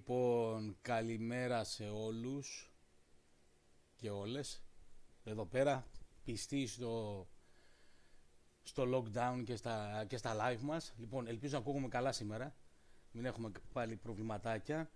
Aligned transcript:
Λοιπόν, 0.00 0.76
καλημέρα 0.82 1.64
σε 1.64 1.88
όλους 1.88 2.72
και 3.96 4.10
όλες. 4.10 4.62
Εδώ 5.24 5.46
πέρα, 5.46 5.86
πιστοί 6.24 6.66
στο, 6.66 7.26
στο 8.62 8.82
lockdown 8.94 9.42
και 9.44 9.56
στα, 9.56 10.04
και 10.08 10.16
στα 10.16 10.36
live 10.38 10.60
μας. 10.60 10.94
Λοιπόν, 10.96 11.26
ελπίζω 11.26 11.52
να 11.52 11.58
ακούγουμε 11.58 11.88
καλά 11.88 12.12
σήμερα. 12.12 12.54
Μην 13.12 13.24
έχουμε 13.24 13.50
πάλι 13.72 13.96
προβληματάκια. 13.96 14.90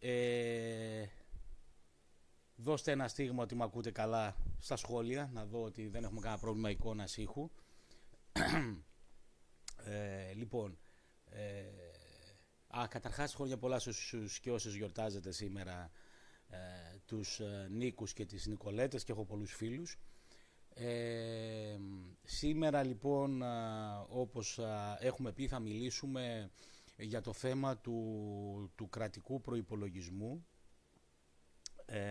Ε, 0.00 1.06
δώστε 2.56 2.92
ένα 2.92 3.08
στίγμα 3.08 3.42
ότι 3.42 3.54
με 3.54 3.64
ακούτε 3.64 3.90
καλά 3.90 4.36
στα 4.58 4.76
σχόλια, 4.76 5.30
να 5.32 5.44
δω 5.46 5.62
ότι 5.62 5.88
δεν 5.88 6.04
έχουμε 6.04 6.20
κανένα 6.20 6.40
πρόβλημα 6.40 6.70
εικόνας 6.70 7.16
ήχου. 7.16 7.50
Ε, 9.84 10.32
λοιπόν, 10.32 10.78
ε, 11.30 11.81
Α, 12.78 12.86
καταρχάς 12.88 13.34
χρόνια 13.34 13.58
πολλά 13.58 13.78
στους 13.78 14.38
και 14.40 14.50
όσες 14.50 14.74
γιορτάζετε 14.74 15.30
σήμερα 15.30 15.90
ε, 16.48 16.56
τους 17.06 17.40
ε, 17.40 17.68
Νίκους 17.70 18.12
και 18.12 18.26
τις 18.26 18.46
Νικολέτες 18.46 19.04
και 19.04 19.12
έχω 19.12 19.24
πολλούς 19.24 19.54
φίλους. 19.54 19.98
Ε, 20.74 21.76
σήμερα 22.22 22.82
λοιπόν 22.82 23.42
όπως 24.08 24.58
έχουμε 24.98 25.32
πει 25.32 25.48
θα 25.48 25.58
μιλήσουμε 25.58 26.50
για 26.96 27.20
το 27.20 27.32
θέμα 27.32 27.78
του, 27.78 28.72
του 28.74 28.88
κρατικού 28.88 29.40
προϋπολογισμού 29.40 30.46
ε, 31.86 32.10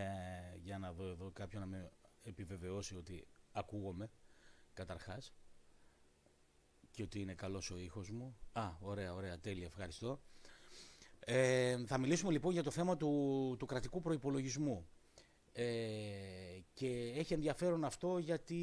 για 0.57 0.77
να 0.77 0.93
δω 0.93 1.07
εδώ 1.07 1.31
κάποιον 1.31 1.61
να 1.61 1.67
με 1.67 1.91
επιβεβαιώσει 2.21 2.95
ότι 2.95 3.27
ακούγομαι 3.51 4.09
καταρχάς 4.73 5.33
και 6.91 7.03
ότι 7.03 7.19
είναι 7.21 7.33
καλός 7.33 7.71
ο 7.71 7.77
ήχος 7.77 8.09
μου. 8.09 8.37
Α, 8.51 8.69
ωραία, 8.79 9.13
ωραία, 9.13 9.39
τέλεια, 9.39 9.65
ευχαριστώ. 9.65 10.21
Ε, 11.25 11.77
θα 11.85 11.97
μιλήσουμε 11.97 12.31
λοιπόν 12.31 12.53
για 12.53 12.63
το 12.63 12.71
θέμα 12.71 12.97
του, 12.97 13.55
του 13.59 13.65
κρατικού 13.65 14.01
προϋπολογισμού. 14.01 14.87
Ε, 15.53 15.63
και 16.73 17.13
έχει 17.15 17.33
ενδιαφέρον 17.33 17.83
αυτό 17.83 18.17
γιατί 18.17 18.55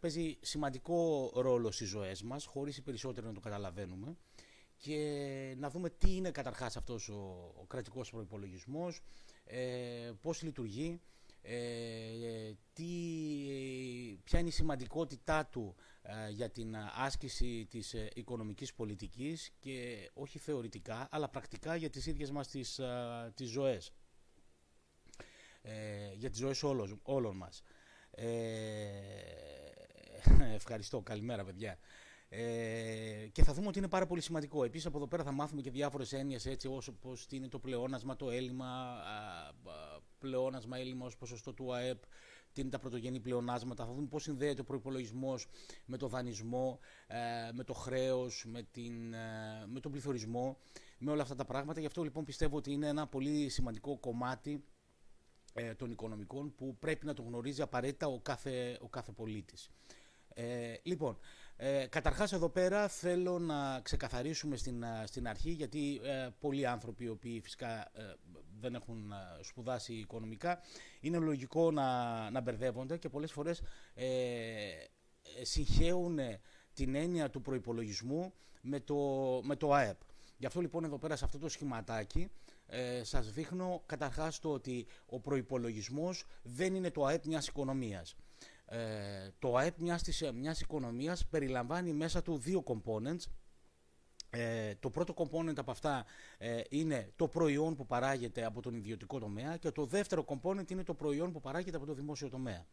παίζει 0.00 0.38
σημαντικό 0.40 1.30
ρόλο 1.34 1.70
στις 1.70 1.88
ζωές 1.88 2.22
μας, 2.22 2.44
χωρίς 2.44 2.76
οι 2.76 2.82
περισσότεροι 2.82 3.26
να 3.26 3.32
το 3.32 3.40
καταλαβαίνουμε 3.40 4.16
και 4.76 5.54
να 5.58 5.70
δούμε 5.70 5.90
τι 5.90 6.16
είναι 6.16 6.30
καταρχάς 6.30 6.76
αυτός 6.76 7.08
ο, 7.08 7.52
ο 7.60 7.64
κρατικός 7.66 8.10
προϋπολογισμός, 8.10 9.00
ε, 9.44 10.10
πώς 10.20 10.42
λειτουργεί, 10.42 11.00
ε, 11.42 12.52
τι, 12.72 12.84
ποια 14.24 14.38
είναι 14.38 14.48
η 14.48 14.52
σημαντικότητά 14.52 15.46
του 15.46 15.74
ε, 16.02 16.30
για 16.30 16.50
την 16.50 16.76
άσκηση 16.94 17.66
της 17.70 17.94
ε, 17.94 18.08
οικονομικής 18.14 18.74
πολιτικής 18.74 19.50
και 19.58 20.10
όχι 20.14 20.38
θεωρητικά 20.38 21.08
αλλά 21.10 21.28
πρακτικά 21.28 21.76
για 21.76 21.90
τις 21.90 22.06
ίδιες 22.06 22.30
μας 22.30 22.48
τις, 22.48 22.78
ε, 22.78 23.32
τις 23.34 23.48
ζωές. 23.48 23.92
για 26.14 26.30
τις 26.30 26.38
ζωές 26.38 26.62
όλων, 26.62 27.00
όλων 27.02 27.36
μας. 27.36 27.62
ευχαριστώ, 30.54 31.00
καλημέρα 31.00 31.44
παιδιά. 31.44 31.78
Ε, 32.32 33.28
και 33.32 33.44
θα 33.44 33.52
δούμε 33.52 33.68
ότι 33.68 33.78
είναι 33.78 33.88
πάρα 33.88 34.06
πολύ 34.06 34.20
σημαντικό. 34.20 34.64
Επίσης, 34.64 34.86
από 34.86 34.96
εδώ 34.96 35.06
πέρα 35.06 35.24
θα 35.24 35.32
μάθουμε 35.32 35.60
και 35.60 35.70
διάφορες 35.70 36.12
έννοιες 36.12 36.46
έτσι, 36.46 36.68
όσο 36.68 36.92
πώς 36.92 37.26
είναι 37.30 37.48
το 37.48 37.58
πλεόνασμα, 37.58 38.16
το 38.16 38.30
έλλειμμα, 38.30 38.94
πλεόνασμα, 40.20 40.78
έλλειμμα 40.78 41.06
ω 41.06 41.10
ποσοστό 41.18 41.52
του 41.52 41.74
ΑΕΠ, 41.74 42.02
τι 42.52 42.60
είναι 42.60 42.70
τα 42.70 42.78
πρωτογενή 42.78 43.20
πλεονάσματα. 43.20 43.84
Θα 43.84 43.92
δούμε 43.92 44.06
πώς 44.06 44.22
συνδέεται 44.22 44.60
ο 44.60 44.64
προπολογισμό 44.64 45.34
με 45.84 45.96
το 45.96 46.08
δανεισμό, 46.08 46.78
ε, 47.06 47.52
με 47.52 47.64
το 47.64 47.72
χρέος, 47.72 48.44
με, 48.48 48.58
ε, 48.58 49.66
με 49.66 49.80
τον 49.80 49.90
πληθωρισμό, 49.90 50.58
με 50.98 51.10
όλα 51.10 51.22
αυτά 51.22 51.34
τα 51.34 51.44
πράγματα. 51.44 51.80
Γι' 51.80 51.86
αυτό 51.86 52.02
λοιπόν 52.02 52.24
πιστεύω 52.24 52.56
ότι 52.56 52.72
είναι 52.72 52.86
ένα 52.86 53.06
πολύ 53.06 53.48
σημαντικό 53.48 53.98
κομμάτι 53.98 54.64
ε, 55.54 55.74
των 55.74 55.90
οικονομικών 55.90 56.54
που 56.54 56.76
πρέπει 56.78 57.06
να 57.06 57.14
το 57.14 57.22
γνωρίζει 57.22 57.62
απαραίτητα 57.62 58.06
ο 58.06 58.20
κάθε, 58.20 58.78
ο 58.80 58.88
κάθε 58.88 59.12
πολίτης. 59.12 59.70
Ε, 60.34 60.74
λοιπόν, 60.82 61.18
ε, 61.62 61.86
καταρχάς 61.86 62.32
εδώ 62.32 62.48
πέρα 62.48 62.88
θέλω 62.88 63.38
να 63.38 63.80
ξεκαθαρίσουμε 63.80 64.56
στην, 64.56 64.82
ε, 64.82 65.02
στην 65.06 65.28
αρχή 65.28 65.50
γιατί 65.50 66.00
ε, 66.04 66.28
πολλοί 66.40 66.66
άνθρωποι 66.66 67.04
οι 67.04 67.08
οποίοι 67.08 67.40
φυσικά 67.40 67.78
ε, 67.78 68.14
δεν 68.60 68.74
έχουν 68.74 69.12
ε, 69.12 69.42
σπουδάσει 69.42 69.92
οικονομικά 69.94 70.60
είναι 71.00 71.18
λογικό 71.18 71.70
να, 71.70 72.30
να 72.30 72.40
μπερδεύονται 72.40 72.96
και 72.96 73.08
πολλές 73.08 73.32
φορές 73.32 73.62
ε, 73.94 74.06
συγχαίουν 75.42 76.18
την 76.74 76.94
έννοια 76.94 77.30
του 77.30 77.40
προϋπολογισμού 77.40 78.32
με 78.60 78.80
το, 78.80 78.96
με 79.44 79.56
το 79.56 79.72
ΑΕΠ. 79.72 80.00
Γι' 80.36 80.46
αυτό 80.46 80.60
λοιπόν 80.60 80.84
εδώ 80.84 80.98
πέρα 80.98 81.16
σε 81.16 81.24
αυτό 81.24 81.38
το 81.38 81.48
σχηματάκι 81.48 82.30
ε, 82.66 83.04
σας 83.04 83.32
δείχνω 83.32 83.82
καταρχάς 83.86 84.38
το 84.38 84.52
ότι 84.52 84.86
ο 85.06 85.20
προϋπολογισμός 85.20 86.24
δεν 86.42 86.74
είναι 86.74 86.90
το 86.90 87.04
ΑΕΠ 87.04 87.26
μιας 87.26 87.46
οικονομίας. 87.48 88.16
Ε, 88.72 89.30
το 89.38 89.56
ΑΕΠ 89.56 89.80
μιας, 89.80 90.02
της, 90.02 90.30
μιας 90.34 90.60
οικονομίας 90.60 91.26
περιλαμβάνει 91.26 91.92
μέσα 91.92 92.22
του 92.22 92.38
δύο 92.38 92.62
components. 92.66 93.24
Ε, 94.30 94.74
το 94.74 94.90
πρώτο 94.90 95.14
component 95.16 95.58
από 95.58 95.70
αυτά 95.70 96.04
ε, 96.38 96.60
είναι 96.68 97.12
το 97.16 97.28
προϊόν 97.28 97.76
που 97.76 97.86
παράγεται 97.86 98.44
από 98.44 98.62
τον 98.62 98.74
ιδιωτικό 98.74 99.18
τομέα 99.18 99.56
και 99.56 99.70
το 99.70 99.86
δεύτερο 99.86 100.24
component 100.26 100.70
είναι 100.70 100.82
το 100.82 100.94
προϊόν 100.94 101.32
που 101.32 101.40
παράγεται 101.40 101.76
από 101.76 101.86
το 101.86 101.94
δημόσιο 101.94 102.28
τομέα. 102.28 102.66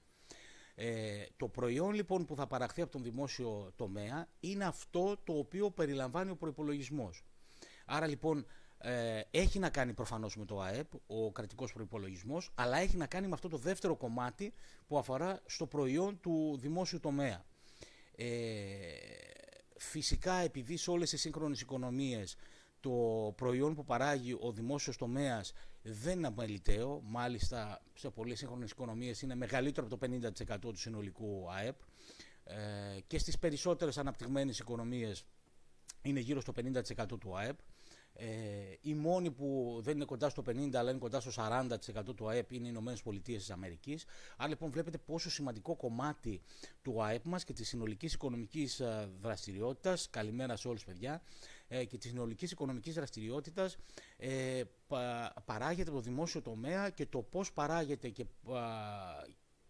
Ε, 0.76 1.26
το 1.38 1.48
προϊόν 1.48 1.94
λοιπόν 1.94 2.26
που 2.26 2.36
θα 2.36 2.48
παραχθεί 2.48 2.82
από 2.82 2.92
τον 2.92 3.04
δημόσιο 3.04 3.72
τομέα 3.76 4.28
είναι 4.40 4.66
αυτό 4.66 5.18
το 5.24 5.34
οποίο 5.34 5.72
περιλαμβάνει 5.72 6.32
ο 6.32 6.36
προϋπολογισμός. 6.36 7.26
Άρα 7.86 8.08
λοιπόν 8.08 8.46
ε, 8.78 9.22
έχει 9.32 9.60
να 9.60 9.70
κάνει 9.70 9.94
προφανώς 9.94 10.36
με 10.36 10.46
το 10.46 10.62
ΑΕΠ, 10.62 10.88
ο 11.08 11.32
κρατικός 11.32 11.74
προϋπολογισμός, 11.74 12.52
αλλά 12.56 12.78
έχει 12.78 12.98
να 12.98 13.06
κάνει 13.06 13.28
με 13.28 13.34
αυτό 13.34 13.48
το 13.48 13.58
δεύτερο 13.58 13.96
κομμάτι 13.96 14.54
που 14.88 14.98
αφορά 14.98 15.42
στο 15.46 15.68
προϊόν 15.68 16.20
του 16.20 16.58
δημόσιου 16.60 17.00
τομέα. 17.00 17.46
Ε, 18.16 18.26
φυσικά 19.78 20.34
επειδή 20.34 20.78
σε 20.78 20.92
όλες 20.92 21.10
τις 21.10 21.22
σύγχρονες 21.22 21.62
οικονομίες 21.62 22.36
το 22.80 22.92
προϊόν 23.38 23.76
που 23.76 23.86
παράγει 23.86 24.38
ο 24.40 24.52
δημόσιος 24.52 24.98
τομέας 24.98 25.54
δεν 25.82 26.18
είναι 26.18 26.28
αμεληταίο, 26.28 27.02
μάλιστα 27.04 27.82
σε 27.94 28.10
πολλές 28.10 28.38
σύγχρονες 28.38 28.72
οικονομίες 28.72 29.22
είναι 29.22 29.36
μεγαλύτερο 29.36 29.88
από 29.88 29.98
το 29.98 30.08
50% 30.48 30.58
του 30.60 30.80
συνολικού 30.80 31.52
ΑΕΠ 31.52 31.76
ε, 32.44 33.00
και 33.08 33.18
στις 33.18 33.40
περισσότερες 33.40 33.98
αναπτυγμένες 33.98 34.60
οικονομίες 34.60 35.26
είναι 36.02 36.20
γύρω 36.20 36.42
στο 36.42 36.54
50% 36.56 37.06
του 37.20 37.38
ΑΕΠ. 37.38 37.58
Ε, 38.20 38.28
η 38.82 38.94
μόνη 38.94 39.32
που 39.32 39.78
δεν 39.82 39.96
είναι 39.96 40.06
κοντά 40.06 40.30
στο 40.30 40.44
50% 40.48 40.76
αλλά 40.76 40.90
είναι 40.90 41.00
κοντά 41.00 41.20
στο 41.20 41.32
40% 41.36 42.16
του 42.16 42.30
ΑΕΠ 42.30 42.52
είναι 42.52 42.66
οι 42.66 42.70
Ηνωμένες 42.72 43.02
Πολιτείες 43.02 43.40
της 43.40 43.50
Αμερικής. 43.50 44.06
Άρα 44.38 44.50
λοιπόν 44.50 44.72
βλέπετε 44.72 44.98
πόσο 44.98 45.30
σημαντικό 45.30 45.76
κομμάτι 45.76 46.42
του 46.82 47.04
ΑΕΠ 47.04 47.26
μας 47.26 47.44
και 47.44 47.54
της 47.54 47.68
συνολικής 47.68 48.14
οικονομικής 48.14 48.80
ε, 48.80 49.10
δραστηριότητας, 49.22 50.10
καλημέρα 50.10 50.56
σε 50.56 50.68
όλους 50.68 50.84
παιδιά, 50.86 51.22
ε, 51.68 51.86
και 51.86 51.98
της 51.98 52.10
συνολικής 52.10 52.52
οικονομικής 52.52 52.94
δραστηριότητας 52.94 53.78
ε, 54.18 54.64
παράγεται 55.46 55.92
το 55.92 56.00
δημόσιο 56.00 56.42
τομέα 56.42 56.90
και 56.90 57.06
το 57.06 57.22
πώς 57.22 57.54
παράγεται 57.54 58.10
και 58.10 58.26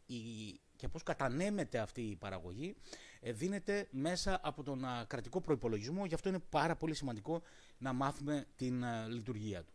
η 0.06 0.59
και 0.78 0.88
πώς 0.88 1.03
κατανέμεται 1.03 1.79
αυτή 1.79 2.02
η 2.02 2.16
παραγωγή. 2.16 2.75
ε, 2.75 3.06
δίνεται 3.33 3.88
μέσα 3.91 4.39
από 4.43 4.63
τον 4.63 4.85
κρατικό 5.07 5.41
προϋπολογισμό 5.41 6.05
γι' 6.05 6.13
αυτό 6.13 6.29
είναι 6.29 6.39
πάρα 6.49 6.75
πολύ 6.75 6.93
σημαντικό 6.93 7.41
να 7.78 7.93
μάθουμε 7.93 8.46
την 8.55 8.84
λειτουργία 9.09 9.63
του. 9.63 9.73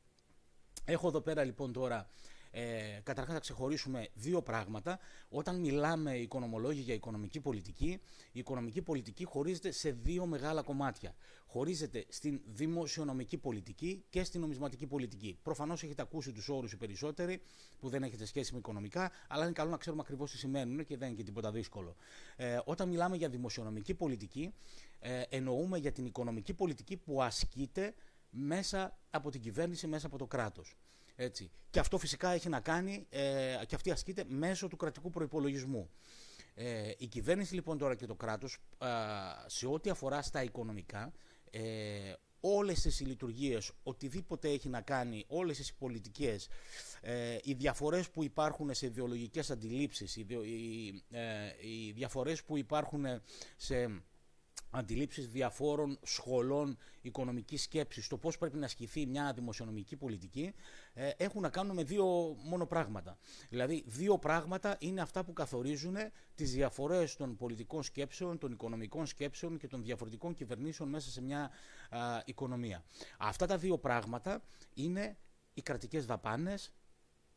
Έχω 0.84 1.08
εδώ 1.08 1.20
πέρα 1.20 1.44
λοιπόν 1.44 1.72
τώρα 1.72 2.08
ε, 2.54 3.00
καταρχάς 3.02 3.34
θα 3.34 3.40
ξεχωρίσουμε 3.40 4.08
δύο 4.14 4.42
πράγματα. 4.42 4.98
Όταν 5.28 5.60
μιλάμε 5.60 6.16
οικονομολόγοι 6.16 6.80
για 6.80 6.94
οικονομική 6.94 7.40
πολιτική, 7.40 8.00
η 8.32 8.38
οικονομική 8.38 8.82
πολιτική 8.82 9.24
χωρίζεται 9.24 9.70
σε 9.70 9.90
δύο 9.90 10.26
μεγάλα 10.26 10.62
κομμάτια. 10.62 11.14
Χωρίζεται 11.46 12.04
στην 12.08 12.40
δημοσιονομική 12.44 13.38
πολιτική 13.38 14.04
και 14.08 14.24
στην 14.24 14.40
νομισματική 14.40 14.86
πολιτική. 14.86 15.38
Προφανώς 15.42 15.82
έχετε 15.82 16.02
ακούσει 16.02 16.32
τους 16.32 16.48
όρους 16.48 16.72
οι 16.72 16.76
περισσότεροι 16.76 17.42
που 17.80 17.88
δεν 17.88 18.02
έχετε 18.02 18.24
σχέση 18.24 18.52
με 18.52 18.58
οικονομικά, 18.58 19.10
αλλά 19.28 19.44
είναι 19.44 19.52
καλό 19.52 19.70
να 19.70 19.76
ξέρουμε 19.76 20.02
ακριβώς 20.02 20.30
τι 20.30 20.38
σημαίνουν 20.38 20.84
και 20.84 20.96
δεν 20.96 21.08
είναι 21.08 21.16
και 21.16 21.24
τίποτα 21.24 21.50
δύσκολο. 21.50 21.96
Ε, 22.36 22.58
όταν 22.64 22.88
μιλάμε 22.88 23.16
για 23.16 23.28
δημοσιονομική 23.28 23.94
πολιτική, 23.94 24.54
ε, 24.98 25.22
εννοούμε 25.28 25.78
για 25.78 25.92
την 25.92 26.06
οικονομική 26.06 26.54
πολιτική 26.54 26.96
που 26.96 27.22
ασκείται 27.22 27.94
μέσα 28.30 28.98
από 29.10 29.30
την 29.30 29.40
κυβέρνηση, 29.40 29.86
μέσα 29.86 30.06
από 30.06 30.18
το 30.18 30.26
κράτος. 30.26 30.76
Έτσι. 31.16 31.50
Και 31.70 31.78
αυτό 31.78 31.98
φυσικά 31.98 32.30
έχει 32.30 32.48
να 32.48 32.60
κάνει 32.60 33.06
ε, 33.10 33.56
και 33.66 33.74
αυτή 33.74 33.90
ασκείται 33.90 34.24
μέσω 34.28 34.68
του 34.68 34.76
κρατικού 34.76 35.10
προϋπολογισμού. 35.10 35.90
Ε, 36.54 36.90
η 36.98 37.06
κυβέρνηση 37.06 37.54
λοιπόν 37.54 37.78
τώρα 37.78 37.94
και 37.94 38.06
το 38.06 38.14
κράτος 38.14 38.58
ε, 38.78 38.86
σε 39.46 39.66
ό,τι 39.66 39.90
αφορά 39.90 40.22
στα 40.22 40.42
οικονομικά 40.42 41.12
ε, 41.50 42.12
όλες 42.44 42.80
τις 42.80 43.00
λειτουργίες, 43.00 43.72
οτιδήποτε 43.82 44.48
έχει 44.48 44.68
να 44.68 44.80
κάνει, 44.80 45.24
όλες 45.28 45.56
τις 45.56 45.74
πολιτικές, 45.74 46.48
ε, 47.00 47.38
οι 47.42 47.52
διαφορές 47.52 48.10
που 48.10 48.24
υπάρχουν 48.24 48.74
σε 48.74 48.86
ιδεολογικές 48.86 49.50
αντιλήψεις, 49.50 50.16
οι, 50.16 50.26
οι, 50.30 51.02
ε, 51.10 51.22
οι 51.60 51.92
διαφορές 51.92 52.44
που 52.44 52.56
υπάρχουν 52.56 53.04
σε 53.56 54.02
αντιλήψεις 54.72 55.28
διαφόρων 55.28 55.98
σχολών 56.02 56.78
οικονομικής 57.00 57.62
σκέψης, 57.62 58.06
το 58.06 58.18
πώς 58.18 58.38
πρέπει 58.38 58.56
να 58.56 58.64
ασκηθεί 58.64 59.06
μια 59.06 59.32
δημοσιονομική 59.32 59.96
πολιτική, 59.96 60.54
ε, 60.94 61.10
έχουν 61.16 61.42
να 61.42 61.48
κάνουν 61.48 61.74
με 61.76 61.84
δύο 61.84 62.36
μόνο 62.44 62.66
πράγματα. 62.66 63.18
Δηλαδή, 63.48 63.84
δύο 63.86 64.18
πράγματα 64.18 64.76
είναι 64.78 65.00
αυτά 65.00 65.24
που 65.24 65.32
καθορίζουν 65.32 65.96
τις 66.34 66.52
διαφορές 66.52 67.16
των 67.16 67.36
πολιτικών 67.36 67.82
σκέψεων, 67.82 68.38
των 68.38 68.52
οικονομικών 68.52 69.06
σκέψεων 69.06 69.58
και 69.58 69.68
των 69.68 69.82
διαφορετικών 69.82 70.34
κυβερνήσεων 70.34 70.88
μέσα 70.88 71.10
σε 71.10 71.22
μια 71.22 71.50
οικονομία. 72.24 72.84
Αυτά 73.18 73.46
τα 73.46 73.56
δύο 73.58 73.78
πράγματα 73.78 74.42
είναι 74.74 75.16
οι 75.54 75.62
κρατικές 75.62 76.06
δαπάνες 76.06 76.72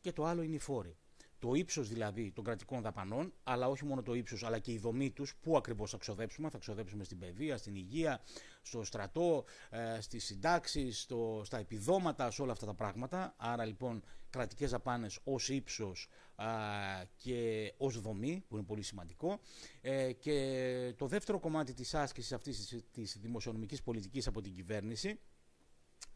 και 0.00 0.12
το 0.12 0.24
άλλο 0.24 0.42
είναι 0.42 0.54
οι 0.54 0.58
φόροι 0.58 0.96
το 1.38 1.54
ύψος 1.54 1.88
δηλαδή 1.88 2.32
των 2.32 2.44
κρατικών 2.44 2.82
δαπανών, 2.82 3.32
αλλά 3.42 3.68
όχι 3.68 3.84
μόνο 3.84 4.02
το 4.02 4.14
ύψος, 4.14 4.44
αλλά 4.44 4.58
και 4.58 4.72
η 4.72 4.78
δομή 4.78 5.10
τους, 5.10 5.34
πού 5.40 5.56
ακριβώς 5.56 5.90
θα 5.90 5.96
ξοδέψουμε. 5.96 6.50
Θα 6.50 6.58
ξοδέψουμε 6.58 7.04
στην 7.04 7.18
παιδεία, 7.18 7.56
στην 7.56 7.74
υγεία, 7.74 8.20
στο 8.62 8.84
στρατό, 8.84 9.44
ε, 9.70 10.00
στις 10.00 10.24
συντάξεις, 10.24 11.08
στα 11.42 11.58
επιδόματα, 11.58 12.30
σε 12.30 12.42
όλα 12.42 12.52
αυτά 12.52 12.66
τα 12.66 12.74
πράγματα. 12.74 13.34
Άρα 13.36 13.64
λοιπόν 13.64 14.02
κρατικές 14.30 14.70
δαπάνες 14.70 15.18
ως 15.24 15.48
ύψος 15.48 16.08
και 17.16 17.72
ως 17.76 18.00
δομή, 18.00 18.44
που 18.48 18.56
είναι 18.56 18.64
πολύ 18.64 18.82
σημαντικό. 18.82 19.40
Ε, 19.80 20.12
και 20.12 20.94
το 20.96 21.06
δεύτερο 21.06 21.40
κομμάτι 21.40 21.72
της 21.72 21.94
άσκησης 21.94 22.32
αυτής 22.32 22.84
της 22.92 23.18
δημοσιονομικής 23.20 23.82
πολιτικής 23.82 24.26
από 24.26 24.40
την 24.40 24.54
κυβέρνηση 24.54 25.20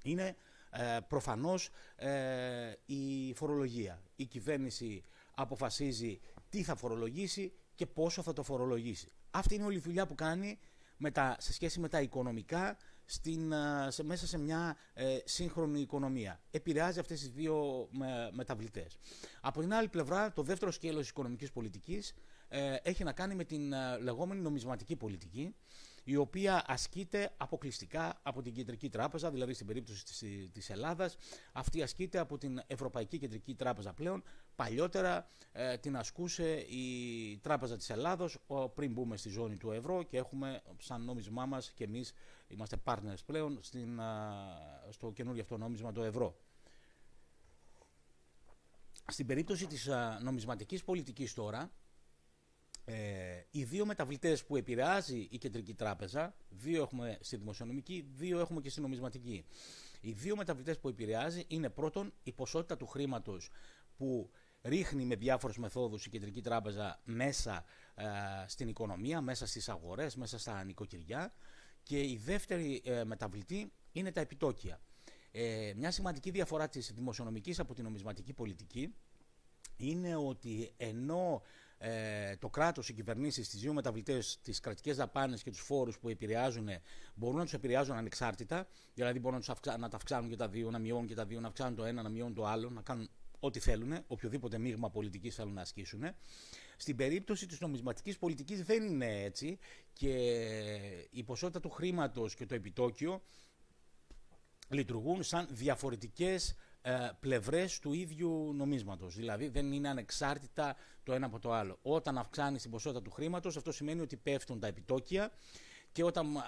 είναι 0.02 0.36
ε, 0.70 0.98
προφανώς 1.08 1.70
ε, 1.96 2.72
η 2.86 3.34
φορολογία. 3.34 4.02
Η 4.16 4.24
κυβέρνηση 4.26 5.04
αποφασίζει 5.34 6.20
τι 6.48 6.62
θα 6.62 6.74
φορολογήσει 6.74 7.52
και 7.74 7.86
πόσο 7.86 8.22
θα 8.22 8.32
το 8.32 8.42
φορολογήσει. 8.42 9.12
Αυτή 9.30 9.54
είναι 9.54 9.64
όλη 9.64 9.76
η 9.76 9.80
δουλειά 9.80 10.06
που 10.06 10.14
κάνει 10.14 10.58
με 10.96 11.10
σε 11.38 11.52
σχέση 11.52 11.80
με 11.80 11.88
τα 11.88 12.00
οικονομικά 12.00 12.76
στην, 13.04 13.52
σε, 13.88 14.04
μέσα 14.04 14.26
σε 14.26 14.38
μια 14.38 14.76
ε, 14.92 15.18
σύγχρονη 15.24 15.80
οικονομία. 15.80 16.40
Επηρεάζει 16.50 16.98
αυτές 16.98 17.20
τις 17.20 17.28
δύο 17.30 17.88
με, 17.90 18.30
μεταβλητές. 18.32 18.98
Από 19.40 19.60
την 19.60 19.74
άλλη 19.74 19.88
πλευρά, 19.88 20.32
το 20.32 20.42
δεύτερο 20.42 20.70
σκέλος 20.70 21.00
της 21.00 21.08
οικονομικής 21.08 21.52
πολιτικής 21.52 22.14
ε, 22.48 22.76
έχει 22.82 23.04
να 23.04 23.12
κάνει 23.12 23.34
με 23.34 23.44
την 23.44 23.72
λεγόμενη 24.00 24.40
νομισματική 24.40 24.96
πολιτική, 24.96 25.54
η 26.04 26.16
οποία 26.16 26.64
ασκείται 26.66 27.34
αποκλειστικά 27.36 28.18
από 28.22 28.42
την 28.42 28.54
Κεντρική 28.54 28.88
Τράπεζα, 28.88 29.30
δηλαδή 29.30 29.52
στην 29.54 29.66
περίπτωση 29.66 30.04
της, 30.04 30.24
της 30.52 30.70
Ελλάδας, 30.70 31.16
αυτή 31.52 31.82
ασκείται 31.82 32.18
από 32.18 32.38
την 32.38 32.62
Ευρωπαϊκή 32.66 33.18
Κεντρική 33.18 33.54
Τράπεζα 33.54 33.92
πλέον. 33.92 34.22
Παλιότερα 34.56 35.26
ε, 35.52 35.76
την 35.76 35.96
ασκούσε 35.96 36.58
η 36.58 37.38
Τράπεζα 37.42 37.76
της 37.76 37.90
Ελλάδος 37.90 38.38
πριν 38.74 38.92
μπούμε 38.92 39.16
στη 39.16 39.28
ζώνη 39.28 39.56
του 39.56 39.70
ευρώ 39.70 40.02
και 40.02 40.16
έχουμε 40.16 40.62
σαν 40.78 41.04
νόμισμά 41.04 41.46
μας 41.46 41.70
και 41.70 41.84
εμείς 41.84 42.12
είμαστε 42.48 42.76
partners 42.84 43.24
πλέον 43.26 43.58
στην, 43.62 44.00
στο 44.90 45.12
καινούργιο 45.12 45.42
αυτό 45.42 45.56
νόμισμα 45.56 45.92
το 45.92 46.02
ευρώ. 46.02 46.36
Στην 49.06 49.26
περίπτωση 49.26 49.66
της 49.66 49.88
νομισματικής 50.22 50.84
πολιτικής 50.84 51.34
τώρα, 51.34 51.70
ε, 52.90 53.46
οι 53.50 53.64
δύο 53.64 53.86
μεταβλητές 53.86 54.44
που 54.44 54.56
επηρεάζει 54.56 55.28
η 55.30 55.38
Κεντρική 55.38 55.74
Τράπεζα, 55.74 56.34
δύο 56.48 56.82
έχουμε 56.82 57.18
στη 57.20 57.36
δημοσιονομική, 57.36 58.08
δύο 58.14 58.40
έχουμε 58.40 58.60
και 58.60 58.70
στη 58.70 58.80
νομισματική. 58.80 59.44
Οι 60.00 60.12
δύο 60.12 60.36
μεταβλητές 60.36 60.78
που 60.78 60.88
επηρεάζει 60.88 61.44
είναι 61.48 61.70
πρώτον 61.70 62.12
η 62.22 62.32
ποσότητα 62.32 62.76
του 62.76 62.86
χρήματος 62.86 63.50
που 63.96 64.30
ρίχνει 64.62 65.04
με 65.04 65.14
διάφορες 65.14 65.56
μεθόδους 65.56 66.06
η 66.06 66.10
Κεντρική 66.10 66.40
Τράπεζα 66.40 67.00
μέσα 67.04 67.64
ε, 67.94 68.04
στην 68.46 68.68
οικονομία, 68.68 69.20
μέσα 69.20 69.46
στις 69.46 69.68
αγορές, 69.68 70.16
μέσα 70.16 70.38
στα 70.38 70.64
νοικοκυριά 70.64 71.32
και 71.82 72.00
η 72.00 72.20
δεύτερη 72.24 72.82
ε, 72.84 73.04
μεταβλητή 73.04 73.72
είναι 73.92 74.12
τα 74.12 74.20
επιτόκια. 74.20 74.80
Ε, 75.32 75.72
μια 75.76 75.90
σημαντική 75.90 76.30
διαφορά 76.30 76.68
της 76.68 76.92
δημοσιονομικής 76.94 77.58
από 77.58 77.74
την 77.74 77.84
νομισματική 77.84 78.32
πολιτική 78.32 78.94
είναι 79.76 80.16
ότι 80.16 80.72
ενώ 80.76 81.42
ε, 81.82 82.36
το 82.36 82.48
κράτος, 82.48 82.88
οι 82.88 82.92
κυβερνήσεις, 82.92 83.48
τις 83.48 83.60
δύο 83.60 83.72
μεταβλητές, 83.72 84.38
τις 84.42 84.60
κρατικές 84.60 84.96
δαπάνες 84.96 85.42
και 85.42 85.50
τους 85.50 85.60
φόρους 85.60 85.98
που 85.98 86.08
επηρεάζουν, 86.08 86.68
μπορούν 87.14 87.36
να 87.36 87.42
τους 87.42 87.52
επηρεάζουν 87.52 87.96
ανεξάρτητα. 87.96 88.68
Δηλαδή 88.94 89.18
μπορούν 89.18 89.42
να, 89.46 89.76
να 89.76 89.88
τα 89.88 89.96
αυξάνουν 89.96 90.30
και 90.30 90.36
τα 90.36 90.48
δύο, 90.48 90.70
να 90.70 90.78
μειώνουν 90.78 91.06
και 91.06 91.14
τα 91.14 91.26
δύο, 91.26 91.40
να 91.40 91.46
αυξάνουν 91.46 91.74
το 91.74 91.84
ένα, 91.84 92.02
να 92.02 92.08
μειώνουν 92.08 92.34
το 92.34 92.46
άλλο, 92.46 92.70
να 92.70 92.82
κάνουν 92.82 93.10
ό,τι 93.40 93.60
θέλουν, 93.60 93.98
οποιοδήποτε 94.06 94.58
μείγμα 94.58 94.90
πολιτικής 94.90 95.34
θέλουν 95.34 95.52
να 95.52 95.60
ασκήσουν. 95.60 96.02
Στην 96.76 96.96
περίπτωση 96.96 97.46
της 97.46 97.60
νομισματικής 97.60 98.18
πολιτικής 98.18 98.64
δεν 98.64 98.82
είναι 98.82 99.22
έτσι 99.22 99.58
και 99.92 100.14
η 101.10 101.22
ποσότητα 101.22 101.60
του 101.60 101.70
χρήματος 101.70 102.34
και 102.34 102.46
το 102.46 102.54
επιτόκιο 102.54 103.22
λειτουργούν 104.68 105.22
σαν 105.22 105.46
διαφορετικές 105.50 106.50
ε, 106.50 106.54
πλευρές 107.20 107.78
του 107.78 107.92
ίδιου 107.92 108.52
νομίσματος. 108.54 109.14
Δηλαδή 109.14 109.48
δεν 109.48 109.72
είναι 109.72 109.88
ανεξάρτητα 109.88 110.76
το 111.02 111.12
ένα 111.12 111.26
από 111.26 111.38
το 111.38 111.52
άλλο. 111.52 111.78
Όταν 111.82 112.18
αυξάνεις 112.18 112.62
την 112.62 112.70
ποσότητα 112.70 113.02
του 113.02 113.10
χρήματος, 113.10 113.56
αυτό 113.56 113.72
σημαίνει 113.72 114.00
ότι 114.00 114.16
πέφτουν 114.16 114.60
τα 114.60 114.66
επιτόκια 114.66 115.32
και 115.92 116.04
όταν 116.04 116.36
α, 116.36 116.42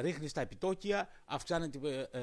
ρίχνεις 0.00 0.32
τα 0.32 0.40
επιτόκια 0.40 1.08
αυξάνεται, 1.24 2.08
ε, 2.10 2.20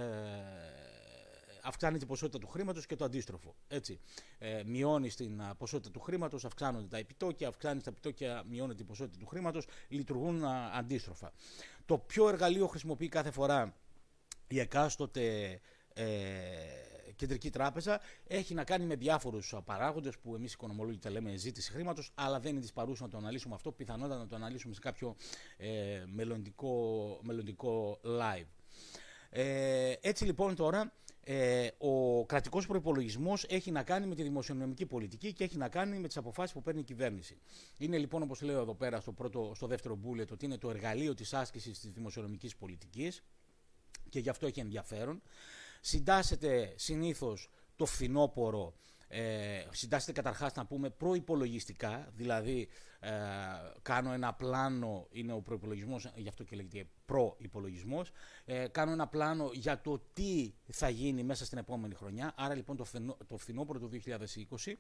αυξάνει 1.64 1.98
την 1.98 2.08
ποσότητα 2.08 2.38
του 2.38 2.48
χρήματος 2.48 2.86
και 2.86 2.96
το 2.96 3.06
αντίστροφο. 3.06 3.56
Έτσι. 3.68 4.00
Ε, 4.38 4.62
μειώνεις 4.66 5.16
την 5.16 5.42
ποσότητα 5.58 5.92
του 5.92 6.00
χρήματος, 6.00 6.46
αυξάνονται 6.46 6.88
τα 6.88 6.98
επιτόκια, 6.98 7.48
αυξάνεις 7.48 7.84
τα 7.84 7.90
επιτόκια, 7.90 8.44
μειώνεται 8.50 8.78
την 8.78 8.86
ποσότητα 8.86 9.18
του 9.20 9.26
χρήματος, 9.26 9.68
λειτουργούν 9.88 10.46
αντίστροφα. 10.74 11.32
Το 11.86 11.98
ποιο 11.98 12.28
εργαλείο 12.30 12.68
χρησιμοποιεί 12.68 13.08
κάθε 13.08 13.32
φορά 13.32 13.76
η 14.48 14.60
εκάστοτε 14.60 15.60
ε, 15.94 16.06
κεντρική 17.16 17.50
τράπεζα 17.50 18.02
έχει 18.28 18.54
να 18.54 18.64
κάνει 18.64 18.86
με 18.86 18.96
διάφορους 18.96 19.56
παράγοντες 19.66 20.18
που 20.18 20.36
εμείς 20.36 20.52
οι 20.52 20.56
οικονομολόγοι 20.58 20.98
τα 20.98 21.10
λέμε 21.10 21.36
ζήτηση 21.36 21.72
χρήματος, 21.72 22.12
αλλά 22.16 22.40
δεν 22.40 22.52
είναι 22.52 22.62
της 22.62 22.74
παρούσα 22.74 23.04
να 23.04 23.10
το 23.10 23.18
αναλύσουμε 23.18 23.56
αυτό. 23.56 23.72
Πιθανότατα 23.72 24.20
να 24.20 24.28
το 24.28 24.36
αναλύσουμε 24.36 24.74
σε 24.74 24.80
κάποιο 24.80 25.16
ε, 25.58 26.04
μελλοντικό, 26.06 27.20
μελλοντικό 27.24 28.00
live. 28.04 28.48
Ε, 29.30 29.94
έτσι 30.02 30.26
λοιπόν 30.26 30.56
τώρα 30.56 30.94
ε, 31.28 31.68
ο 31.78 32.26
κρατικός 32.26 32.66
προπολογισμό 32.68 33.34
έχει 33.48 33.72
να 33.72 33.84
κάνει 33.84 34.08
με 34.08 34.16
τη 34.16 34.24
δημοσιονομική 34.24 34.86
πολιτική 34.86 35.34
και 35.34 35.44
έχει 35.44 35.58
να 35.58 35.70
κάνει 35.70 36.00
με 36.00 36.08
τις 36.08 36.18
αποφάσεις 36.18 36.54
που 36.54 36.62
παίρνει 36.62 36.80
η 36.80 36.84
κυβέρνηση. 36.84 37.38
Είναι 37.78 37.98
λοιπόν, 37.98 38.22
όπως 38.22 38.42
λέω 38.42 38.62
εδώ 38.62 38.76
πέρα 38.76 39.00
στο, 39.00 39.12
πρώτο, 39.12 39.52
στο 39.56 39.68
δεύτερο 39.68 40.00
bullet, 40.06 40.32
ότι 40.32 40.46
είναι 40.46 40.58
το 40.58 40.70
εργαλείο 40.70 41.14
της 41.14 41.34
άσκησης 41.34 41.80
της 41.80 41.92
δημοσιονομικής 41.92 42.56
πολιτικής 42.56 43.24
και 44.10 44.20
γι' 44.20 44.30
αυτό 44.30 44.46
έχει 44.48 44.60
ενδιαφέρον 44.60 45.22
συντάσσεται 45.86 46.74
συνήθως 46.76 47.50
το 47.76 47.86
φθινόπωρο, 47.86 48.74
ε, 49.08 49.66
συντάσσεται 49.72 50.12
καταρχάς 50.12 50.54
να 50.54 50.66
πούμε 50.66 50.90
προϋπολογιστικά, 50.90 52.12
δηλαδή 52.14 52.68
ε, 53.00 53.12
κάνω 53.82 54.14
ένα 54.14 54.34
πλάνο, 54.34 55.08
είναι 55.12 55.34
ο 55.34 55.42
προϋπολογισμός, 55.42 56.12
γι' 56.16 56.28
αυτό 56.28 56.44
και 56.44 56.56
λέγεται 56.56 56.90
προϋπολογισμός, 57.06 58.12
ε, 58.46 58.68
κάνω 58.68 58.92
ένα 58.92 59.08
πλάνο 59.08 59.50
για 59.54 59.82
το 59.82 60.02
τι 60.14 60.54
θα 60.72 60.90
γίνει 60.90 61.24
μέσα 61.24 61.46
στην 61.46 61.58
επόμενη 61.58 61.94
χρονιά, 61.94 62.34
άρα 62.38 62.56
λοιπόν 62.56 62.76
το, 62.76 62.84
φθινό, 62.84 63.18
το 63.28 63.38
φθινόπωρο 63.38 63.80
του 63.80 63.90
2020 64.06 64.74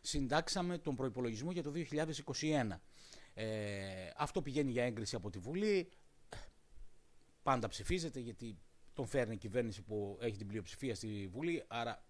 συντάξαμε 0.00 0.78
τον 0.78 0.94
προϋπολογισμό 0.94 1.50
για 1.50 1.62
το 1.62 1.72
2021. 1.74 2.80
Ε, 3.34 3.46
αυτό 4.16 4.42
πηγαίνει 4.42 4.70
για 4.70 4.84
έγκριση 4.84 5.16
από 5.16 5.30
τη 5.30 5.38
Βουλή, 5.38 5.88
πάντα 7.42 7.68
ψηφίζεται 7.68 8.20
γιατί 8.20 8.58
τον 8.96 9.06
φέρνει 9.06 9.34
η 9.34 9.36
κυβέρνηση 9.36 9.82
που 9.82 10.18
έχει 10.20 10.36
την 10.36 10.46
πλειοψηφία 10.46 10.94
στη 10.94 11.28
Βουλή, 11.32 11.64
άρα 11.68 12.02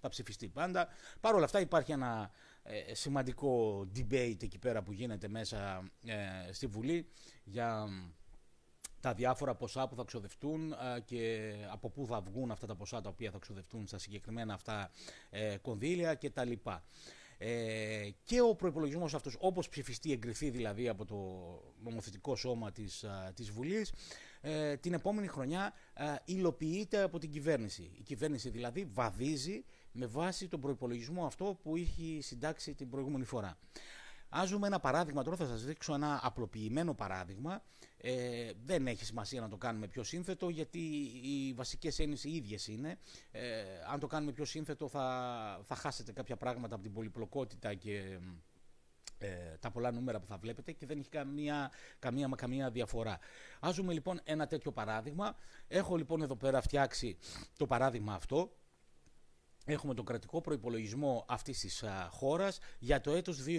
θα 0.00 0.08
ψηφιστεί 0.08 0.48
πάντα. 0.48 0.88
Παρ' 1.20 1.34
όλα 1.34 1.44
αυτά 1.44 1.60
υπάρχει 1.60 1.92
ένα 1.92 2.30
ε, 2.62 2.94
σημαντικό 2.94 3.80
debate 3.96 4.42
εκεί 4.42 4.58
πέρα 4.58 4.82
που 4.82 4.92
γίνεται 4.92 5.28
μέσα 5.28 5.90
ε, 6.06 6.52
στη 6.52 6.66
Βουλή 6.66 7.08
για 7.44 7.86
τα 9.00 9.14
διάφορα 9.14 9.54
ποσά 9.54 9.88
που 9.88 9.94
θα 9.94 10.04
ξοδευτούν 10.04 10.72
ε, 10.72 11.00
και 11.00 11.52
από 11.70 11.90
πού 11.90 12.06
θα 12.06 12.20
βγουν 12.20 12.50
αυτά 12.50 12.66
τα 12.66 12.74
ποσά 12.74 13.00
τα 13.00 13.08
οποία 13.08 13.30
θα 13.30 13.38
ξοδευτούν 13.38 13.86
στα 13.86 13.98
συγκεκριμένα 13.98 14.54
αυτά 14.54 14.90
κονδύλια 15.62 16.14
κτλ. 16.14 16.52
Ε, 17.38 18.08
και 18.24 18.40
ο 18.40 18.54
προπολογισμό 18.54 19.04
αυτός, 19.04 19.36
όπως 19.38 19.68
ψηφιστεί, 19.68 20.12
εγκριθεί 20.12 20.50
δηλαδή 20.50 20.88
από 20.88 21.04
το 21.04 21.16
νομοθετικό 21.82 22.36
σώμα 22.36 22.72
της 22.72 23.04
της 23.34 23.50
Βουλής, 23.50 23.92
ε, 24.46 24.76
την 24.76 24.92
επόμενη 24.92 25.26
χρονιά 25.26 25.72
ε, 25.94 26.04
υλοποιείται 26.24 27.02
από 27.02 27.18
την 27.18 27.30
κυβέρνηση. 27.30 27.90
Η 27.98 28.02
κυβέρνηση 28.02 28.50
δηλαδή 28.50 28.84
βαδίζει 28.84 29.64
με 29.92 30.06
βάση 30.06 30.48
τον 30.48 30.60
προπολογισμό 30.60 31.26
αυτό 31.26 31.58
που 31.62 31.76
είχε 31.76 32.20
συντάξει 32.20 32.74
την 32.74 32.90
προηγούμενη 32.90 33.24
φορά. 33.24 33.58
Ας 34.28 34.50
δούμε 34.50 34.66
ένα 34.66 34.80
παράδειγμα, 34.80 35.22
τώρα 35.22 35.36
θα 35.36 35.46
σας 35.46 35.64
δείξω 35.64 35.94
ένα 35.94 36.20
απλοποιημένο 36.22 36.94
παράδειγμα. 36.94 37.62
Ε, 37.96 38.50
δεν 38.64 38.86
έχει 38.86 39.04
σημασία 39.04 39.40
να 39.40 39.48
το 39.48 39.56
κάνουμε 39.56 39.86
πιο 39.86 40.02
σύνθετο 40.02 40.48
γιατί 40.48 40.78
οι 41.22 41.52
βασικές 41.52 41.98
έννοιες 41.98 42.24
οι 42.24 42.30
ίδιες 42.34 42.66
είναι. 42.66 42.98
Ε, 43.30 43.62
αν 43.92 44.00
το 44.00 44.06
κάνουμε 44.06 44.32
πιο 44.32 44.44
σύνθετο 44.44 44.88
θα, 44.88 45.60
θα 45.64 45.74
χάσετε 45.74 46.12
κάποια 46.12 46.36
πράγματα 46.36 46.74
από 46.74 46.84
την 46.84 46.92
πολυπλοκότητα 46.92 47.74
και 47.74 48.18
ε, 49.24 49.56
τα 49.60 49.70
πολλά 49.70 49.92
νούμερα 49.92 50.20
που 50.20 50.26
θα 50.26 50.36
βλέπετε 50.36 50.72
και 50.72 50.86
δεν 50.86 50.98
έχει 50.98 51.08
καμία, 51.08 51.70
καμία, 51.98 52.28
καμία 52.36 52.70
διαφορά. 52.70 53.18
Ας 53.60 53.74
δούμε 53.76 53.92
λοιπόν 53.92 54.20
ένα 54.24 54.46
τέτοιο 54.46 54.72
παράδειγμα. 54.72 55.36
Έχω 55.68 55.96
λοιπόν 55.96 56.22
εδώ 56.22 56.36
πέρα 56.36 56.60
φτιάξει 56.60 57.18
το 57.56 57.66
παράδειγμα 57.66 58.14
αυτό. 58.14 58.56
Έχουμε 59.66 59.94
τον 59.94 60.04
κρατικό 60.04 60.40
προϋπολογισμό 60.40 61.24
αυτής 61.28 61.60
της 61.60 61.82
α, 61.82 62.08
χώρας 62.10 62.58
για 62.78 63.00
το 63.00 63.10
έτος 63.10 63.44
2021. 63.46 63.52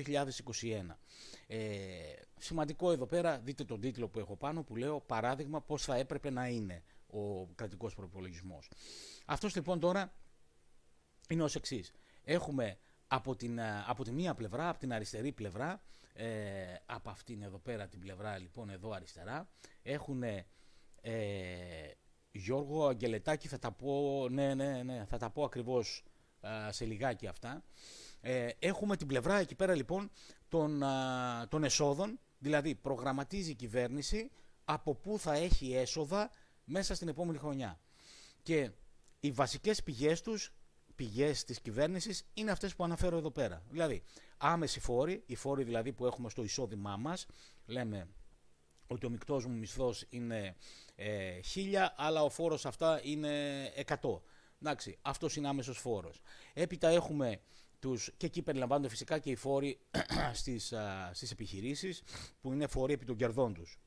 Ε, 1.47 1.57
σημαντικό 2.39 2.91
εδώ 2.91 3.05
πέρα, 3.05 3.39
δείτε 3.39 3.63
τον 3.63 3.79
τίτλο 3.79 4.07
που 4.07 4.19
έχω 4.19 4.35
πάνω 4.35 4.63
που 4.63 4.75
λέω 4.75 5.01
παράδειγμα 5.01 5.61
πώς 5.61 5.83
θα 5.83 5.95
έπρεπε 5.95 6.29
να 6.29 6.47
είναι 6.47 6.83
ο 7.07 7.45
κρατικός 7.55 7.95
προϋπολογισμός. 7.95 8.69
Αυτός 9.25 9.55
λοιπόν 9.55 9.79
τώρα 9.79 10.13
είναι 11.29 11.43
ως 11.43 11.55
εξής. 11.55 11.91
Έχουμε 12.23 12.77
από, 13.07 13.35
την, 13.35 13.59
από 13.87 14.03
τη 14.03 14.11
μία 14.11 14.33
πλευρά, 14.33 14.69
από 14.69 14.79
την 14.79 14.93
αριστερή 14.93 15.31
πλευρά, 15.31 15.81
ε, 16.13 16.27
από 16.85 17.09
αυτήν 17.09 17.41
εδώ 17.41 17.57
πέρα 17.57 17.87
την 17.87 17.99
πλευρά 17.99 18.37
λοιπόν 18.37 18.69
εδώ 18.69 18.91
αριστερά, 18.91 19.49
έχουν 19.81 20.23
ε, 20.23 20.43
Γιώργο 22.31 22.87
Αγγελετάκη, 22.87 23.47
θα 23.47 23.59
τα 23.59 23.71
πω, 23.71 24.27
ναι, 24.29 24.53
ναι, 24.53 24.83
ναι, 24.83 25.05
θα 25.05 25.17
τα 25.17 25.29
πω 25.29 25.43
ακριβώς 25.43 26.03
σε 26.69 26.85
λιγάκι 26.85 27.27
αυτά. 27.27 27.63
Ε, 28.21 28.49
έχουμε 28.59 28.97
την 28.97 29.07
πλευρά 29.07 29.37
εκεί 29.37 29.55
πέρα 29.55 29.75
λοιπόν 29.75 30.11
των, 30.49 30.83
των 31.49 31.63
εσόδων, 31.63 32.19
δηλαδή 32.37 32.75
προγραμματίζει 32.75 33.51
η 33.51 33.55
κυβέρνηση 33.55 34.31
από 34.65 34.95
πού 34.95 35.19
θα 35.19 35.33
έχει 35.33 35.73
έσοδα 35.73 36.31
μέσα 36.63 36.95
στην 36.95 37.07
επόμενη 37.07 37.37
χρονιά. 37.37 37.79
Και 38.41 38.71
οι 39.19 39.31
βασικές 39.31 39.83
πηγές 39.83 40.21
τους 40.21 40.53
πηγές 40.95 41.43
της 41.43 41.61
κυβέρνησης 41.61 42.23
είναι 42.33 42.51
αυτές 42.51 42.75
που 42.75 42.83
αναφέρω 42.83 43.17
εδώ 43.17 43.31
πέρα. 43.31 43.63
Δηλαδή, 43.69 44.03
άμεση 44.37 44.79
φόροι, 44.79 45.23
οι 45.25 45.35
φόροι 45.35 45.63
δηλαδή 45.63 45.93
που 45.93 46.05
έχουμε 46.05 46.29
στο 46.29 46.43
εισόδημά 46.43 46.97
μας, 46.97 47.25
λέμε 47.65 48.07
ότι 48.87 49.05
ο 49.05 49.09
μεικτός 49.09 49.45
μου 49.45 49.57
μισθός 49.57 50.05
είναι 50.09 50.55
ε, 50.95 51.39
1000, 51.55 51.59
αλλά 51.95 52.23
ο 52.23 52.29
φόρος 52.29 52.65
αυτά 52.65 52.99
είναι 53.03 53.65
100. 54.01 54.21
Εντάξει, 54.61 54.97
αυτός 55.01 55.35
είναι 55.35 55.47
άμεσος 55.47 55.77
φόρος. 55.77 56.21
Έπειτα 56.53 56.87
έχουμε 56.87 57.41
τους, 57.79 58.11
και 58.17 58.25
εκεί 58.25 58.41
περιλαμβάνονται 58.41 58.89
φυσικά 58.89 59.19
και 59.19 59.29
οι 59.29 59.35
φόροι 59.35 59.79
στις, 60.33 60.73
α, 60.73 61.11
στις 61.13 61.31
επιχειρήσεις, 61.31 62.03
που 62.41 62.51
είναι 62.51 62.67
φόροι 62.67 62.93
επί 62.93 63.05
των 63.05 63.15
κερδών 63.15 63.53
τους. 63.53 63.79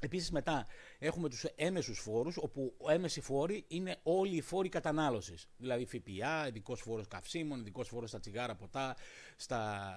Επίσης 0.00 0.30
μετά 0.30 0.66
έχουμε 0.98 1.28
τους 1.28 1.44
έμεσους 1.44 1.98
φόρους, 1.98 2.36
όπου 2.36 2.74
ο 2.78 2.90
έμεση 2.90 3.20
φόροι 3.20 3.64
είναι 3.68 3.96
όλοι 4.02 4.36
οι 4.36 4.40
φόροι 4.40 4.68
κατανάλωσης. 4.68 5.48
Δηλαδή 5.56 5.86
ΦΠΑ, 5.86 6.46
ειδικός 6.48 6.80
φόρος 6.80 7.08
καυσίμων, 7.08 7.60
ειδικός 7.60 7.88
φόρος 7.88 8.08
στα 8.08 8.20
τσιγάρα, 8.20 8.54
ποτά, 8.54 8.96
στα, 9.36 9.92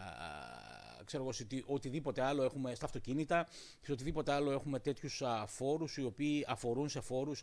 ξέρω 1.06 1.30
οτιδήποτε 1.66 2.22
άλλο 2.22 2.44
έχουμε 2.44 2.76
στα 2.76 2.86
αυτοκίνητα, 2.86 3.48
σε 3.82 3.92
οτιδήποτε 3.92 4.32
άλλο 4.32 4.52
έχουμε 4.52 4.80
τέτοιους 4.80 5.24
φόρους 5.46 5.98
οι 5.98 6.04
οποίοι 6.04 6.46
αφορούν 6.48 6.90
σε 6.90 7.02
φόρους 7.02 7.42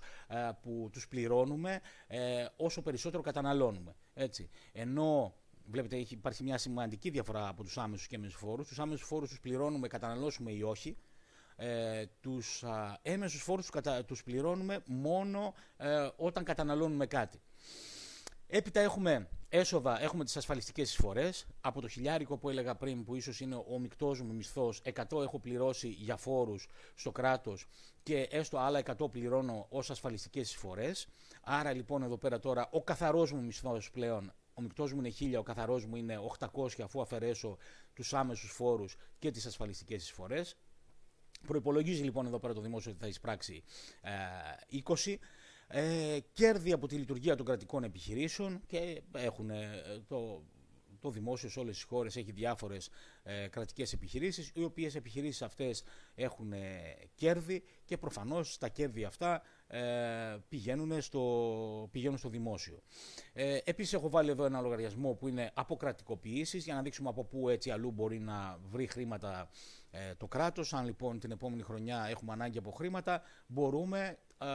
που 0.63 0.89
τους 0.93 1.09
πληρώνουμε 1.09 1.81
ε, 2.07 2.47
όσο 2.57 2.83
περισσότερο 2.83 3.23
καταναλώνουμε. 3.23 3.95
Έτσι. 4.15 4.51
Ενώ 4.73 5.35
Βλέπετε, 5.69 5.97
υπάρχει 5.97 6.43
μια 6.43 6.59
σημαντική 6.59 7.11
διαφορά 7.11 7.49
από 7.49 7.63
τους 7.63 7.79
άμεσους 7.79 8.07
και 8.07 8.17
έμεσους 8.17 8.39
φόρους. 8.39 8.69
Τους 8.69 8.79
άμεσους 8.79 9.07
φόρους 9.07 9.29
τους 9.29 9.41
πληρώνουμε, 9.41 9.89
καταναλώσουμε 9.89 10.53
ή 10.53 10.63
όχι 10.63 10.97
ε, 11.57 12.05
τους 12.21 12.63
α, 12.65 12.99
έμεσους 13.03 13.43
φόρους 13.43 13.71
τους 14.07 14.23
πληρώνουμε 14.23 14.83
μόνο 14.87 15.55
ε, 15.77 16.09
όταν 16.17 16.45
καταναλώνουμε 16.45 17.07
κάτι. 17.07 17.41
Έπειτα 18.47 18.81
έχουμε 18.81 19.29
έσοδα, 19.49 20.03
έχουμε 20.03 20.25
τις 20.25 20.37
ασφαλιστικές 20.37 20.91
εισφορές. 20.91 21.47
Από 21.61 21.81
το 21.81 21.89
χιλιάρικο 21.89 22.37
που 22.37 22.49
έλεγα 22.49 22.75
πριν, 22.75 23.05
που 23.05 23.15
ίσως 23.15 23.41
είναι 23.41 23.55
ο 23.55 23.79
μεικτός 23.79 24.21
μου 24.21 24.35
μισθός, 24.35 24.83
100 24.85 25.23
έχω 25.23 25.39
πληρώσει 25.39 25.89
για 25.89 26.17
φόρους 26.17 26.69
στο 26.95 27.13
κράτος 27.13 27.67
και 28.03 28.29
έστω 28.31 28.59
άλλα 28.59 28.79
100 28.79 29.11
πληρώνω 29.11 29.67
ως 29.69 29.91
ασφαλιστικές 29.91 30.49
εισφορές. 30.49 31.09
Άρα 31.43 31.73
λοιπόν 31.73 32.03
εδώ 32.03 32.17
πέρα 32.17 32.39
τώρα 32.39 32.69
ο 32.71 32.83
καθαρός 32.83 33.33
μου 33.33 33.43
μισθός 33.43 33.91
πλέον 33.91 34.33
ο 34.55 34.61
μεικτός 34.61 34.93
μου 34.93 34.99
είναι 34.99 35.37
1000, 35.37 35.39
ο 35.39 35.43
καθαρός 35.43 35.87
μου 35.87 35.97
είναι 35.97 36.19
800 36.39 36.83
αφού 36.83 37.01
αφαιρέσω 37.01 37.57
τους 37.95 38.15
άμεσους 38.15 38.51
φόρους 38.51 38.97
και 39.19 39.31
τις 39.31 39.47
ασφαλιστικές 39.47 40.03
εισφορές. 40.03 40.57
Προπολογίζει 41.47 42.03
λοιπόν 42.03 42.27
εδώ 42.27 42.39
πέρα 42.39 42.55
το 42.55 42.61
δημόσιο 42.61 42.91
ότι 42.91 43.01
θα 43.01 43.07
εισπράξει 43.07 43.63
ε, 44.01 44.83
20. 45.05 45.15
Ε, 45.69 46.19
κέρδη 46.33 46.73
από 46.73 46.87
τη 46.87 46.95
λειτουργία 46.97 47.37
των 47.37 47.47
κρατικών 47.47 47.85
επιχειρήσεων 47.85 48.61
και 48.67 49.03
έχουν 49.13 49.51
ε, 49.51 49.69
το, 50.09 50.43
το 51.07 51.13
δημόσιο 51.13 51.49
σε 51.49 51.61
όλες 51.61 51.75
τις 51.75 51.85
χώρες 51.85 52.17
έχει 52.17 52.33
διάφορες 52.33 52.91
ε, 53.23 53.49
κρατικές 53.49 53.93
επιχειρήσεις 53.93 54.51
οι 54.55 54.65
οποίες 54.65 54.95
επιχειρήσεις 54.95 55.43
αυτές 55.43 55.85
έχουν 56.15 56.53
ε, 56.53 56.61
κέρδη 57.15 57.63
και 57.85 57.99
προφανώς 57.99 58.59
τα 58.59 58.69
κέρδη 58.69 59.05
αυτά 59.05 59.43
ε, 59.67 59.81
πηγαίνουν, 60.49 61.01
στο, 61.01 61.89
πηγαίνουν 61.93 62.19
στο 62.19 62.29
δημόσιο. 62.29 62.83
Ε, 63.33 63.59
επίσης 63.65 63.93
έχω 63.93 64.09
βάλει 64.09 64.31
εδώ 64.31 64.45
ένα 64.45 64.61
λογαριασμό 64.61 65.13
που 65.15 65.29
είναι 65.29 65.51
αποκρατικοποιήσεις 65.55 66.65
για 66.65 66.75
να 66.75 66.83
δείξουμε 66.83 67.09
από 67.09 67.25
πού 67.25 67.49
έτσι 67.49 67.71
αλλού 67.71 67.91
μπορεί 67.91 68.19
να 68.19 68.59
βρει 68.71 68.87
χρήματα 68.87 69.51
ε, 69.91 70.15
το 70.15 70.27
κράτος. 70.27 70.73
Αν 70.73 70.85
λοιπόν 70.85 71.19
την 71.19 71.31
επόμενη 71.31 71.63
χρονιά 71.63 72.07
έχουμε 72.11 72.33
ανάγκη 72.33 72.59
από 72.59 72.71
χρήματα, 72.71 73.23
μπορούμε 73.47 74.19
ε, 74.39 74.47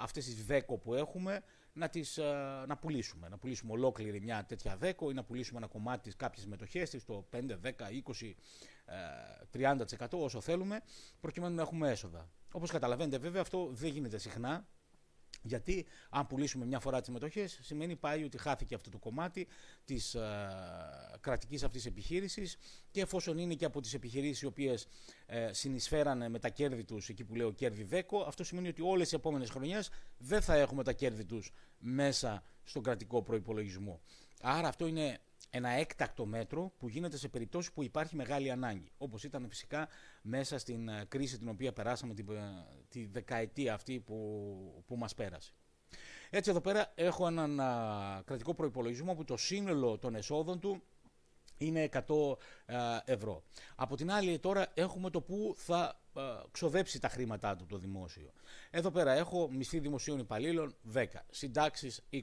αυτές 0.00 0.24
τις 0.24 0.44
δέκο 0.44 0.78
που 0.78 0.94
έχουμε 0.94 1.42
να, 1.78 1.88
τις, 1.88 2.18
ε, 2.18 2.64
να 2.66 2.76
πουλήσουμε. 2.76 3.28
Να 3.28 3.38
πουλήσουμε 3.38 3.72
ολόκληρη 3.72 4.20
μια 4.20 4.44
τέτοια 4.44 4.76
δέκο 4.76 5.10
ή 5.10 5.14
να 5.14 5.24
πουλήσουμε 5.24 5.58
ένα 5.58 5.66
κομμάτι 5.66 6.02
της 6.02 6.16
κάποιες 6.16 6.46
μετοχές 6.46 6.90
της, 6.90 7.04
το 7.04 7.26
5, 7.30 7.58
10, 7.60 7.90
20, 7.90 8.36
30% 9.50 10.06
όσο 10.10 10.40
θέλουμε, 10.40 10.80
προκειμένου 11.20 11.54
να 11.54 11.62
έχουμε 11.62 11.90
έσοδα. 11.90 12.30
Όπως 12.52 12.70
καταλαβαίνετε 12.70 13.18
βέβαια 13.18 13.40
αυτό 13.40 13.68
δεν 13.72 13.90
γίνεται 13.90 14.18
συχνά, 14.18 14.66
γιατί 15.42 15.86
αν 16.10 16.26
πουλήσουμε 16.26 16.64
μια 16.64 16.80
φορά 16.80 17.00
τις 17.00 17.08
μετοχές 17.08 17.58
σημαίνει 17.62 17.96
πάει 17.96 18.24
ότι 18.24 18.38
χάθηκε 18.38 18.74
αυτό 18.74 18.90
το 18.90 18.98
κομμάτι 18.98 19.46
της 19.84 20.14
ε, 20.14 20.48
κρατικής 21.20 21.64
αυτής 21.64 21.86
επιχείρησης 21.86 22.56
και 22.90 23.00
εφόσον 23.00 23.38
είναι 23.38 23.54
και 23.54 23.64
από 23.64 23.80
τις 23.80 23.94
επιχειρήσεις 23.94 24.42
οι 24.42 24.46
οποίες 24.46 24.86
ε, 25.26 25.52
συνεισφέρανε 25.52 26.28
με 26.28 26.38
τα 26.38 26.48
κέρδη 26.48 26.84
τους 26.84 27.08
εκεί 27.08 27.24
που 27.24 27.34
λέω 27.34 27.52
κέρδη 27.52 27.82
δέκο 27.82 28.20
αυτό 28.20 28.44
σημαίνει 28.44 28.68
ότι 28.68 28.82
όλες 28.82 29.12
οι 29.12 29.14
επόμενες 29.14 29.50
χρονιές 29.50 29.90
δεν 30.18 30.42
θα 30.42 30.54
έχουμε 30.54 30.84
τα 30.84 30.92
κέρδη 30.92 31.24
τους 31.24 31.52
μέσα 31.78 32.42
στον 32.64 32.82
κρατικό 32.82 33.22
προϋπολογισμό. 33.22 34.00
Άρα 34.42 34.68
αυτό 34.68 34.86
είναι 34.86 35.18
ένα 35.50 35.68
έκτακτο 35.70 36.26
μέτρο 36.26 36.72
που 36.78 36.88
γίνεται 36.88 37.16
σε 37.16 37.28
περιπτώσεις 37.28 37.72
που 37.72 37.82
υπάρχει 37.82 38.16
μεγάλη 38.16 38.50
ανάγκη. 38.50 38.92
Όπως 38.98 39.24
ήταν 39.24 39.46
φυσικά 39.48 39.88
μέσα 40.22 40.58
στην 40.58 40.88
ε, 40.88 41.04
κρίση 41.08 41.38
την 41.38 41.48
οποία 41.48 41.72
περάσαμε 41.72 42.14
την, 42.14 42.30
ε, 42.30 42.66
τη 42.88 43.06
δεκαετία 43.06 43.74
αυτή 43.74 44.00
που, 44.00 44.84
που 44.86 44.96
μας 44.96 45.14
πέρασε. 45.14 45.52
Έτσι 46.30 46.50
εδώ 46.50 46.60
πέρα 46.60 46.92
έχω 46.94 47.26
έναν 47.26 47.56
κρατικό 48.24 48.54
προϋπολογισμό 48.54 49.14
που 49.14 49.24
το 49.24 49.36
σύνολο 49.36 49.98
των 49.98 50.14
εσόδων 50.14 50.60
του 50.60 50.82
είναι 51.58 51.88
100 51.92 52.00
ευρώ. 53.04 53.42
Από 53.76 53.96
την 53.96 54.10
άλλη 54.10 54.38
τώρα 54.38 54.66
έχουμε 54.74 55.10
το 55.10 55.20
που 55.20 55.54
θα 55.56 56.00
ξοδέψει 56.50 57.00
τα 57.00 57.08
χρήματά 57.08 57.56
του 57.56 57.66
το 57.66 57.78
δημόσιο. 57.78 58.32
Εδώ 58.70 58.90
πέρα 58.90 59.12
έχω 59.12 59.48
μισθή 59.50 59.78
δημοσίων 59.78 60.18
υπαλλήλων 60.18 60.76
10, 60.94 61.04
συντάξεις 61.30 62.04
20, 62.12 62.18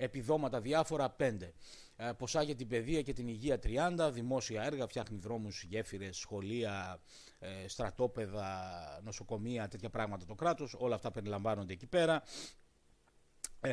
επιδόματα 0.00 0.60
διάφορα 0.60 1.16
5. 1.18 1.52
Ε, 1.96 2.12
ποσά 2.18 2.42
για 2.42 2.54
την 2.54 2.68
παιδεία 2.68 3.02
και 3.02 3.12
την 3.12 3.28
υγεία 3.28 3.58
30, 3.58 4.10
δημόσια 4.12 4.62
έργα, 4.62 4.86
φτιάχνει 4.86 5.18
δρόμους, 5.18 5.62
γέφυρες, 5.62 6.16
σχολεία, 6.16 7.00
ε, 7.38 7.68
στρατόπεδα, 7.68 8.50
νοσοκομεία, 9.04 9.68
τέτοια 9.68 9.90
πράγματα 9.90 10.24
το 10.26 10.34
κράτος, 10.34 10.74
όλα 10.78 10.94
αυτά 10.94 11.10
περιλαμβάνονται 11.10 11.72
εκεί 11.72 11.86
πέρα. 11.86 12.22
Ε, 13.60 13.72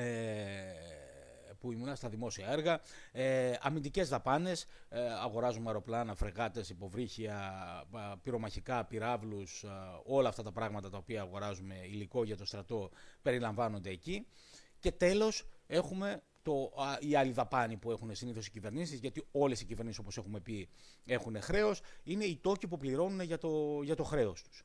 που 1.60 1.72
ήμουν 1.72 1.96
στα 1.96 2.10
δημόσια 2.10 2.48
έργα, 2.48 2.80
ε, 3.12 3.54
αμυντικές 3.62 4.10
δαπάνες, 4.10 4.66
ε, 4.90 5.00
αγοράζουμε 5.02 5.68
αεροπλάνα, 5.68 6.16
φρεγάτες, 6.16 6.70
υποβρύχια, 6.70 7.52
πυρομαχικά, 8.24 8.86
πυράβλους, 8.86 9.66
όλα 10.04 10.30
αυτά 10.30 10.44
τα 10.44 10.52
πράγματα 10.52 10.90
τα 10.90 10.98
οποία 10.98 11.22
αγοράζουμε 11.22 11.76
υλικό 11.84 12.24
για 12.24 12.38
το 12.38 12.46
στρατό 12.46 12.90
περιλαμβάνονται 13.22 13.90
εκεί. 13.90 14.28
Και 14.88 14.94
τέλος 14.94 15.44
έχουμε 15.68 16.24
το, 16.42 16.72
η 17.00 17.16
άλλη 17.16 17.32
δαπάνη 17.32 17.78
που 17.78 17.92
έχουν 17.92 18.16
συνήθως 18.16 18.48
οι 18.48 18.52
κυβερνήσεις, 18.52 19.00
γιατί 19.00 19.24
όλες 19.32 19.62
οι 19.62 19.66
κυβερνήσεις, 19.66 20.00
όπως 20.00 20.18
έχουμε 20.18 20.40
πει, 20.40 20.70
έχουν 21.06 21.42
χρέος, 21.42 21.82
είναι 22.04 22.24
οι 22.24 22.38
τόκοι 22.38 22.68
που 22.68 22.78
πληρώνουν 22.78 23.22
για 23.22 23.38
το, 23.38 23.82
για 23.84 23.96
το 23.96 24.04
χρέος 24.04 24.44
τους. 24.44 24.64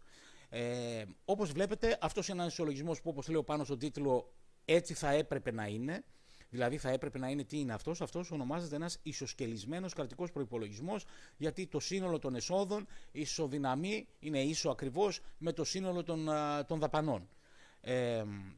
Ε, 0.48 1.04
όπως 1.24 1.52
βλέπετε, 1.52 1.98
αυτός 2.00 2.28
είναι 2.28 2.40
ένας 2.40 2.52
ισολογισμός 2.52 3.00
που, 3.00 3.10
όπως 3.10 3.28
λέω 3.28 3.42
πάνω 3.42 3.64
στον 3.64 3.78
τίτλο, 3.78 4.32
έτσι 4.64 4.94
θα 4.94 5.10
έπρεπε 5.10 5.52
να 5.52 5.66
είναι. 5.66 6.04
Δηλαδή, 6.50 6.78
θα 6.78 6.90
έπρεπε 6.90 7.18
να 7.18 7.28
είναι 7.28 7.44
τι 7.44 7.58
είναι 7.58 7.72
αυτός. 7.72 8.00
Αυτός 8.00 8.30
ονομάζεται 8.30 8.76
ένας 8.76 8.98
ισοσκελισμένος 9.02 9.92
κρατικός 9.92 10.30
προπολογισμό, 10.30 10.96
γιατί 11.36 11.66
το 11.66 11.80
σύνολο 11.80 12.18
των 12.18 12.34
εσόδων 12.34 12.86
ισοδυναμεί, 13.12 14.06
είναι 14.18 14.40
ίσο 14.40 14.70
ακριβώς 14.70 15.20
με 15.38 15.52
το 15.52 15.64
σύνολο 15.64 16.02
των, 16.02 16.28
των 16.66 16.78
δαπανών. 16.78 17.28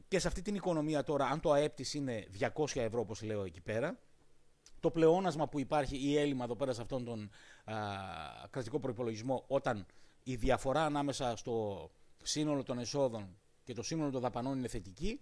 Και 0.07 0.19
σε 0.19 0.27
αυτή 0.27 0.41
την 0.41 0.55
οικονομία 0.55 1.03
τώρα, 1.03 1.25
αν 1.25 1.39
το 1.39 1.51
ΑΕΠ 1.51 1.75
της 1.75 1.93
είναι 1.93 2.27
200 2.39 2.65
ευρώ 2.73 2.99
όπως 2.99 3.21
λέω 3.21 3.43
εκεί 3.43 3.61
πέρα, 3.61 3.99
το 4.79 4.91
πλεόνασμα 4.91 5.47
που 5.47 5.59
υπάρχει 5.59 5.97
ή 5.97 6.17
έλλειμμα 6.17 6.43
εδώ 6.43 6.55
πέρα 6.55 6.73
σε 6.73 6.81
αυτόν 6.81 7.05
τον 7.05 7.29
α, 7.63 7.75
κρατικό 8.49 8.79
προπολογισμό 8.79 9.43
όταν 9.47 9.85
η 10.23 10.35
διαφορά 10.35 10.85
ανάμεσα 10.85 11.35
στο 11.35 11.89
σύνολο 12.23 12.63
των 12.63 12.79
εσόδων 12.79 13.37
και 13.63 13.73
το 13.73 13.83
σύνολο 13.83 14.11
των 14.11 14.21
δαπανών 14.21 14.57
είναι 14.57 14.67
θετική, 14.67 15.19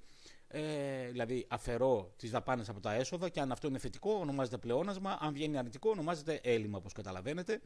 ε, 0.47 1.07
δηλαδή 1.09 1.45
αφαιρώ 1.49 2.13
τις 2.17 2.31
δαπάνες 2.31 2.69
από 2.69 2.79
τα 2.79 2.93
έσοδα 2.93 3.29
και 3.29 3.39
αν 3.39 3.51
αυτό 3.51 3.67
είναι 3.67 3.77
θετικό 3.77 4.13
ονομάζεται 4.13 4.57
πλεόνασμα, 4.57 5.17
αν 5.19 5.33
βγαίνει 5.33 5.57
αρνητικό 5.57 5.89
ονομάζεται 5.89 6.39
έλλειμμα 6.43 6.77
όπως 6.77 6.93
καταλαβαίνετε. 6.93 7.61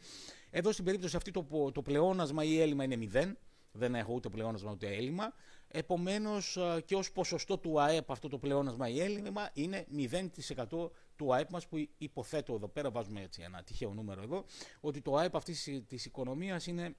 Εδώ 0.50 0.72
στην 0.72 0.86
περίπτωση 0.86 1.16
αυτή 1.16 1.32
το, 1.32 1.72
το 1.72 1.82
πλεόνασμα 1.82 2.44
ή 2.44 2.62
έλλειμμα 2.62 2.84
είναι 2.84 2.96
μηδέν, 2.96 3.38
δεν 3.72 3.96
έχω 3.96 4.14
ούτε 4.14 4.30
πλεόνασμα 4.30 4.72
ούτε 4.72 4.88
έλλειμμα. 4.88 5.34
Επομένως 5.68 6.58
ε, 6.58 6.82
και 6.86 6.96
ως 6.96 7.12
ποσοστό 7.12 7.58
του 7.58 7.82
ΑΕΠ 7.82 8.12
αυτό 8.12 8.28
το 8.28 8.38
πλεόνασμα 8.38 8.90
ή 8.90 9.00
έλλειμμα 9.00 9.50
είναι 9.54 9.86
0% 9.96 10.90
του 11.16 11.34
ΑΕΠ 11.34 11.52
μας 11.52 11.68
που 11.68 11.88
υποθέτω 11.98 12.54
εδώ 12.54 12.68
πέρα, 12.68 12.92
βάζουμε 12.92 13.22
έτσι 13.22 13.42
ένα 13.42 13.64
τυχαίο 13.64 13.94
νούμερο 13.94 14.22
εδώ, 14.22 14.46
ότι 14.80 15.02
το 15.02 15.16
ΑΕΠ 15.16 15.36
αυτής 15.36 15.84
της 15.88 16.06
οικονομίας 16.06 16.68
είναι, 16.68 16.96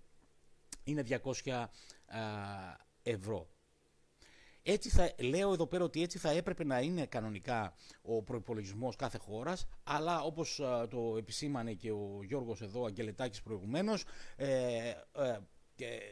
είναι 0.84 1.04
200 1.22 1.64
ευρώ. 3.02 3.48
Έτσι 4.62 4.88
θα, 4.88 5.14
λέω 5.18 5.52
εδώ 5.52 5.66
πέρα 5.66 5.84
ότι 5.84 6.02
έτσι 6.02 6.18
θα 6.18 6.30
έπρεπε 6.30 6.64
να 6.64 6.80
είναι 6.80 7.06
κανονικά 7.06 7.74
ο 8.02 8.22
προπολογισμό 8.22 8.92
κάθε 8.98 9.18
χώρας, 9.18 9.66
αλλά 9.82 10.22
όπως 10.22 10.60
το 10.90 11.14
επισήμανε 11.18 11.72
και 11.72 11.90
ο 11.90 12.20
Γιώργος 12.22 12.60
εδώ, 12.62 12.84
Αγγελετάκης 12.84 13.42
προηγουμένως, 13.42 14.04
ε, 14.36 14.92
ε, 15.12 15.38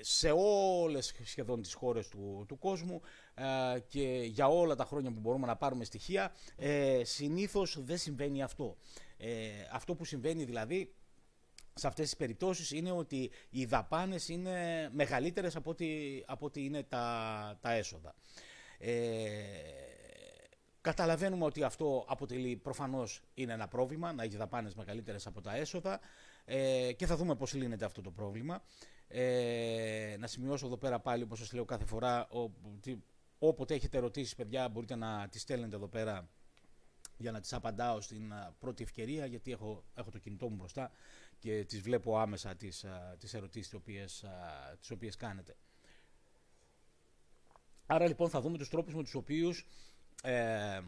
σε 0.00 0.30
όλες 0.36 1.14
σχεδόν 1.24 1.62
τις 1.62 1.74
χώρες 1.74 2.08
του, 2.08 2.44
του 2.48 2.58
κόσμου 2.58 3.00
ε, 3.34 3.78
και 3.88 4.22
για 4.24 4.46
όλα 4.48 4.74
τα 4.74 4.84
χρόνια 4.84 5.12
που 5.12 5.20
μπορούμε 5.20 5.46
να 5.46 5.56
πάρουμε 5.56 5.84
στοιχεία 5.84 6.34
ε, 6.56 7.00
συνήθως 7.04 7.78
δεν 7.84 7.98
συμβαίνει 7.98 8.42
αυτό. 8.42 8.76
Ε, 9.16 9.30
αυτό 9.72 9.94
που 9.94 10.04
συμβαίνει 10.04 10.44
δηλαδή 10.44 10.94
σε 11.74 11.86
αυτές 11.86 12.04
τις 12.04 12.16
περιπτώσεις 12.16 12.70
είναι 12.70 12.90
ότι 12.90 13.30
οι 13.50 13.64
δαπάνες 13.64 14.28
είναι 14.28 14.88
μεγαλύτερες 14.92 15.56
από 15.56 15.70
ό,τι, 15.70 15.86
από 16.26 16.46
ό,τι 16.46 16.64
είναι 16.64 16.82
τα, 16.82 17.58
τα 17.60 17.72
έσοδα. 17.72 18.14
Ε, 18.78 18.92
καταλαβαίνουμε 20.80 21.44
ότι 21.44 21.62
αυτό 21.62 22.04
αποτελεί 22.08 22.56
προφανώς 22.56 23.22
είναι 23.34 23.52
ένα 23.52 23.68
πρόβλημα, 23.68 24.12
να 24.12 24.22
έχει 24.22 24.36
δαπάνες 24.36 24.74
μεγαλύτερες 24.74 25.26
από 25.26 25.40
τα 25.40 25.56
έσοδα 25.56 26.00
ε, 26.44 26.92
και 26.92 27.06
θα 27.06 27.16
δούμε 27.16 27.34
πώς 27.34 27.54
λύνεται 27.54 27.84
αυτό 27.84 28.00
το 28.00 28.10
πρόβλημα. 28.10 28.62
Ε, 29.08 30.16
να 30.18 30.26
σημειώσω 30.26 30.66
εδώ 30.66 30.76
πέρα 30.76 31.00
πάλι, 31.00 31.22
όπως 31.22 31.38
σας 31.38 31.52
λέω 31.52 31.64
κάθε 31.64 31.84
φορά, 31.84 32.28
όποτε 33.38 33.74
έχετε 33.74 33.96
ερωτήσεις, 33.96 34.34
παιδιά, 34.34 34.68
μπορείτε 34.68 34.94
να 34.94 35.28
τις 35.28 35.40
στέλνετε 35.40 35.76
εδώ 35.76 35.88
πέρα 35.88 36.28
για 37.16 37.32
να 37.32 37.40
τις 37.40 37.52
απαντάω 37.52 38.00
στην 38.00 38.32
πρώτη 38.58 38.82
ευκαιρία, 38.82 39.26
γιατί 39.26 39.52
έχω, 39.52 39.84
έχω 39.94 40.10
το 40.10 40.18
κινητό 40.18 40.48
μου 40.48 40.56
μπροστά 40.56 40.90
και 41.38 41.64
τις 41.64 41.80
βλέπω 41.80 42.18
άμεσα 42.18 42.54
τις, 42.54 42.84
τις 43.18 43.34
ερωτήσεις 43.34 43.68
τις 43.68 43.78
οποίες, 43.78 44.24
τις 44.80 44.90
οποίες 44.90 45.16
κάνετε. 45.16 45.56
Άρα 47.86 48.06
λοιπόν 48.06 48.28
θα 48.30 48.40
δούμε 48.40 48.58
τους 48.58 48.68
τρόπους 48.68 48.94
με 48.94 49.02
τους 49.02 49.14
οποίους 49.14 49.66
ε, 50.22 50.80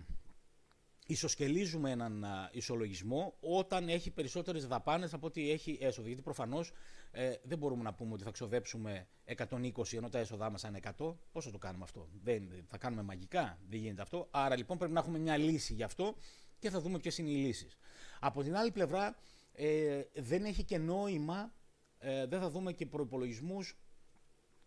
ισοσκελίζουμε 1.06 1.90
έναν 1.90 2.26
ισολογισμό 2.52 3.34
όταν 3.40 3.88
έχει 3.88 4.10
περισσότερες 4.10 4.66
δαπάνες 4.66 5.14
από 5.14 5.26
ότι 5.26 5.50
έχει 5.50 5.78
έσοδο. 5.80 6.06
Γιατί 6.06 6.22
προφανώς 6.22 6.72
ε, 7.20 7.40
δεν 7.42 7.58
μπορούμε 7.58 7.82
να 7.82 7.94
πούμε 7.94 8.12
ότι 8.12 8.22
θα 8.25 8.30
ξοδέψουμε 8.30 9.08
120 9.37 9.92
ενώ 9.92 10.08
τα 10.08 10.18
έσοδά 10.18 10.50
μας 10.50 10.62
είναι 10.62 10.80
100. 10.98 11.14
Πώς 11.32 11.44
θα 11.44 11.50
το 11.50 11.58
κάνουμε 11.58 11.84
αυτό; 11.84 12.08
Δεν, 12.22 12.64
θα 12.68 12.78
κάνουμε 12.78 13.02
μαγικά; 13.02 13.58
Δεν 13.68 13.78
γίνεται 13.78 14.02
αυτό. 14.02 14.28
Άρα 14.30 14.56
λοιπόν 14.56 14.78
πρέπει 14.78 14.92
να 14.92 15.00
έχουμε 15.00 15.18
μια 15.18 15.37
λύση 15.37 15.75
γι' 15.75 15.82
αυτό 15.82 16.14
και 16.58 16.70
θα 16.70 16.80
δούμε 16.80 16.98
ποιες 16.98 17.18
είναι 17.18 17.31
οι 17.31 17.35
λύσεις. 17.35 17.76
Από 18.20 18.42
την 18.42 18.57
άλλη 18.57 18.70
πλευρά 18.70 19.16
ε, 19.52 20.02
δεν 20.14 20.44
έχει 20.44 20.64
και 20.64 20.78
νόημα, 20.78 21.52
ε, 21.98 22.26
δεν 22.26 22.40
θα 22.40 22.50
δούμε 22.50 22.72
και 22.72 22.87
προπολογισμού 22.87 23.59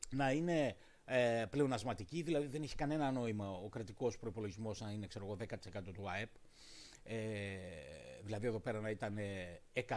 να 0.09 0.31
είναι 0.31 0.75
ε, 1.05 1.45
πλεονασματική, 1.49 2.21
δηλαδή 2.21 2.47
δεν 2.47 2.61
έχει 2.61 2.75
κανένα 2.75 3.11
νόημα 3.11 3.51
ο 3.51 3.69
κρατικός 3.69 4.17
προπολογισμό 4.17 4.71
να 4.79 4.91
είναι 4.91 5.07
ξέρω 5.07 5.37
10% 5.39 5.93
του 5.93 6.09
ΑΕΠ. 6.09 6.29
Ε, 7.03 7.15
δηλαδή 8.23 8.47
εδώ 8.47 8.59
πέρα 8.59 8.79
να 8.79 8.89
ήταν 8.89 9.17
100 9.17 9.19
ε, 9.23 9.93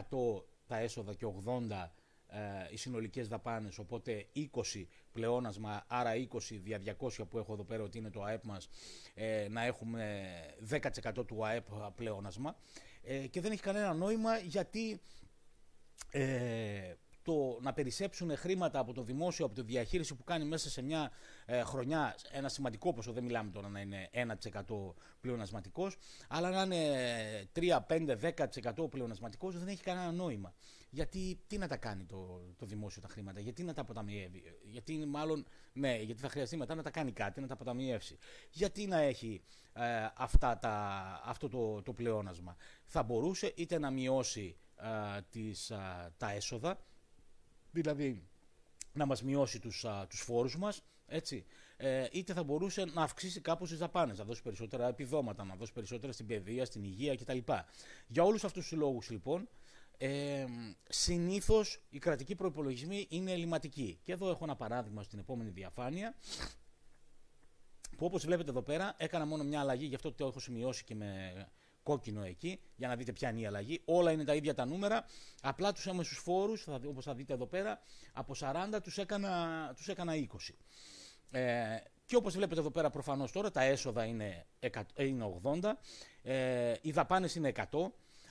τα 0.66 0.78
έσοδα 0.78 1.14
και 1.14 1.26
80 1.44 1.88
ε, 2.34 2.68
οι 2.70 2.76
συνολικές 2.76 3.28
δαπάνες, 3.28 3.78
οπότε 3.78 4.26
20 4.34 4.86
πλεόνασμα, 5.12 5.84
άρα 5.88 6.12
20 6.14 6.38
δια 6.62 6.80
200 6.98 7.28
που 7.28 7.38
έχω 7.38 7.52
εδώ 7.52 7.64
πέρα 7.64 7.82
ότι 7.82 7.98
είναι 7.98 8.10
το 8.10 8.22
ΑΕΠ 8.22 8.44
μας, 8.44 8.68
ε, 9.14 9.46
να 9.50 9.64
έχουμε 9.64 10.22
10% 10.70 11.26
του 11.26 11.46
ΑΕΠ 11.46 11.66
πλεόνασμα. 11.94 12.56
Ε, 13.02 13.26
και 13.26 13.40
δεν 13.40 13.52
έχει 13.52 13.62
κανένα 13.62 13.94
νόημα 13.94 14.38
γιατί 14.38 15.00
ε, 16.10 16.94
το 17.24 17.58
να 17.60 17.72
περισσέψουν 17.72 18.36
χρήματα 18.36 18.78
από 18.78 18.92
το 18.92 19.02
δημόσιο, 19.02 19.44
από 19.44 19.54
τη 19.54 19.62
διαχείριση 19.62 20.14
που 20.14 20.24
κάνει 20.24 20.44
μέσα 20.44 20.70
σε 20.70 20.82
μια 20.82 21.10
ε, 21.46 21.62
χρονιά, 21.62 22.14
ένα 22.32 22.48
σημαντικό 22.48 22.92
ποσό, 22.92 23.12
δεν 23.12 23.24
μιλάμε 23.24 23.50
τώρα 23.50 23.68
να 23.68 23.80
είναι 23.80 24.10
1% 24.62 24.62
πλεονασματικός, 25.20 25.96
αλλά 26.28 26.50
να 26.50 26.62
είναι 26.62 27.48
3, 27.54 27.78
5, 27.88 28.34
10% 28.74 28.90
πλεονασματικός, 28.90 29.58
δεν 29.58 29.68
έχει 29.68 29.82
κανένα 29.82 30.12
νόημα. 30.12 30.54
Γιατί 30.90 31.40
τι 31.46 31.58
να 31.58 31.68
τα 31.68 31.76
κάνει 31.76 32.04
το, 32.04 32.40
το 32.56 32.66
δημόσιο 32.66 33.02
τα 33.02 33.08
χρήματα, 33.08 33.40
γιατί 33.40 33.62
να 33.62 33.72
τα 33.72 33.80
αποταμιεύει, 33.80 34.42
γιατί 34.62 35.06
μάλλον, 35.06 35.46
ναι, 35.72 35.96
γιατί 35.96 36.20
θα 36.20 36.28
χρειαστεί 36.28 36.56
μετά 36.56 36.74
να 36.74 36.82
τα 36.82 36.90
κάνει 36.90 37.12
κάτι, 37.12 37.40
να 37.40 37.46
τα 37.46 37.54
αποταμιεύσει. 37.54 38.18
Γιατί 38.50 38.86
να 38.86 39.00
έχει 39.00 39.42
ε, 39.72 39.82
αυτά 40.16 40.58
τα, 40.58 40.76
αυτό 41.24 41.48
το, 41.48 41.82
το 41.82 41.92
πλεόνασμα. 41.92 42.56
Θα 42.84 43.02
μπορούσε 43.02 43.52
είτε 43.56 43.78
να 43.78 43.90
μειώσει 43.90 44.56
ε, 44.76 45.20
τις, 45.30 45.72
τα 46.16 46.30
έσοδα, 46.30 46.78
δηλαδή 47.80 48.28
να 48.92 49.06
μας 49.06 49.22
μειώσει 49.22 49.58
τους, 49.58 49.84
α, 49.84 50.06
τους 50.06 50.20
φόρους 50.20 50.56
μας, 50.56 50.82
έτσι, 51.06 51.44
ε, 51.76 52.06
είτε 52.12 52.32
θα 52.32 52.42
μπορούσε 52.42 52.84
να 52.84 53.02
αυξήσει 53.02 53.40
κάπως 53.40 53.68
τις 53.68 53.78
δαπάνες, 53.78 54.18
να 54.18 54.24
δώσει 54.24 54.42
περισσότερα 54.42 54.88
επιδόματα, 54.88 55.44
να 55.44 55.54
δώσει 55.54 55.72
περισσότερα 55.72 56.12
στην 56.12 56.26
παιδεία, 56.26 56.64
στην 56.64 56.84
υγεία 56.84 57.16
κτλ. 57.16 57.38
Για 58.06 58.22
όλους 58.22 58.44
αυτούς 58.44 58.68
τους 58.68 58.78
λόγους 58.78 59.10
λοιπόν, 59.10 59.48
ε, 59.98 60.44
συνήθως 60.88 61.82
οι 61.90 61.98
κρατικοί 61.98 62.34
προϋπολογισμοί 62.34 63.06
είναι 63.10 63.32
ελληματικοί. 63.32 63.98
Και 64.02 64.12
εδώ 64.12 64.30
έχω 64.30 64.44
ένα 64.44 64.56
παράδειγμα 64.56 65.02
στην 65.02 65.18
επόμενη 65.18 65.50
διαφάνεια, 65.50 66.14
που 67.96 68.06
όπως 68.06 68.24
βλέπετε 68.24 68.50
εδώ 68.50 68.62
πέρα 68.62 68.94
έκανα 68.96 69.26
μόνο 69.26 69.44
μια 69.44 69.60
αλλαγή, 69.60 69.86
γι' 69.86 69.94
αυτό 69.94 70.12
το 70.12 70.26
έχω 70.26 70.40
σημειώσει 70.40 70.84
και 70.84 70.94
με 70.94 71.32
κόκκινο 71.84 72.24
εκεί, 72.24 72.60
για 72.76 72.88
να 72.88 72.96
δείτε 72.96 73.12
ποια 73.12 73.30
είναι 73.30 73.40
η 73.40 73.46
αλλαγή. 73.46 73.80
Όλα 73.84 74.12
είναι 74.12 74.24
τα 74.24 74.34
ίδια 74.34 74.54
τα 74.54 74.64
νούμερα. 74.64 75.04
Απλά 75.42 75.72
τους 75.72 75.86
έμεσους 75.86 76.18
φόρους, 76.18 76.68
όπως 76.88 77.04
θα 77.04 77.14
δείτε 77.14 77.32
εδώ 77.32 77.46
πέρα, 77.46 77.80
από 78.12 78.34
40 78.34 78.80
τους 78.82 78.98
έκανα, 78.98 79.72
τους 79.76 79.88
έκανα 79.88 80.14
20. 80.14 80.54
Ε, 81.30 81.76
και 82.06 82.16
όπως 82.16 82.34
βλέπετε 82.34 82.60
εδώ 82.60 82.70
πέρα 82.70 82.90
προφανώς 82.90 83.32
τώρα 83.32 83.50
τα 83.50 83.62
έσοδα 83.62 84.04
είναι, 84.04 84.46
100, 84.60 84.82
είναι 84.96 85.40
80, 85.42 85.78
ε, 86.22 86.74
οι 86.80 86.90
δαπάνες 86.90 87.34
είναι 87.34 87.48
100, 87.48 87.62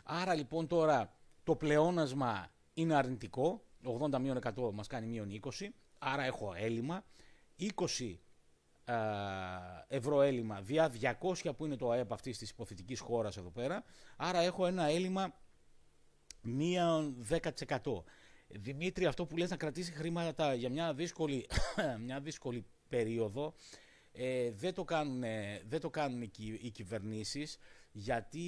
άρα 0.04 0.34
λοιπόν 0.34 0.68
τώρα 0.68 1.14
το 1.44 1.56
πλεόνασμα 1.56 2.52
είναι 2.74 2.96
αρνητικό, 2.96 3.64
80 3.84 4.42
100 4.42 4.72
μας 4.74 4.88
κάνει 4.88 5.08
μείον 5.08 5.30
20, 5.30 5.68
άρα 6.00 6.24
έχω 6.24 6.54
έλλειμμα, 6.58 7.04
20 7.60 7.66
ε, 8.00 8.20
ευρώ 9.88 10.22
έλλειμμα 10.22 10.62
δια 10.62 10.92
200 11.20 11.56
που 11.58 11.66
είναι 11.66 11.76
το 11.76 11.90
ΑΕΠ 11.90 12.14
αυτής 12.14 12.38
της 12.38 12.50
υποθετικής 12.50 13.00
χώρας 13.00 13.38
εδώ 13.38 13.50
πέρα. 13.50 13.84
Άρα 14.18 14.40
έχω 14.40 14.66
ένα 14.66 14.84
έλλειμμα 14.84 15.34
μία 16.42 17.14
10%. 17.30 18.04
Δημήτρη, 18.48 19.06
αυτό 19.06 19.26
που 19.26 19.38
λες 19.38 19.50
να 19.50 19.56
κρατήσει 19.58 19.92
χρήματα 19.92 20.54
για 20.54 20.70
μια 20.70 20.94
δύσκολη, 20.94 21.48
μια 22.06 22.20
δύσκολη 22.20 22.66
περίοδο, 22.90 23.54
ε, 24.12 24.52
δεν, 24.52 24.74
το 24.74 24.84
κάνουν, 24.84 25.24
δεν 25.68 25.80
το 25.80 25.90
κάνουν 25.90 26.22
οι, 26.22 26.32
οι 26.62 26.70
κυβερνήσεις 26.70 27.58
γιατί 27.92 28.42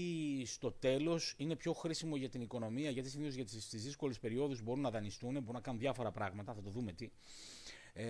στο 0.45 0.71
τέλος 0.71 1.33
είναι 1.37 1.55
πιο 1.55 1.73
χρήσιμο 1.73 2.15
για 2.15 2.29
την 2.29 2.41
οικονομία 2.41 2.89
γιατί 2.89 3.09
συνήθως 3.09 3.35
για 3.35 3.45
τις, 3.45 3.67
τις 3.67 3.83
δύσκολες 3.83 4.19
περιόδους 4.19 4.63
μπορούν 4.63 4.81
να 4.81 4.89
δανειστούν, 4.89 5.31
μπορούν 5.31 5.53
να 5.53 5.59
κάνουν 5.59 5.79
διάφορα 5.79 6.11
πράγματα, 6.11 6.53
θα 6.53 6.61
το 6.61 6.69
δούμε 6.69 6.91
τι 6.91 7.09
ε, 7.97 8.05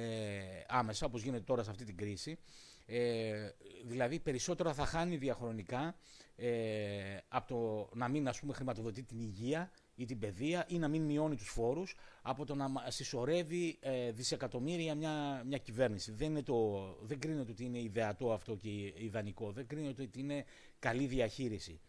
άμεσα, 0.67 1.05
όπως 1.05 1.21
γίνεται 1.21 1.43
τώρα 1.43 1.63
σε 1.63 1.69
αυτή 1.69 1.83
την 1.83 1.97
κρίση. 1.97 2.37
Ε, 2.85 3.49
δηλαδή 3.85 4.19
περισσότερα 4.19 4.73
θα 4.73 4.85
χάνει 4.85 5.17
διαχρονικά 5.17 5.95
ε, 6.35 7.17
από 7.27 7.47
το 7.47 7.89
να 7.97 8.07
μην 8.07 8.27
ας 8.27 8.39
πούμε, 8.39 8.53
χρηματοδοτεί 8.53 9.03
την 9.03 9.19
υγεία 9.19 9.71
ή 9.95 10.05
την 10.05 10.19
παιδεία 10.19 10.65
ή 10.67 10.77
να 10.77 10.87
μην 10.87 11.03
μειώνει 11.03 11.35
τους 11.35 11.49
φόρους 11.49 11.95
από 12.21 12.45
το 12.45 12.55
να 12.55 12.67
συσσωρεύει 12.87 13.77
ε, 13.79 14.11
δισεκατομμύρια 14.11 14.95
μια, 14.95 15.43
μια 15.45 15.57
κυβέρνηση. 15.57 16.11
Δεν, 16.11 16.29
είναι 16.29 16.43
το, 16.43 16.81
δεν 17.01 17.19
κρίνεται 17.19 17.51
ότι 17.51 17.63
είναι 17.63 17.79
ιδεατό 17.81 18.33
αυτό 18.33 18.55
και 18.55 18.69
ιδανικό, 18.95 19.51
δεν 19.51 19.67
κρίνεται 19.67 20.01
ότι 20.01 20.19
είναι 20.19 20.45
καλή 20.79 21.05
διαχείριση. 21.05 21.79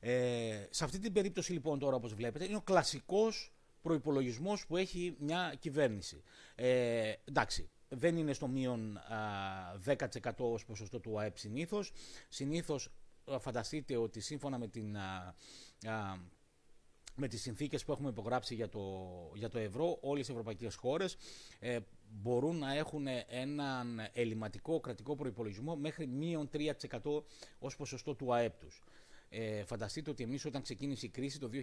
Ε, 0.00 0.66
σε 0.70 0.84
αυτή 0.84 0.98
την 0.98 1.12
περίπτωση 1.12 1.52
λοιπόν 1.52 1.78
τώρα 1.78 1.96
όπως 1.96 2.14
βλέπετε 2.14 2.44
είναι 2.44 2.56
ο 2.56 2.62
κλασικός 2.62 3.55
προπολογισμό 3.88 4.58
που 4.68 4.76
έχει 4.76 5.16
μια 5.18 5.54
κυβέρνηση. 5.58 6.22
Ε, 6.54 7.12
εντάξει, 7.24 7.70
δεν 7.88 8.16
είναι 8.16 8.32
στο 8.32 8.48
μείον 8.48 8.98
10% 9.86 10.30
ως 10.36 10.64
ποσοστό 10.64 11.00
του 11.00 11.20
ΑΕΠ 11.20 11.38
συνήθως. 11.38 11.92
Συνήθως 12.28 12.88
φανταστείτε 13.38 13.96
ότι 13.96 14.20
σύμφωνα 14.20 14.58
με 14.58 14.68
την 14.68 14.96
με 17.16 17.28
τις 17.28 17.40
συνθήκες 17.42 17.84
που 17.84 17.92
έχουμε 17.92 18.08
υπογράψει 18.08 18.54
για 18.54 18.68
το, 18.68 18.82
για 19.34 19.48
το 19.48 19.58
ευρώ, 19.58 19.98
όλες 20.00 20.28
οι 20.28 20.30
ευρωπαϊκές 20.30 20.74
χώρες 20.74 21.16
ε, 21.58 21.78
μπορούν 22.08 22.58
να 22.58 22.74
έχουν 22.74 23.06
έναν 23.28 24.00
ελληματικό 24.12 24.80
κρατικό 24.80 25.16
προϋπολογισμό 25.16 25.76
μέχρι 25.76 26.06
μείον 26.06 26.50
3% 26.52 27.22
ως 27.58 27.76
ποσοστό 27.76 28.14
του 28.14 28.34
ΑΕΠ 28.34 28.58
τους. 28.58 28.82
Ε, 29.28 29.64
φανταστείτε 29.64 30.10
ότι 30.10 30.22
εμείς 30.22 30.44
όταν 30.44 30.62
ξεκίνησε 30.62 31.06
η 31.06 31.08
κρίση 31.08 31.38
το 31.38 31.50
2009 31.52 31.60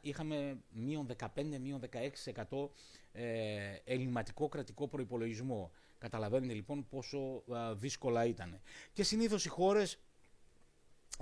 είχαμε 0.00 0.60
μείον 0.70 1.06
15-16% 1.34 2.68
ε, 3.12 3.76
ελληματικό 3.84 4.48
κρατικό 4.48 4.88
προϋπολογισμό. 4.88 5.70
Καταλαβαίνετε 5.98 6.52
λοιπόν 6.52 6.86
πόσο 6.88 7.42
δύσκολα 7.74 8.24
ήταν. 8.24 8.60
Και 8.92 9.02
συνήθως 9.02 9.44
οι 9.44 9.48
χώρες 9.48 9.98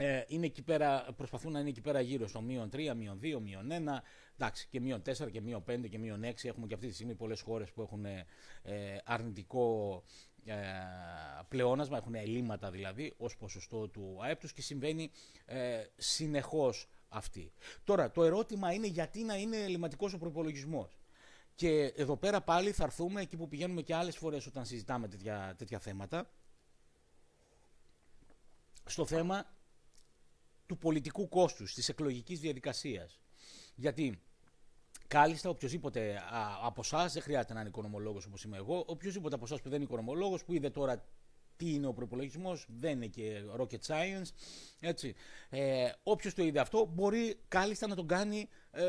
ε, 0.00 0.24
είναι 0.26 0.46
εκεί 0.46 0.62
πέρα, 0.62 1.06
προσπαθούν 1.16 1.52
να 1.52 1.60
είναι 1.60 1.68
εκεί 1.68 1.80
πέρα 1.80 2.00
γύρω 2.00 2.28
στο 2.28 2.40
μείον 2.40 2.68
3, 2.72 2.92
μείον 2.96 3.18
2, 3.22 3.38
μείον 3.42 3.68
1, 3.70 3.72
εντάξει, 4.36 4.66
και 4.70 4.80
μείον 4.80 5.02
4 5.02 5.30
και 5.30 5.40
μείον 5.40 5.64
5 5.70 5.88
και 5.90 5.98
μείον 5.98 6.20
6. 6.24 6.32
Έχουμε 6.42 6.66
και 6.66 6.74
αυτή 6.74 6.86
τη 6.86 6.94
στιγμή 6.94 7.14
πολλές 7.14 7.40
χώρες 7.40 7.72
που 7.72 7.82
έχουν 7.82 8.04
ε, 8.04 8.26
αρνητικό 9.04 10.02
ε, 10.44 10.56
πλεόνασμα, 11.48 11.96
έχουν 11.96 12.14
ελλείμματα 12.14 12.70
δηλαδή 12.70 13.14
ως 13.16 13.36
ποσοστό 13.36 13.88
του 13.88 14.18
ΑΕΠ 14.22 14.40
τους 14.40 14.52
και 14.52 14.62
συμβαίνει 14.62 15.10
ε, 15.44 15.84
συνεχώς 15.96 16.88
αυτή. 17.08 17.52
Τώρα, 17.84 18.10
το 18.10 18.24
ερώτημα 18.24 18.72
είναι 18.72 18.86
γιατί 18.86 19.22
να 19.22 19.36
είναι 19.36 19.56
ελληματικός 19.56 20.12
ο 20.12 20.18
προπολογισμός. 20.18 20.98
Και 21.54 21.92
εδώ 21.96 22.16
πέρα 22.16 22.40
πάλι 22.40 22.72
θα 22.72 22.84
έρθουμε 22.84 23.20
εκεί 23.20 23.36
που 23.36 23.48
πηγαίνουμε 23.48 23.82
και 23.82 23.94
άλλες 23.94 24.16
φορές 24.16 24.46
όταν 24.46 24.64
συζητάμε 24.64 25.08
τέτοια, 25.08 25.54
τέτοια 25.58 25.78
θέματα, 25.78 26.30
στο 28.84 29.06
θέμα 29.06 29.46
του 30.66 30.78
πολιτικού 30.78 31.28
κόστους, 31.28 31.74
της 31.74 31.88
εκλογικής 31.88 32.40
διαδικασίας. 32.40 33.20
Γιατί 33.74 34.22
κάλλιστα 35.08 35.48
οποιοδήποτε 35.48 36.22
από 36.62 36.80
εσάς, 36.80 37.12
δεν 37.12 37.22
χρειάζεται 37.22 37.52
να 37.52 37.60
είναι 37.60 37.68
οικονομολόγος 37.68 38.26
όπως 38.26 38.44
είμαι 38.44 38.56
εγώ, 38.56 38.84
οποιοδήποτε 38.86 39.34
από 39.34 39.44
εσάς 39.44 39.60
που 39.60 39.68
δεν 39.68 39.76
είναι 39.76 39.84
οικονομολόγος, 39.84 40.44
που 40.44 40.52
είδε 40.52 40.70
τώρα 40.70 41.04
τι 41.56 41.74
είναι 41.74 41.86
ο 41.86 41.92
προπολογισμός, 41.92 42.66
δεν 42.78 42.92
είναι 42.92 43.06
και 43.06 43.42
rocket 43.58 43.80
science. 43.86 44.28
Έτσι. 44.80 45.14
Ε, 45.48 45.90
Όποιος 46.02 46.34
το 46.34 46.42
είδε 46.42 46.60
αυτό 46.60 46.90
μπορεί 46.94 47.40
κάλλιστα 47.48 47.86
να 47.86 47.94
τον 47.94 48.06
κάνει 48.06 48.48
ε, 48.70 48.84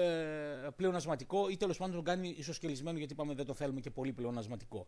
πλεονασματικό 0.76 1.50
ή 1.50 1.58
τέλος 1.58 1.78
πάντων 1.78 1.96
να 1.96 2.04
τον 2.04 2.14
κάνει 2.14 2.36
ισοσκελισμένο, 2.38 2.98
γιατί 2.98 3.14
είπαμε 3.14 3.34
δεν 3.34 3.46
το 3.46 3.54
θέλουμε 3.54 3.80
και 3.80 3.90
πολύ 3.90 4.14
πλεονασματικό. 4.14 4.88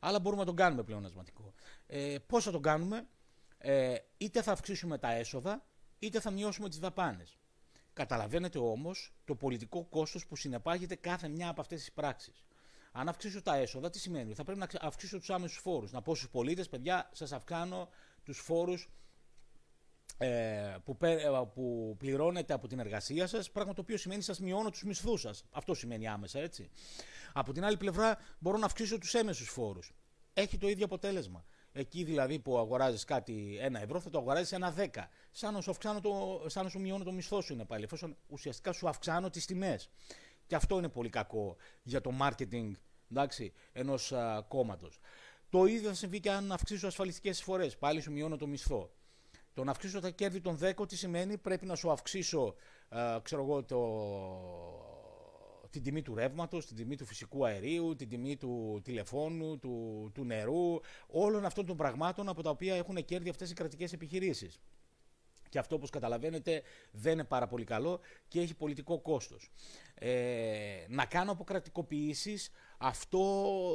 Αλλά 0.00 0.20
μπορούμε 0.20 0.40
να 0.40 0.46
τον 0.46 0.56
κάνουμε 0.56 0.82
πλεονασματικό. 0.82 1.54
Ε, 1.86 2.16
Πώς 2.26 2.44
θα 2.44 2.50
τον 2.50 2.62
κάνουμε, 2.62 3.08
ε, 3.58 3.94
είτε 4.18 4.42
θα 4.42 4.52
αυξήσουμε 4.52 4.98
τα 4.98 5.12
έσοδα, 5.12 5.66
είτε 5.98 6.20
θα 6.20 6.30
μειώσουμε 6.30 6.68
τις 6.68 6.78
δαπάνες. 6.78 7.39
Καταλαβαίνετε 8.00 8.58
όμως 8.58 9.12
το 9.24 9.34
πολιτικό 9.34 9.84
κόστος 9.84 10.26
που 10.26 10.36
συνεπάγεται 10.36 10.94
κάθε 10.94 11.28
μια 11.28 11.48
από 11.48 11.60
αυτές 11.60 11.78
τις 11.78 11.92
πράξεις. 11.92 12.44
Αν 12.92 13.08
αυξήσω 13.08 13.42
τα 13.42 13.56
έσοδα, 13.56 13.90
τι 13.90 13.98
σημαίνει, 13.98 14.34
θα 14.34 14.44
πρέπει 14.44 14.58
να 14.58 14.66
αυξήσω 14.80 15.18
τους 15.18 15.30
άμεσους 15.30 15.58
φόρους. 15.58 15.92
Να 15.92 16.02
πω 16.02 16.14
στους 16.14 16.30
πολίτες, 16.30 16.68
παιδιά, 16.68 17.10
σας 17.12 17.32
αυξάνω 17.32 17.88
τους 18.24 18.38
φόρους 18.38 18.90
ε, 20.18 20.76
που, 20.84 20.96
ε, 21.00 21.28
που 21.54 21.94
πληρώνετε 21.98 22.52
από 22.52 22.68
την 22.68 22.78
εργασία 22.78 23.26
σας, 23.26 23.50
πράγμα 23.50 23.72
το 23.72 23.80
οποίο 23.80 23.96
σημαίνει 23.96 24.22
σας 24.22 24.40
μειώνω 24.40 24.70
τους 24.70 24.82
μισθούς 24.82 25.20
σας. 25.20 25.44
Αυτό 25.50 25.74
σημαίνει 25.74 26.08
άμεσα, 26.08 26.38
έτσι. 26.38 26.70
Από 27.32 27.52
την 27.52 27.64
άλλη 27.64 27.76
πλευρά, 27.76 28.18
μπορώ 28.38 28.58
να 28.58 28.66
αυξήσω 28.66 28.98
τους 28.98 29.14
έμεσους 29.14 29.48
φόρους. 29.48 29.94
Έχει 30.34 30.58
το 30.58 30.68
ίδιο 30.68 30.84
αποτέλεσμα. 30.84 31.44
Εκεί 31.72 32.04
δηλαδή 32.04 32.38
που 32.38 32.58
αγοράζεις 32.58 33.04
κάτι 33.04 33.58
ένα 33.60 33.80
ευρώ, 33.82 34.00
θα 34.00 34.10
το 34.10 34.18
αγοράζεις 34.18 34.52
ένα 34.52 34.70
δέκα. 34.70 35.08
Σαν 35.30 35.54
να 35.54 35.60
σου, 35.60 35.70
αυξάνω 35.70 36.00
το, 36.00 36.44
σαν 36.46 36.64
να 36.64 36.70
σου 36.70 36.80
μειώνω 36.80 37.04
το 37.04 37.12
μισθό 37.12 37.40
σου 37.40 37.52
είναι 37.52 37.64
πάλι, 37.64 37.84
εφόσον 37.84 38.16
ουσιαστικά 38.26 38.72
σου 38.72 38.88
αυξάνω 38.88 39.30
τις 39.30 39.46
τιμές. 39.46 39.90
Και 40.46 40.54
αυτό 40.54 40.78
είναι 40.78 40.88
πολύ 40.88 41.08
κακό 41.08 41.56
για 41.82 42.00
το 42.00 42.12
marketing 42.20 42.70
ενός 43.72 44.12
κόμματος. 44.48 44.98
Το 45.48 45.64
ίδιο 45.64 45.88
θα 45.88 45.94
συμβεί 45.94 46.20
και 46.20 46.30
αν 46.30 46.52
αυξήσω 46.52 46.86
ασφαλιστικές 46.86 47.36
εισφορές. 47.38 47.76
Πάλι 47.76 48.00
σου 48.00 48.12
μειώνω 48.12 48.36
το 48.36 48.46
μισθό. 48.46 48.90
Το 49.54 49.64
να 49.64 49.70
αυξήσω 49.70 50.00
τα 50.00 50.10
κέρδη 50.10 50.40
των 50.40 50.58
10, 50.62 50.88
τι 50.88 50.96
σημαίνει, 50.96 51.38
πρέπει 51.38 51.66
να 51.66 51.74
σου 51.74 51.90
αυξήσω 51.90 52.54
ξέρω 53.22 53.42
εγώ, 53.42 53.64
το, 53.64 53.78
την 55.70 55.82
τιμή 55.82 56.02
του 56.02 56.14
ρεύματος, 56.14 56.66
την 56.66 56.76
τιμή 56.76 56.96
του 56.96 57.06
φυσικού 57.06 57.46
αερίου, 57.46 57.96
την 57.96 58.08
τιμή 58.08 58.36
του 58.36 58.80
τηλεφώνου, 58.84 59.58
του, 59.58 60.10
του 60.14 60.24
νερού, 60.24 60.80
όλων 61.06 61.44
αυτών 61.44 61.66
των 61.66 61.76
πραγμάτων 61.76 62.28
από 62.28 62.42
τα 62.42 62.50
οποία 62.50 62.74
έχουν 62.74 63.04
κέρδη 63.04 63.28
αυτές 63.28 63.50
οι 63.50 63.54
κρατικές 63.54 63.92
επιχειρήσεις. 63.92 64.60
Και 65.50 65.58
αυτό, 65.58 65.74
όπως 65.74 65.90
καταλαβαίνετε, 65.90 66.62
δεν 66.92 67.12
είναι 67.12 67.24
πάρα 67.24 67.46
πολύ 67.46 67.64
καλό 67.64 68.00
και 68.28 68.40
έχει 68.40 68.54
πολιτικό 68.54 69.00
κόστος. 69.00 69.50
Ε, 69.94 70.84
να 70.88 71.04
κάνω 71.04 71.32
αποκρατικοποιήσεις, 71.32 72.50
αυτό 72.78 73.20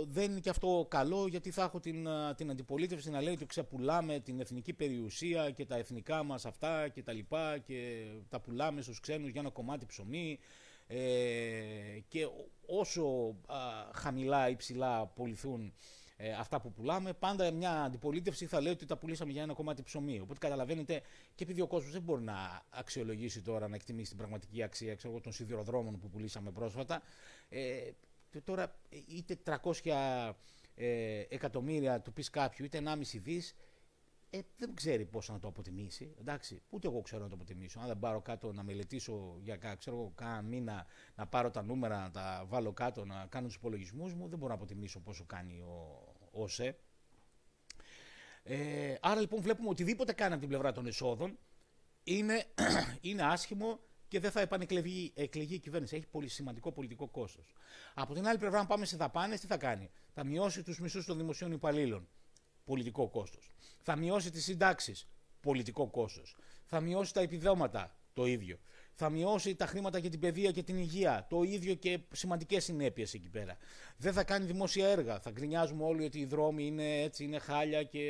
δεν 0.09 0.31
είναι 0.31 0.39
και 0.39 0.49
αυτό 0.49 0.87
καλό, 0.89 1.27
γιατί 1.27 1.51
θα 1.51 1.63
έχω 1.63 1.79
την, 1.79 2.07
την 2.35 2.49
αντιπολίτευση 2.49 3.09
να 3.09 3.21
λέει 3.21 3.33
ότι 3.33 3.45
ξεπουλάμε 3.45 4.19
την 4.19 4.39
εθνική 4.39 4.73
περιουσία 4.73 5.51
και 5.51 5.65
τα 5.65 5.75
εθνικά 5.77 6.23
μας 6.23 6.45
αυτά 6.45 6.87
και 6.87 7.03
τα 7.03 7.13
λοιπά 7.13 7.57
και 7.57 8.05
τα 8.29 8.39
πουλάμε 8.39 8.81
στους 8.81 8.99
ξένους 8.99 9.29
για 9.29 9.41
ένα 9.41 9.49
κομμάτι 9.49 9.85
ψωμί 9.85 10.39
ε, 10.87 11.99
και 12.07 12.27
όσο 12.65 13.35
α, 13.45 13.57
χαμηλά 13.93 14.49
ή 14.49 14.55
ψηλά 14.55 15.07
πολιθούν 15.07 15.73
ε, 16.17 16.31
αυτά 16.31 16.61
που 16.61 16.71
πουλάμε, 16.71 17.13
πάντα 17.13 17.51
μια 17.51 17.83
αντιπολίτευση 17.83 18.45
θα 18.45 18.61
λέει 18.61 18.71
ότι 18.71 18.85
τα 18.85 18.97
πουλήσαμε 18.97 19.31
για 19.31 19.41
ένα 19.41 19.53
κομμάτι 19.53 19.83
ψωμί. 19.83 20.19
Οπότε 20.19 20.39
καταλαβαίνετε 20.39 21.01
και 21.35 21.43
επειδή 21.43 21.61
ο 21.61 21.67
κόσμος 21.67 21.91
δεν 21.91 22.01
μπορεί 22.01 22.21
να 22.21 22.63
αξιολογήσει 22.69 23.41
τώρα, 23.41 23.67
να 23.67 23.75
εκτιμήσει 23.75 24.09
την 24.09 24.17
πραγματική 24.17 24.63
αξία 24.63 24.95
ξέρω, 24.95 25.19
των 25.19 25.31
σιδηροδρόμων 25.31 25.99
που 25.99 26.09
πουλήσαμε 26.09 26.51
πρόσφατα. 26.51 27.01
Ε, 27.49 27.91
τώρα 28.43 28.75
είτε 29.07 29.37
300 29.83 30.31
ε, 30.75 31.23
εκατομμύρια 31.29 32.01
του 32.01 32.13
πεις 32.13 32.29
κάποιου, 32.29 32.65
είτε 32.65 32.81
1,5 32.85 33.19
δις, 33.23 33.55
ε, 34.37 34.41
δεν 34.57 34.75
ξέρει 34.75 35.05
πώς 35.05 35.29
να 35.29 35.39
το 35.39 35.47
αποτιμήσει. 35.47 36.15
Εντάξει, 36.19 36.61
ούτε 36.69 36.87
εγώ 36.87 37.01
ξέρω 37.01 37.23
να 37.23 37.29
το 37.29 37.35
αποτιμήσω. 37.35 37.79
Αν 37.79 37.87
δεν 37.87 37.99
πάρω 37.99 38.21
κάτω 38.21 38.53
να 38.53 38.63
μελετήσω 38.63 39.39
για 39.41 39.75
ξέρω, 39.77 40.11
κάνα 40.15 40.41
μήνα, 40.41 40.85
να 41.15 41.27
πάρω 41.27 41.51
τα 41.51 41.63
νούμερα, 41.63 42.01
να 42.01 42.11
τα 42.11 42.45
βάλω 42.47 42.73
κάτω, 42.73 43.05
να 43.05 43.25
κάνω 43.29 43.47
τους 43.47 43.55
υπολογισμούς 43.55 44.13
μου, 44.13 44.27
δεν 44.27 44.37
μπορώ 44.37 44.49
να 44.49 44.57
αποτιμήσω 44.59 44.99
πόσο 44.99 45.25
κάνει 45.25 45.59
ο, 45.59 46.13
ΟΣΕ. 46.31 46.77
Ε, 48.43 48.95
άρα 49.01 49.19
λοιπόν 49.19 49.41
βλέπουμε 49.41 49.69
οτιδήποτε 49.69 50.13
κάνει 50.13 50.31
από 50.31 50.41
την 50.41 50.49
πλευρά 50.49 50.71
των 50.71 50.85
εσόδων 50.85 51.37
είναι, 52.03 52.45
είναι 53.01 53.23
άσχημο 53.23 53.79
και 54.07 54.19
δεν 54.19 54.31
θα 54.31 54.41
επανεκλεγεί 54.41 55.13
η 55.49 55.59
κυβέρνηση. 55.59 55.95
Έχει 55.95 56.07
πολύ 56.07 56.27
σημαντικό 56.27 56.71
πολιτικό 56.71 57.07
κόστος. 57.07 57.53
Από 57.93 58.13
την 58.13 58.27
άλλη 58.27 58.37
πλευρά, 58.37 58.59
αν 58.59 58.67
πάμε 58.67 58.85
σε 58.85 58.97
δαπάνες, 58.97 59.39
τι 59.39 59.47
θα 59.47 59.57
κάνει; 59.57 59.89
Θα 60.13 60.23
μειώσει 60.23 60.63
τους 60.63 60.79
μισθούς 60.79 61.05
των 61.05 61.17
δημοσίων 61.17 61.51
υπαλλήλων 61.51 62.07
πολιτικό 62.65 63.09
κόστος. 63.09 63.54
Θα 63.87 63.95
μειώσει 63.95 64.31
τις 64.31 64.43
συντάξεις, 64.43 65.07
πολιτικό 65.39 65.87
κόστος. 65.87 66.35
Θα 66.65 66.79
μειώσει 66.79 67.13
τα 67.13 67.21
επιδόματα, 67.21 67.95
το 68.13 68.25
ίδιο. 68.25 68.57
Θα 68.93 69.09
μειώσει 69.09 69.55
τα 69.55 69.65
χρήματα 69.65 69.97
για 69.97 70.09
την 70.09 70.19
παιδεία 70.19 70.51
και 70.51 70.63
την 70.63 70.77
υγεία, 70.77 71.25
το 71.29 71.43
ίδιο 71.43 71.73
και 71.73 71.99
σημαντικές 72.11 72.63
συνέπειες 72.63 73.13
εκεί 73.13 73.29
πέρα. 73.29 73.57
Δεν 73.97 74.13
θα 74.13 74.23
κάνει 74.23 74.45
δημόσια 74.45 74.87
έργα. 74.87 75.19
Θα 75.19 75.31
γκρινιάζουμε 75.31 75.83
όλοι 75.83 76.03
ότι 76.05 76.19
οι 76.19 76.25
δρόμοι 76.25 76.65
είναι 76.65 77.01
έτσι, 77.01 77.23
είναι 77.23 77.39
χάλια 77.39 77.83
και 77.83 78.01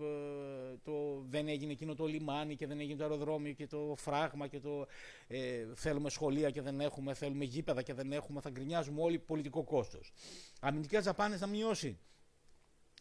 ε, 0.00 0.76
το, 0.82 1.24
δεν 1.28 1.48
έγινε 1.48 1.72
εκείνο 1.72 1.94
το 1.94 2.06
λιμάνι 2.06 2.56
και 2.56 2.66
δεν 2.66 2.80
έγινε 2.80 2.96
το 2.96 3.02
αεροδρόμιο 3.02 3.52
και 3.52 3.66
το 3.66 3.94
φράγμα 3.98 4.46
και 4.46 4.60
το 4.60 4.86
ε, 5.28 5.66
θέλουμε 5.74 6.10
σχολεία 6.10 6.50
και 6.50 6.62
δεν 6.62 6.80
έχουμε, 6.80 7.14
θέλουμε 7.14 7.44
γήπεδα 7.44 7.82
και 7.82 7.94
δεν 7.94 8.12
έχουμε. 8.12 8.40
Θα 8.40 8.50
γκρινιάζουμε 8.50 9.02
όλοι 9.02 9.18
πολιτικό 9.18 9.64
κόστος. 9.64 10.12
Αμυντικές 10.60 11.04
δαπάνες 11.04 11.38
θα 11.38 11.46
μειώσει 11.46 11.98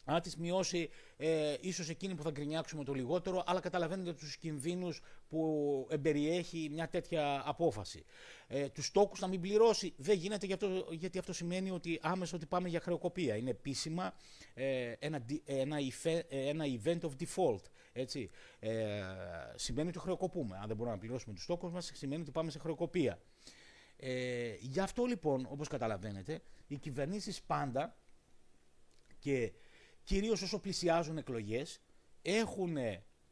αν 0.06 0.22
τι 0.22 0.32
μειώσει, 0.40 0.90
ε, 1.18 1.56
ίσως 1.62 1.90
εκείνοι 1.90 2.16
που 2.16 2.24
θα 2.24 2.32
γκρινιάξουμε 2.32 2.84
το 2.84 2.94
λιγότερο, 2.94 3.44
αλλά 3.46 3.60
καταλαβαίνετε 3.60 4.14
τους 4.14 4.38
κινδύνους 4.38 5.02
που 5.30 5.88
εμπεριέχει 5.90 6.70
μια 6.72 6.88
τέτοια 6.88 7.42
απόφαση. 7.46 8.04
Ε, 8.48 8.70
τους 8.70 8.92
τόκου 8.92 9.16
να 9.20 9.28
μην 9.28 9.42
πληρώσει 9.42 9.94
δεν 9.98 10.18
γίνεται 10.18 10.46
γιατί 10.46 10.66
αυτό, 10.66 10.88
γιατί 10.92 11.18
αυτό 11.18 11.34
σημαίνει 11.34 11.72
ότι 11.72 12.00
άμεσα 12.02 12.36
ότι 12.36 12.46
πάμε 12.46 12.70
για 12.70 12.80
χρεοκοπία. 12.80 13.36
Είναι 13.36 13.50
επίσημα 13.50 14.14
ε, 14.54 14.94
ένα, 15.00 15.26
ένα, 15.46 15.78
ένα 16.30 16.66
event 16.84 17.00
of 17.00 17.12
default. 17.20 17.62
Έτσι. 17.94 18.30
Ε, 18.60 19.02
σημαίνει 19.56 19.88
ότι 19.90 20.00
χρεοκοπούμε. 20.00 20.58
Αν 20.58 20.68
δεν 20.68 20.76
μπορούμε 20.76 20.96
να 20.96 21.02
πληρώσουμε 21.02 21.36
τους 21.36 21.46
τόκου 21.46 21.72
μας, 21.72 21.92
σημαίνει 21.94 22.22
ότι 22.22 22.32
πάμε 22.32 22.52
σε 22.52 22.60
χρεοκοπία. 22.60 23.20
Ε, 23.98 24.56
γι' 24.60 24.80
αυτό 24.80 25.06
λοιπόν, 25.06 25.48
όπως 25.50 25.68
καταλαβαίνετε, 25.68 26.42
οι 26.68 26.78
κυβερνήσεις 26.78 27.42
πάντα 27.42 27.96
και 29.20 29.52
κυρίως 30.04 30.42
όσο 30.42 30.60
πλησιάζουν 30.60 31.18
εκλογές, 31.18 31.80
έχουν 32.22 32.78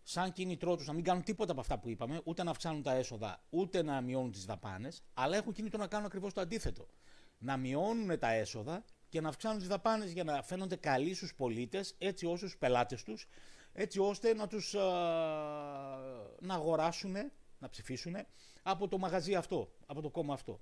σαν 0.04 0.34
κίνητρό 0.34 0.76
τους 0.76 0.88
να 0.88 0.94
μην 0.94 1.04
κάνουν 1.04 1.24
τίποτα 1.24 1.52
από 1.52 1.62
αυτά 1.62 1.80
που 1.80 1.90
είπαμε, 1.90 2.22
ούτε 2.24 2.44
να 2.44 2.52
αυξάνουν 2.52 2.84
τα 2.84 2.94
έσοδα, 2.94 3.44
ούτε 3.50 3.82
να 3.82 4.02
μειώνουν 4.02 4.32
τις 4.32 4.46
δαπάνες, 4.46 5.04
αλλά 5.14 5.38
έχουν 5.38 5.54
κίνητρο 5.54 5.80
να 5.80 5.88
κάνουν 5.88 6.06
ακριβώς 6.06 6.34
το 6.34 6.42
αντίθετο. 6.42 6.88
Να 7.38 7.58
μειώνουν 7.58 8.20
τα 8.20 8.32
έσοδα 8.32 8.84
και 9.10 9.22
να 9.22 9.30
αυξάνουν 9.30 9.58
τις 9.58 9.68
δαπάνες 9.68 10.12
για 10.12 10.24
να 10.24 10.42
φαίνονται 10.44 10.76
καλοί 10.76 11.14
στους 11.14 11.36
πολίτες, 11.36 11.96
έτσι 11.98 12.26
όσο 12.26 12.38
στους 12.38 12.58
πελάτες 12.58 13.04
τους 13.04 13.28
έτσι 13.74 14.00
ώστε 14.00 14.34
να 14.34 14.48
τους 14.48 14.74
να 16.40 16.54
αγοράσουν, 16.54 17.16
να 17.60 17.70
ψηφίσουν 17.70 18.16
από 18.64 18.88
το 18.88 18.98
μαγαζί 18.98 19.36
αυτό, 19.36 19.72
από 19.86 20.02
το 20.02 20.10
κόμμα 20.10 20.34
αυτό. 20.34 20.62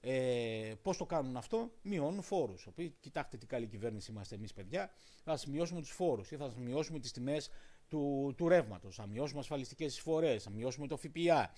Ε, 0.00 0.72
Πώς 0.82 0.96
το 0.96 1.06
κάνουν 1.06 1.36
αυτό, 1.36 1.70
μειώνουν 1.82 2.22
φόρους. 2.22 2.68
Κοιτάξτε 3.00 3.36
τι 3.36 3.46
καλή 3.46 3.66
κυβέρνηση 3.66 4.10
είμαστε 4.10 4.34
εμείς, 4.34 4.52
παιδιά. 4.52 4.90
Θα 5.24 5.36
σας 5.36 5.46
μειώσουμε 5.46 5.80
τους 5.80 5.90
φόρους 5.90 6.30
ή 6.30 6.36
θα 6.36 6.44
σας 6.44 6.56
μειώσουμε 6.56 6.98
τις 6.98 7.12
τιμές 7.12 7.50
του, 7.88 8.34
του 8.36 8.48
ρεύματος, 8.48 8.94
θα 8.94 9.06
μειώσουμε 9.06 9.40
ασφαλιστικές 9.40 9.92
εισφορές, 9.92 10.42
θα 10.42 10.50
μειώσουμε 10.50 10.86
το 10.86 10.96
ΦΠΑ. 10.96 11.52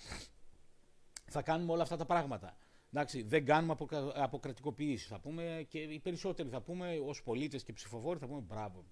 Θα 1.25 1.41
κάνουμε 1.41 1.71
όλα 1.71 1.81
αυτά 1.81 1.95
τα 1.95 2.05
πράγματα. 2.05 2.57
Εντάξει, 2.93 3.23
δεν 3.23 3.45
κάνουμε 3.45 3.75
αποκρατικοποίηση. 4.13 5.07
Θα 5.07 5.19
πούμε 5.19 5.65
και 5.69 5.79
οι 5.79 5.99
περισσότεροι 5.99 6.49
θα 6.49 6.61
πούμε 6.61 6.99
ως 7.05 7.23
πολίτες 7.23 7.63
και 7.63 7.73
ψηφοφόροι 7.73 8.19
θα 8.19 8.27
πούμε 8.27 8.39
μπράβο. 8.39 8.85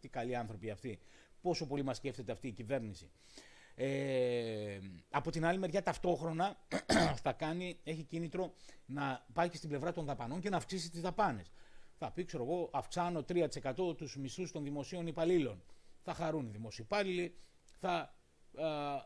Τι 0.00 0.08
καλοί 0.08 0.36
άνθρωποι 0.36 0.70
αυτοί. 0.70 0.98
Πόσο 1.40 1.66
πολύ 1.66 1.82
μας 1.82 1.96
σκέφτεται 1.96 2.32
αυτή 2.32 2.48
η 2.48 2.52
κυβέρνηση. 2.52 3.10
Ε, 3.74 4.78
από 5.10 5.30
την 5.30 5.44
άλλη 5.44 5.58
μεριά 5.58 5.82
ταυτόχρονα 5.82 6.56
θα 7.24 7.32
κάνει, 7.32 7.78
έχει 7.84 8.02
κίνητρο 8.02 8.52
να 8.86 9.26
πάει 9.32 9.48
και 9.48 9.56
στην 9.56 9.68
πλευρά 9.68 9.92
των 9.92 10.04
δαπανών 10.04 10.40
και 10.40 10.50
να 10.50 10.56
αυξήσει 10.56 10.90
τις 10.90 11.00
δαπάνες. 11.00 11.50
Θα 11.98 12.10
πει, 12.10 12.24
ξέρω 12.24 12.44
εγώ, 12.44 12.70
αυξάνω 12.72 13.24
3% 13.28 13.96
τους 13.96 14.16
μισθούς 14.16 14.52
των 14.52 14.64
δημοσίων 14.64 15.06
υπαλλήλων. 15.06 15.62
Θα 16.02 16.14
χαρούν 16.14 16.46
οι 16.46 16.50
δημοσίοι 16.50 16.84
υπάλληλοι, 16.88 17.34
θα 17.80 18.14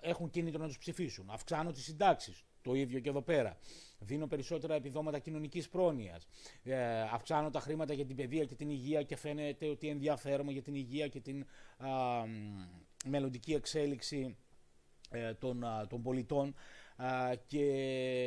έχουν 0.01 0.31
κίνητρο 0.31 0.61
να 0.61 0.67
τους 0.67 0.79
ψηφίσουν. 0.79 1.31
Αυξάνω 1.31 1.71
τις 1.71 1.85
συντάξεις. 1.85 2.43
Το 2.63 2.75
ίδιο 2.75 3.01
και 3.01 3.09
εδώ 3.09 3.23
πέρα. 3.23 3.59
Δίνω 3.99 4.27
περισσότερα 4.27 4.75
επιδόματα 4.75 5.19
κοινωνικής 5.19 5.69
πρόνοιας. 5.69 6.27
Ε, 6.63 7.01
αυξάνω 7.01 7.51
τα 7.51 7.61
χρήματα 7.61 7.93
για 7.93 8.05
την 8.05 8.17
παιδεία 8.17 8.45
και 8.45 8.55
την 8.55 8.71
υγεία 8.71 9.03
και 9.03 9.17
φαίνεται 9.17 9.69
ότι 9.69 9.89
ενδιαφέρομαι 9.89 10.53
για 10.53 10.63
την 10.63 10.75
υγεία 10.75 11.09
και 11.09 11.21
την 11.21 11.47
α, 11.79 11.89
μελλοντική 13.07 13.53
εξέλιξη 13.55 14.37
ε, 14.48 14.48
των, 15.39 15.65
των 15.89 16.03
πολιτών 16.03 16.55
και, 17.47 17.65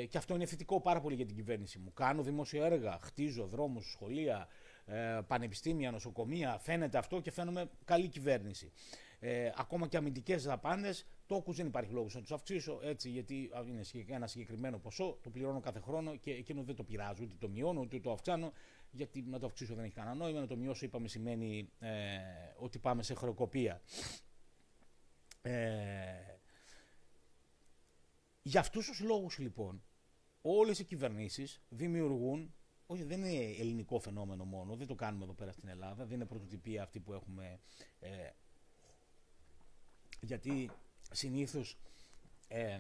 και 0.10 0.18
αυτό 0.18 0.36
είναι 0.36 0.46
θετικό 0.46 0.82
πάρα 0.82 1.02
πολύ 1.02 1.16
για 1.16 1.26
την 1.26 1.36
κυβέρνηση 1.36 1.80
μου. 1.80 1.94
Κάνω 1.94 2.24
δημόσια 2.24 2.66
έργα, 2.66 3.00
χτίζω 3.02 3.48
δρόμους, 3.48 3.92
σχολεία, 3.92 4.48
ε, 4.86 5.20
πανεπιστήμια, 5.28 5.92
νοσοκομεία, 5.92 6.58
φαίνεται 6.58 6.98
αυτό 6.98 7.20
και 7.20 7.32
φαίνομαι 7.32 7.70
καλή 7.86 8.08
κυβέρνηση. 8.08 8.72
Ε, 9.20 9.52
ακόμα 9.56 9.88
και 9.88 9.98
αμυντικές 9.98 10.44
δαπάνες, 10.44 11.06
τόκους 11.26 11.56
δεν 11.56 11.66
υπάρχει 11.66 11.92
λόγος 11.92 12.16
να 12.16 12.22
τους 12.22 12.32
αυξήσω 12.32 12.80
έτσι, 12.84 13.10
γιατί 13.10 13.52
είναι 13.68 13.84
ένα 14.08 14.28
συγκεκριμένο 14.28 14.78
ποσό, 14.78 15.18
το 15.24 15.30
πληρώνω 15.30 15.60
κάθε 15.60 15.80
χρόνο 15.80 16.16
και 16.16 16.32
εκείνο 16.32 16.64
δεν 16.64 16.76
το 16.76 16.84
πειράζω, 16.84 17.24
ούτε 17.24 17.36
το 17.40 17.50
μειώνω, 17.50 17.80
ούτε 17.80 18.00
το 18.00 18.12
αυξάνω, 18.12 18.52
γιατί 18.92 19.22
να 19.22 19.40
το 19.40 19.46
αυξήσω 19.46 19.76
δεν 19.76 19.84
έχει 19.84 19.94
κανένα 19.94 20.16
νόημα. 20.16 20.40
Να 20.40 20.48
το 20.48 20.56
μειώσω, 20.56 20.86
είπαμε, 20.86 21.08
σημαίνει 21.08 21.70
ε, 21.80 21.90
ότι 22.56 22.80
πάμε 22.80 23.04
σε 23.04 23.14
χρεοκοπία. 23.14 23.82
Ε, 25.42 25.52
για 28.42 28.60
αυτούς 28.60 28.86
τους 28.86 29.00
λόγους 29.00 29.38
λοιπόν 29.38 29.84
όλες 30.42 30.80
οι 30.80 30.84
κυβερνήσεις 30.84 31.62
δημιουργούν, 31.70 32.54
όχι 32.86 33.04
δεν 33.04 33.24
είναι 33.24 33.56
ελληνικό 33.60 34.00
φαινόμενο 34.00 34.46
μόνο, 34.46 34.76
δεν 34.76 34.88
το 34.88 34.96
κάνουμε 34.96 35.24
εδώ 35.24 35.34
πέρα 35.34 35.52
στην 35.52 35.68
Ελλάδα, 35.68 36.06
δεν 36.06 36.16
είναι 36.16 36.26
πρωτοτυπία 36.26 36.84
αυτή 36.84 37.00
που 37.00 37.14
έχουμε, 37.14 37.60
ε, 38.00 38.30
γιατί 40.22 40.72
συνήθως 41.12 41.78
ε, 42.48 42.80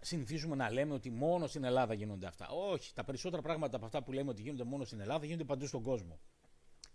συνηθίζουμε 0.00 0.56
να 0.56 0.70
λέμε 0.70 0.94
ότι 0.94 1.10
μόνο 1.10 1.46
στην 1.46 1.64
Ελλάδα 1.64 1.94
γίνονται 1.94 2.26
αυτά. 2.26 2.48
Όχι, 2.48 2.94
τα 2.94 3.04
περισσότερα 3.04 3.42
πράγματα 3.42 3.76
από 3.76 3.84
αυτά 3.84 4.02
που 4.02 4.12
λέμε 4.12 4.30
ότι 4.30 4.42
γίνονται 4.42 4.64
μόνο 4.64 4.84
στην 4.84 5.00
Ελλάδα 5.00 5.24
γίνονται 5.24 5.44
παντού 5.44 5.66
στον 5.66 5.82
κόσμο. 5.82 6.18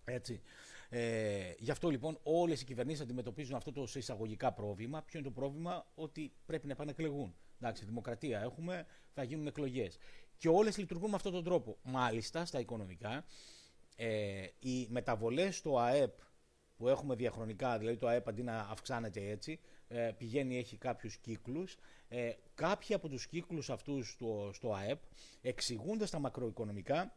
Έτσι. 0.06 0.42
Ε, 0.90 1.54
γι' 1.58 1.72
αυτό 1.72 1.90
λοιπόν 1.90 2.20
όλες 2.24 2.62
οι 2.62 2.66
κυβερνήσεις 2.66 3.02
αντιμετωπίζουν 3.02 3.56
αυτό 3.56 3.72
το 3.72 3.88
εισαγωγικά 3.94 4.54
πρόβλημα. 4.54 5.02
Ποιο 5.02 5.20
είναι 5.20 5.28
το 5.28 5.34
πρόβλημα, 5.34 5.86
ότι 5.96 6.34
πρέπει 6.46 6.66
να 6.66 6.72
επανεκλεγούν. 6.72 7.36
Εντάξει, 7.62 7.86
δημοκρατία 7.86 8.42
έχουμε, 8.42 8.86
θα 9.14 9.24
γίνουν 9.24 9.48
εκλογές. 9.48 9.98
Και 10.38 10.50
όλες 10.50 10.78
λειτουργούν 10.78 11.10
με 11.10 11.16
αυτόν 11.16 11.32
τον 11.32 11.44
τρόπο. 11.44 11.78
Μάλιστα, 11.84 12.46
στα 12.46 12.60
οικονομικά, 12.60 13.26
ε, 13.96 14.48
οι 14.60 14.88
μεταβολές 14.90 15.56
στο 15.56 15.78
ΑΕΠ 15.78 16.14
που 16.78 16.88
έχουμε 16.88 17.16
διαχρονικά, 17.16 17.78
δηλαδή 17.78 17.98
το 17.98 18.08
ΑΕΠ 18.08 18.28
αντί 18.28 18.44
να 18.44 18.60
αυξάνεται 18.60 19.30
έτσι, 19.30 19.60
ε, 19.88 20.12
πηγαίνει, 20.18 20.58
έχει 20.58 20.78
κάποιους 20.78 21.18
κύκλους. 21.18 21.78
Ε, 22.08 22.32
κάποιοι 22.56 22.96
από 22.96 23.10
τους 23.10 23.28
κύκλους 23.28 23.70
αυτούς 23.70 24.10
στο, 24.12 24.50
στο 24.54 24.74
ΑΕΠ 24.74 25.02
εξηγούνται 25.42 26.06
στα 26.06 26.20
μακροοικονομικά 26.20 27.16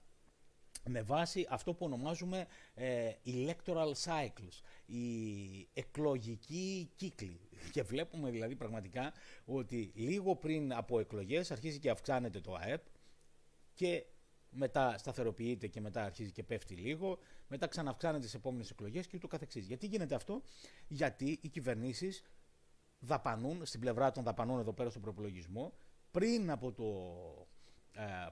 με 0.89 1.03
βάση 1.03 1.47
αυτό 1.51 1.75
που 1.75 1.85
ονομάζουμε 1.85 2.47
ε, 2.75 3.11
electoral 3.27 3.93
cycles, 4.05 4.61
οι 4.87 5.69
εκλογικοί 5.73 6.91
κύκλοι. 6.97 7.41
Και 7.73 7.83
βλέπουμε 7.83 8.31
δηλαδή 8.31 8.55
πραγματικά 8.55 9.13
ότι 9.45 9.93
λίγο 9.95 10.37
πριν 10.37 10.75
από 10.75 10.99
εκλογές 10.99 11.51
αρχίζει 11.51 11.79
και 11.79 11.91
αυξάνεται 11.91 12.41
το 12.41 12.55
ΑΕΠ 12.55 12.83
και 13.75 14.05
μετά 14.51 14.99
σταθεροποιείται 14.99 15.67
και 15.67 15.81
μετά 15.81 16.05
αρχίζει 16.05 16.33
και 16.33 16.43
πέφτει 16.43 16.75
λίγο, 16.75 17.19
μετά 17.49 17.67
ξαναυξάνεται 17.67 18.25
τις 18.25 18.35
επόμενες 18.35 18.71
εκλογές 18.71 19.07
και 19.07 19.17
ούτω 19.17 19.27
καθεξής. 19.27 19.67
Γιατί 19.67 19.87
γίνεται 19.87 20.15
αυτό, 20.15 20.43
γιατί 20.89 21.39
οι 21.43 21.49
κυβερνήσεις 21.49 22.23
δαπανούν, 22.99 23.67
στην 23.67 23.81
πλευρά 23.81 24.13
των 24.13 24.25
δαπανών 24.25 24.61
εδώ 24.61 24.73
πέρα 24.73 24.91
στον 24.91 25.03
προπολογισμό, 25.03 25.73
πριν 26.11 26.51
από 26.51 26.73
το 26.73 26.85
ε, 26.85 27.56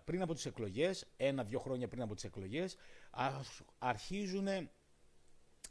πριν 0.05 0.22
από 0.22 0.35
τις 0.35 0.46
εκλογές, 0.46 1.07
ένα-δυο 1.16 1.59
χρόνια 1.59 1.88
πριν 1.88 2.03
από 2.03 2.14
τις 2.14 2.24
εκλογές, 2.24 2.77
αρχίζουν, 3.79 4.48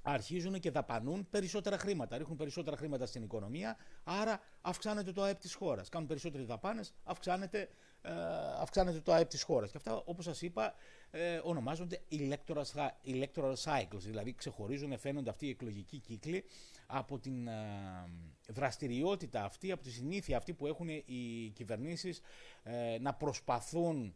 αρχίζουν 0.02 0.60
και 0.60 0.72
δαπανούν 0.72 1.30
περισσότερα 1.30 1.78
χρήματα. 1.78 2.18
Ρίχνουν 2.18 2.38
περισσότερα 2.38 2.78
χρήματα 2.78 3.06
στην 3.06 3.24
οικονομία, 3.24 3.78
άρα 4.04 4.40
αυξάνεται 4.62 5.12
το 5.12 5.22
ΑΕΠ 5.22 5.40
της 5.40 5.54
χώρας. 5.54 5.90
Κάνουν 5.90 6.08
περισσότερες 6.08 6.46
δαπάνες, 6.46 6.94
αυξάνεται, 7.04 7.70
ε, 8.02 8.12
αυξάνεται 8.60 9.00
το 9.00 9.14
ΑΕΠ 9.14 9.30
της 9.30 9.44
χώρας. 9.44 9.72
Και 9.72 9.78
αυτά, 9.78 9.96
όπως 10.06 10.26
σας 10.26 10.42
είπα, 10.42 10.74
ε, 11.12 11.40
ονομάζονται 11.44 12.02
electoral, 12.12 12.64
electoral 13.06 13.54
cycles, 13.64 14.00
δηλαδή 14.00 14.34
ξεχωρίζουν, 14.34 14.98
φαίνονται 15.00 15.30
αυτοί 15.30 15.46
οι 15.46 15.50
εκλογικοί 15.50 16.00
κύκλοι 16.00 16.46
από 16.86 17.20
την 17.20 17.48
ε, 17.48 18.10
δραστηριότητα 18.48 19.44
αυτή, 19.44 19.72
από 19.72 19.84
τη 19.84 19.92
συνήθεια 19.92 20.38
αυτή 20.38 20.54
που 20.54 20.68
έχουν 20.68 20.90
οι 20.90 21.52
κυβερνήσεις 21.56 22.22
ε, 22.64 22.98
να 23.00 23.14
προσπαθούν 23.14 24.16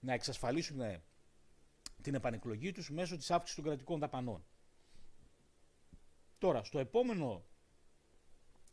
να 0.00 0.12
εξασφαλίσουν 0.12 0.80
την 2.02 2.14
επανεκλογή 2.14 2.72
τους 2.72 2.90
μέσω 2.90 3.16
της 3.16 3.30
αύξησης 3.30 3.56
των 3.56 3.64
κρατικών 3.64 3.98
δαπανών. 3.98 4.44
Τώρα, 6.38 6.64
στο 6.64 6.78
επόμενο 6.78 7.44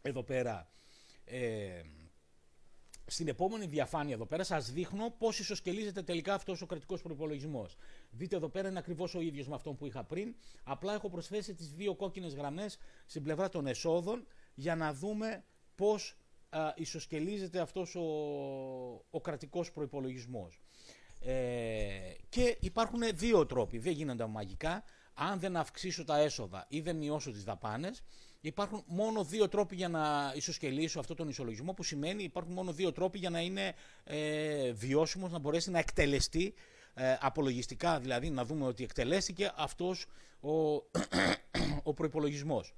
εδώ 0.02 0.24
πέρα 0.24 0.70
ε, 1.26 1.82
στην 3.06 3.28
επόμενη 3.28 3.66
διαφάνεια 3.66 4.14
εδώ 4.14 4.26
πέρα 4.26 4.44
σας 4.44 4.72
δείχνω 4.72 5.10
πώς 5.18 5.40
ισοσκελίζεται 5.40 6.02
τελικά 6.02 6.34
αυτός 6.34 6.62
ο 6.62 6.66
κρατικός 6.66 7.02
προϋπολογισμός. 7.02 7.78
Δείτε 8.10 8.36
εδώ 8.36 8.50
πέρα 8.50 8.70
είναι 8.70 8.80
ακριβώς 8.80 9.16
ο 9.16 9.22
ίδιος 9.22 9.48
με 9.48 9.56
αυτόν 9.56 9.76
που 9.76 9.86
είχα 9.86 10.04
πριν. 10.04 10.36
Απλά 10.64 10.94
έχω 10.94 11.10
προσθέσει 11.10 11.54
τις 11.54 11.74
δύο 11.74 11.96
κόκκινες 11.96 12.36
γραμμές 12.36 12.78
στην 13.06 13.24
πλευρά 13.24 13.50
των 13.50 13.68
εσόδων 13.68 14.28
για 14.54 14.76
να 14.76 14.94
δούμε 14.94 15.44
πώς 15.76 16.18
α, 16.50 16.74
ισοσκελίζεται 16.76 17.60
αυτός 17.60 17.96
ο, 17.96 18.06
ο 19.10 19.22
κρατικός 19.22 19.72
προϋπολογισμός. 19.72 20.60
Ε, 21.20 22.14
και 22.30 22.58
υπάρχουν 22.60 23.02
δύο 23.14 23.46
τρόποι, 23.46 23.78
δεν 23.78 23.94
γίνονται 23.94 24.26
μαγικά. 24.26 24.84
Αν 25.14 25.40
δεν 25.40 25.56
αυξήσω 25.56 26.04
τα 26.04 26.18
έσοδα 26.18 26.66
ή 26.70 26.82
δεν 26.82 26.96
μειώσω 26.96 27.32
τις 27.32 27.44
δαπάνες, 27.44 28.04
Υπάρχουν 28.46 28.84
μόνο 28.88 29.24
δύο 29.24 29.50
τρόποι 29.50 29.76
για 29.76 29.90
να 29.90 30.34
ισοσκελίσω 30.36 31.00
αυτό 31.00 31.16
τον 31.16 31.30
ισολογισμό, 31.30 31.74
που 31.74 31.84
σημαίνει 31.84 32.24
υπάρχουν 32.24 32.54
μόνο 32.54 32.74
δύο 32.74 32.92
τρόποι 32.92 33.18
για 33.18 33.30
να 33.30 33.40
είναι 33.42 33.74
ε, 34.04 34.72
βιώσιμος, 34.72 35.32
να 35.32 35.40
μπορέσει 35.40 35.72
να 35.72 35.80
εκτελεστεί 35.80 36.54
ε, 36.94 37.18
απολογιστικά, 37.20 38.00
δηλαδή 38.00 38.30
να 38.30 38.46
δούμε 38.46 38.66
ότι 38.66 38.84
εκτελέστηκε 38.84 39.52
αυτός 39.56 40.06
ο, 40.40 40.74
ο 41.90 41.94
προϋπολογισμός. 41.94 42.76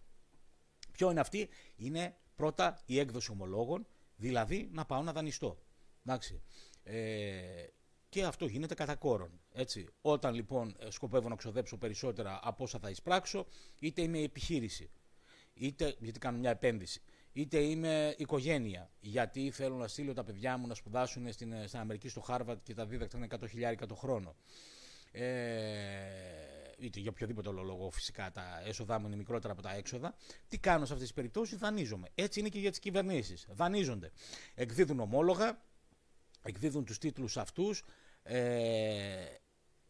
Ποιο 0.91 1.11
είναι 1.11 1.19
αυτή, 1.19 1.49
είναι 1.75 2.15
πρώτα 2.35 2.81
η 2.85 2.99
έκδοση 2.99 3.31
ομολόγων, 3.31 3.87
δηλαδή 4.15 4.69
να 4.71 4.85
πάω 4.85 5.01
να 5.01 5.11
δανειστώ. 5.11 5.57
Εντάξει. 6.05 6.41
Ε, 6.83 7.65
και 8.09 8.23
αυτό 8.23 8.45
γίνεται 8.45 8.73
κατά 8.73 8.95
κόρον. 8.95 9.39
Έτσι. 9.51 9.87
Όταν 10.01 10.33
λοιπόν 10.33 10.75
σκοπεύω 10.89 11.29
να 11.29 11.35
ξοδέψω 11.35 11.77
περισσότερα 11.77 12.39
από 12.43 12.63
όσα 12.63 12.79
θα 12.79 12.89
εισπράξω, 12.89 13.45
είτε 13.79 14.01
είμαι 14.01 14.19
επιχείρηση 14.19 14.89
είτε 15.59 15.95
γιατί 15.99 16.19
κάνω 16.19 16.37
μια 16.37 16.49
επένδυση, 16.49 17.01
είτε 17.33 17.59
είμαι 17.59 18.15
οικογένεια, 18.17 18.91
γιατί 18.99 19.51
θέλω 19.51 19.75
να 19.75 19.87
στείλω 19.87 20.13
τα 20.13 20.23
παιδιά 20.23 20.57
μου 20.57 20.67
να 20.67 20.73
σπουδάσουν 20.73 21.31
στην, 21.31 21.53
στην 21.67 21.79
Αμερική 21.79 22.09
στο 22.09 22.21
Χάρβατ 22.21 22.63
και 22.63 22.73
τα 22.73 22.85
δίδακτρα 22.85 23.17
είναι 23.17 23.27
100.000 23.79 23.87
το 23.87 23.95
χρόνο. 23.95 24.35
Ε, 25.11 25.25
είτε 26.77 26.99
για 26.99 27.09
οποιοδήποτε 27.09 27.49
άλλο 27.49 27.61
λόγο 27.61 27.89
φυσικά 27.89 28.31
τα 28.31 28.61
έσοδά 28.65 28.99
μου 28.99 29.07
είναι 29.07 29.15
μικρότερα 29.15 29.53
από 29.53 29.61
τα 29.61 29.73
έξοδα. 29.73 30.15
Τι 30.47 30.57
κάνω 30.57 30.85
σε 30.85 30.93
αυτές 30.93 31.07
τις 31.07 31.13
περιπτώσεις, 31.15 31.57
δανείζομαι. 31.57 32.07
Έτσι 32.15 32.39
είναι 32.39 32.49
και 32.49 32.59
για 32.59 32.69
τις 32.69 32.79
κυβερνήσεις. 32.79 33.47
Δανείζονται. 33.49 34.11
Εκδίδουν 34.55 34.99
ομόλογα, 34.99 35.63
εκδίδουν 36.41 36.85
τους 36.85 36.97
τίτλους 36.97 37.37
αυτούς. 37.37 37.83
Ε, 38.23 39.25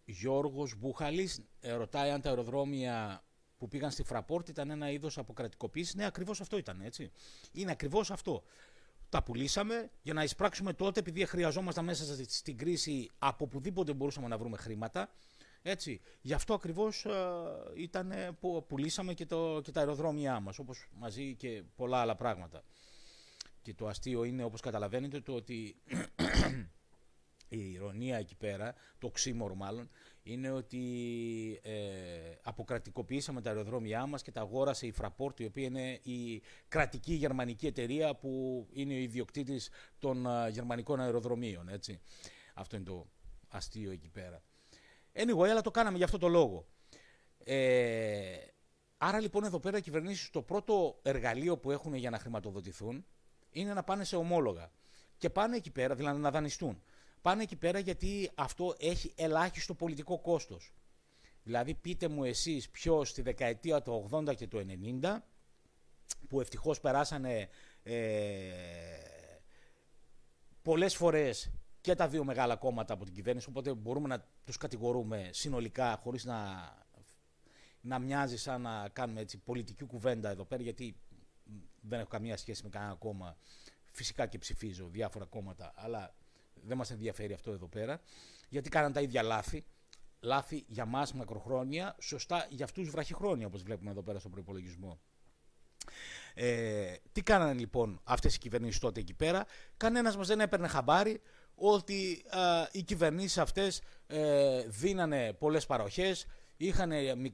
Γιώργος 0.05 0.75
Μπούχαλης 0.75 1.41
ε, 1.59 1.71
ρωτάει 1.71 2.09
αν 2.09 2.21
τα 2.21 2.29
αεροδρόμια 2.29 3.26
που 3.57 3.67
πήγαν 3.67 3.91
στη 3.91 4.03
Φραπόρτ 4.03 4.49
ήταν 4.49 4.69
ένα 4.69 4.91
είδος 4.91 5.17
αποκρατικοποίησης. 5.17 5.95
Ναι, 5.95 6.05
ακριβώς 6.05 6.41
αυτό 6.41 6.57
ήταν, 6.57 6.81
έτσι. 6.81 7.11
Είναι 7.51 7.71
ακριβώς 7.71 8.11
αυτό. 8.11 8.43
Τα 9.09 9.23
πουλήσαμε 9.23 9.89
για 10.01 10.13
να 10.13 10.23
εισπράξουμε 10.23 10.73
τότε, 10.73 10.99
επειδή 10.99 11.25
χρειαζόμασταν 11.25 11.85
μέσα 11.85 12.25
στην 12.27 12.57
κρίση 12.57 13.09
από 13.19 13.45
οπουδήποτε 13.45 13.93
μπορούσαμε 13.93 14.27
να 14.27 14.37
βρούμε 14.37 14.57
χρήματα. 14.57 15.09
Έτσι. 15.61 16.01
Γι' 16.21 16.33
αυτό 16.33 16.53
ακριβώς 16.53 17.05
ε, 17.05 17.11
ήταν 17.75 18.13
που 18.39 18.65
πουλήσαμε 18.67 19.13
και, 19.13 19.25
το, 19.25 19.61
και 19.63 19.71
τα 19.71 19.79
αεροδρόμια 19.79 20.39
μας, 20.39 20.59
όπως 20.59 20.87
μαζί 20.93 21.35
και 21.35 21.63
πολλά 21.75 21.97
άλλα 21.97 22.15
πράγματα. 22.15 22.63
Και 23.61 23.73
το 23.73 23.87
αστείο 23.87 24.23
είναι, 24.23 24.43
όπως 24.43 24.61
καταλαβαίνετε, 24.61 25.21
το 25.21 25.33
ότι 25.33 25.75
η 27.47 27.71
ηρωνία 27.71 28.17
εκεί 28.17 28.35
πέρα, 28.35 28.75
το 28.97 29.09
ξύμορο 29.09 29.55
μάλλον, 29.55 29.89
είναι 30.23 30.51
ότι 30.51 30.79
ε, 31.63 31.71
αποκρατικοποιήσαμε 32.41 33.41
τα 33.41 33.49
αεροδρόμια 33.49 34.05
μας 34.05 34.21
και 34.21 34.31
τα 34.31 34.41
αγόρασε 34.41 34.87
η 34.87 34.93
Fraport, 35.01 35.39
η 35.39 35.45
οποία 35.45 35.63
είναι 35.63 35.99
η 36.03 36.41
κρατική 36.67 37.13
γερμανική 37.13 37.67
εταιρεία 37.67 38.15
που 38.15 38.65
είναι 38.71 38.93
ο 38.93 38.97
ιδιοκτήτης 38.97 39.69
των 39.99 40.25
ε, 40.25 40.49
γερμανικών 40.49 40.99
αεροδρομίων. 40.99 41.69
Έτσι. 41.69 41.99
Αυτό 42.53 42.75
είναι 42.75 42.85
το 42.85 43.07
αστείο 43.47 43.91
εκεί 43.91 44.09
πέρα. 44.09 44.41
Anyway, 45.13 45.47
αλλά 45.49 45.61
το 45.61 45.71
κάναμε 45.71 45.97
για 45.97 46.05
αυτό 46.05 46.17
το 46.17 46.27
λόγο. 46.27 46.67
Ε, 47.43 48.37
άρα 48.97 49.19
λοιπόν 49.19 49.43
εδώ 49.43 49.59
πέρα 49.59 49.77
οι 49.77 49.81
κυβερνήσεις 49.81 50.29
το 50.29 50.41
πρώτο 50.41 50.99
εργαλείο 51.01 51.57
που 51.57 51.71
έχουν 51.71 51.93
για 51.93 52.09
να 52.09 52.19
χρηματοδοτηθούν 52.19 53.05
είναι 53.49 53.73
να 53.73 53.83
πάνε 53.83 54.03
σε 54.03 54.15
ομόλογα. 54.15 54.71
Και 55.17 55.29
πάνε 55.29 55.55
εκεί 55.55 55.71
πέρα, 55.71 55.95
δηλαδή 55.95 56.19
να 56.19 56.31
δανειστούν. 56.31 56.83
Πάνε 57.27 57.43
εκεί 57.43 57.55
πέρα 57.55 57.79
γιατί 57.79 58.31
αυτό 58.35 58.75
έχει 58.79 59.13
ελάχιστο 59.15 59.73
πολιτικό 59.73 60.19
κόστος. 60.19 60.73
Δηλαδή 61.43 61.73
πείτε 61.73 62.07
μου 62.07 62.23
εσείς 62.23 62.69
ποιος 62.69 63.09
στη 63.09 63.21
δεκαετία 63.21 63.81
του 63.81 64.09
80 64.11 64.35
και 64.35 64.47
του 64.47 64.65
90 65.01 65.17
που 66.27 66.41
ευτυχώς 66.41 66.79
περάσανε 66.79 67.49
ε, 67.83 68.51
πολλές 70.61 70.95
φορές 70.95 71.51
και 71.81 71.95
τα 71.95 72.07
δύο 72.07 72.23
μεγάλα 72.23 72.55
κόμματα 72.55 72.93
από 72.93 73.05
την 73.05 73.13
κυβέρνηση, 73.13 73.49
οπότε 73.49 73.73
μπορούμε 73.73 74.07
να 74.07 74.25
τους 74.43 74.57
κατηγορούμε 74.57 75.29
συνολικά 75.31 75.99
χωρίς 76.03 76.25
να, 76.25 76.71
να 77.81 77.99
μοιάζει 77.99 78.37
σαν 78.37 78.61
να 78.61 78.89
κάνουμε 78.89 79.21
έτσι 79.21 79.37
πολιτική 79.37 79.83
κουβέντα 79.83 80.29
εδώ 80.29 80.45
πέρα, 80.45 80.63
γιατί 80.63 80.95
δεν 81.81 81.99
έχω 81.99 82.09
καμία 82.09 82.37
σχέση 82.37 82.63
με 82.63 82.69
κανένα 82.69 82.95
κόμμα. 82.95 83.37
Φυσικά 83.91 84.27
και 84.27 84.37
ψηφίζω 84.37 84.87
διάφορα 84.87 85.25
κόμματα, 85.25 85.73
αλλά 85.75 86.15
δεν 86.67 86.77
μας 86.77 86.91
ενδιαφέρει 86.91 87.33
αυτό 87.33 87.51
εδώ 87.51 87.67
πέρα, 87.67 88.01
γιατί 88.49 88.69
κάναν 88.69 88.93
τα 88.93 89.01
ίδια 89.01 89.21
λάθη. 89.21 89.65
Λάθη 90.19 90.63
για 90.67 90.85
μας 90.85 91.13
μακροχρόνια, 91.13 91.95
σωστά 91.99 92.47
για 92.49 92.65
αυτούς 92.65 92.89
βραχυχρόνια, 92.89 93.47
όπως 93.47 93.63
βλέπουμε 93.63 93.91
εδώ 93.91 94.01
πέρα 94.03 94.19
στον 94.19 94.31
προπολογισμό. 94.31 94.99
Ε, 96.33 96.93
τι 97.11 97.21
κάνανε 97.21 97.53
λοιπόν 97.53 97.99
αυτές 98.03 98.35
οι 98.35 98.39
κυβερνήσεις 98.39 98.79
τότε 98.79 98.99
εκεί 98.99 99.13
πέρα; 99.13 99.45
Κανένας 99.77 100.17
μας 100.17 100.27
δεν 100.27 100.39
έπαιρνε 100.39 100.67
χαμπάρι 100.67 101.21
ότι 101.55 102.25
οι 102.71 102.83
κυβερνήσεις 102.83 103.37
αυτές 103.37 103.81
ε, 104.07 104.63
δίνανε 104.67 105.33
πολλές 105.33 105.65
παροχές, 105.65 106.25
είχαν 106.57 106.91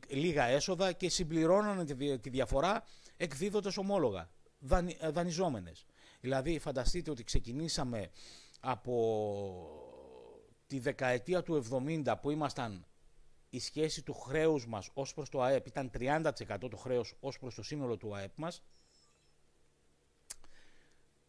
λίγα 0.07 0.43
έσοδα 0.43 0.91
και 0.91 1.09
συμπληρώνανε 1.09 1.85
τη, 1.85 2.19
τη 2.19 2.29
διαφορά 2.29 2.83
εκδίδοντας 3.17 3.77
ομόλογα, 3.77 4.29
δανει, 4.59 4.97
ε, 4.99 5.09
δανειζόμενες. 5.09 5.85
Δηλαδή 6.19 6.59
φανταστείτε 6.59 7.11
ότι 7.11 7.23
ξεκινήσαμε 7.23 8.09
από 8.65 8.93
τη 10.67 10.79
δεκαετία 10.79 11.43
του 11.43 11.63
70 11.71 12.15
που 12.21 12.29
ήμασταν 12.29 12.85
η 13.49 13.59
σχέση 13.59 14.03
του 14.03 14.13
χρέους 14.13 14.67
μας 14.67 14.89
ως 14.93 15.13
προς 15.13 15.29
το 15.29 15.41
ΑΕΠ 15.41 15.67
ήταν 15.67 15.91
30% 15.93 16.67
το 16.69 16.77
χρέος 16.77 17.17
ως 17.19 17.39
προς 17.39 17.55
το 17.55 17.63
σύνολο 17.63 17.97
του 17.97 18.15
ΑΕΠ 18.15 18.37
μας. 18.37 18.63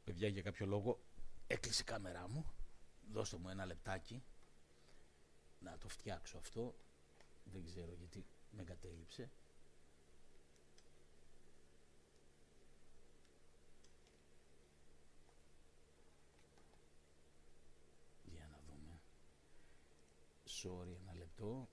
Παιδιά 0.04 0.28
για 0.28 0.42
κάποιο 0.42 0.66
λόγο 0.66 1.04
έκλεισε 1.46 1.82
η 1.82 1.84
κάμερά 1.84 2.28
μου. 2.28 2.46
Δώστε 3.10 3.36
μου 3.36 3.48
ένα 3.48 3.66
λεπτάκι 3.66 4.24
να 5.58 5.78
το 5.78 5.88
φτιάξω 5.88 6.38
αυτό. 6.38 6.76
Δεν 7.44 7.64
ξέρω 7.64 7.94
γιατί 7.94 8.26
με 8.50 8.64
κατέληψε. 8.64 9.30
Sorry, 20.64 20.96
ένα 21.02 21.14
λεπτό. 21.14 21.68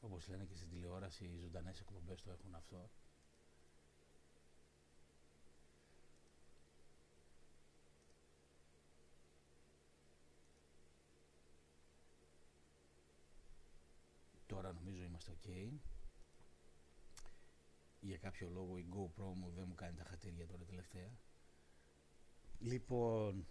Όπως 0.00 0.28
λένε 0.28 0.44
και 0.44 0.56
στην 0.56 0.68
τηλεόραση, 0.68 1.24
οι 1.24 1.38
ζωντανές 1.38 1.80
εκπομπές 1.80 2.22
το 2.22 2.30
έχουν 2.30 2.54
αυτό. 2.54 2.90
Τώρα 14.46 14.72
νομίζω 14.72 15.02
είμαστε 15.02 15.32
ok. 15.42 15.70
Για 18.00 18.18
κάποιο 18.18 18.48
λόγο 18.48 18.76
η 18.78 18.86
GoPro 18.90 19.32
μου 19.34 19.50
δεν 19.50 19.64
μου 19.68 19.74
κάνει 19.74 19.94
τα 19.96 20.04
χατήρια 20.04 20.46
τώρα 20.46 20.64
τελευταία. 20.64 21.10
Λοιπόν, 22.58 23.46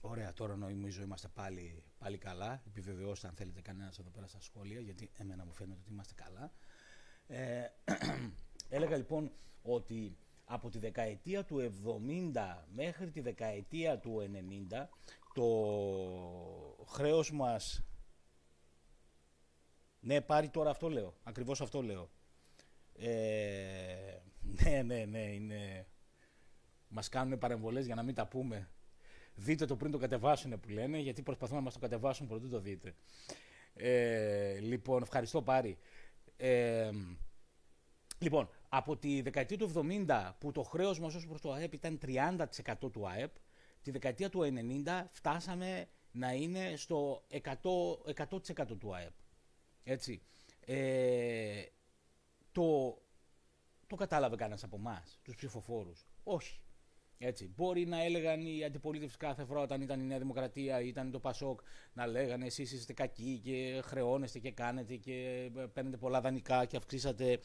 ωραία, 0.00 0.32
τώρα 0.32 0.56
νομίζω 0.56 1.02
είμαστε 1.02 1.28
πάλι, 1.28 1.84
πάλι 1.98 2.18
καλά. 2.18 2.62
Επιβεβαιώστε 2.66 3.28
αν 3.28 3.34
θέλετε 3.34 3.60
κανένας 3.60 3.98
εδώ 3.98 4.10
πέρα 4.10 4.26
στα 4.26 4.40
σχόλια, 4.40 4.80
γιατί 4.80 5.10
εμένα 5.16 5.44
μου 5.44 5.52
φαίνεται 5.52 5.80
ότι 5.80 5.90
είμαστε 5.90 6.14
καλά. 6.14 6.52
Ε, 7.26 7.66
έλεγα 8.76 8.96
λοιπόν 8.96 9.32
ότι 9.62 10.16
από 10.44 10.70
τη 10.70 10.78
δεκαετία 10.78 11.44
του 11.44 11.72
70 12.32 12.64
μέχρι 12.74 13.10
τη 13.10 13.20
δεκαετία 13.20 13.98
του 13.98 14.30
90 14.70 14.86
το 15.34 16.84
χρέος 16.86 17.32
μας... 17.32 17.84
Ναι, 20.00 20.20
πάρει 20.20 20.48
τώρα 20.48 20.70
αυτό 20.70 20.88
λέω. 20.88 21.16
Ακριβώς 21.22 21.60
αυτό 21.60 21.82
λέω. 21.82 22.10
Ε, 22.92 24.18
ναι, 24.62 24.82
ναι, 24.82 25.04
ναι, 25.04 25.32
είναι 25.32 25.86
Μας 26.94 27.08
κάνουν 27.08 27.38
παρεμβολές 27.38 27.86
για 27.86 27.94
να 27.94 28.02
μην 28.02 28.14
τα 28.14 28.26
πούμε. 28.26 28.68
Δείτε 29.34 29.64
το 29.64 29.76
πριν 29.76 29.90
το 29.90 29.98
κατεβάσουν 29.98 30.60
που 30.60 30.68
λένε, 30.68 30.98
γιατί 30.98 31.22
προσπαθούν 31.22 31.56
να 31.56 31.62
μας 31.62 31.72
το 31.72 31.78
κατεβάσουν 31.78 32.26
πρωτού 32.26 32.48
το 32.48 32.60
δείτε. 32.60 32.94
Ε, 33.74 34.58
λοιπόν, 34.58 35.02
ευχαριστώ 35.02 35.42
πάρη. 35.42 35.78
Ε, 36.36 36.90
λοιπόν, 38.18 38.48
από 38.68 38.96
τη 38.96 39.22
δεκαετία 39.22 39.58
του 39.58 39.72
70 40.06 40.32
που 40.38 40.52
το 40.52 40.62
χρέος 40.62 41.00
μας 41.00 41.14
ως 41.14 41.26
προς 41.26 41.40
το 41.40 41.52
ΑΕΠ 41.52 41.72
ήταν 41.74 41.98
30% 42.02 42.90
του 42.92 43.08
ΑΕΠ, 43.08 43.34
τη 43.82 43.90
δεκαετία 43.90 44.28
του 44.28 44.40
90 44.84 45.04
φτάσαμε 45.10 45.88
να 46.12 46.32
είναι 46.32 46.76
στο 46.76 47.24
100%, 47.30 47.42
100% 48.14 48.78
του 48.78 48.94
ΑΕΠ. 48.94 49.14
Έτσι. 49.84 50.22
Ε, 50.60 51.62
το, 52.52 52.98
το 53.86 53.96
κατάλαβε 53.96 54.36
κανένας 54.36 54.64
από 54.64 54.76
εμάς, 54.76 55.18
τους 55.22 55.34
ψηφοφόρους. 55.34 56.06
Όχι. 56.24 56.60
Έτσι. 57.24 57.52
Μπορεί 57.56 57.86
να 57.86 58.04
έλεγαν 58.04 58.46
οι 58.46 58.64
αντιπολίτευση 58.64 59.16
κάθε 59.16 59.44
φορά 59.44 59.60
όταν 59.60 59.80
ήταν 59.80 60.00
η 60.00 60.04
Νέα 60.04 60.18
Δημοκρατία 60.18 60.80
ή 60.80 60.88
ήταν 60.88 61.10
το 61.10 61.18
Πασόκ 61.18 61.60
να 61.92 62.06
λέγανε 62.06 62.46
εσείς 62.46 62.72
είστε 62.72 62.92
κακοί 62.92 63.40
και 63.44 63.80
χρεώνεστε 63.84 64.38
και 64.38 64.50
κάνετε 64.50 64.96
και 64.96 65.48
παίρνετε 65.72 65.96
πολλά 65.96 66.20
δανεικά 66.20 66.64
και 66.64 66.76
αυξήσατε 66.76 67.38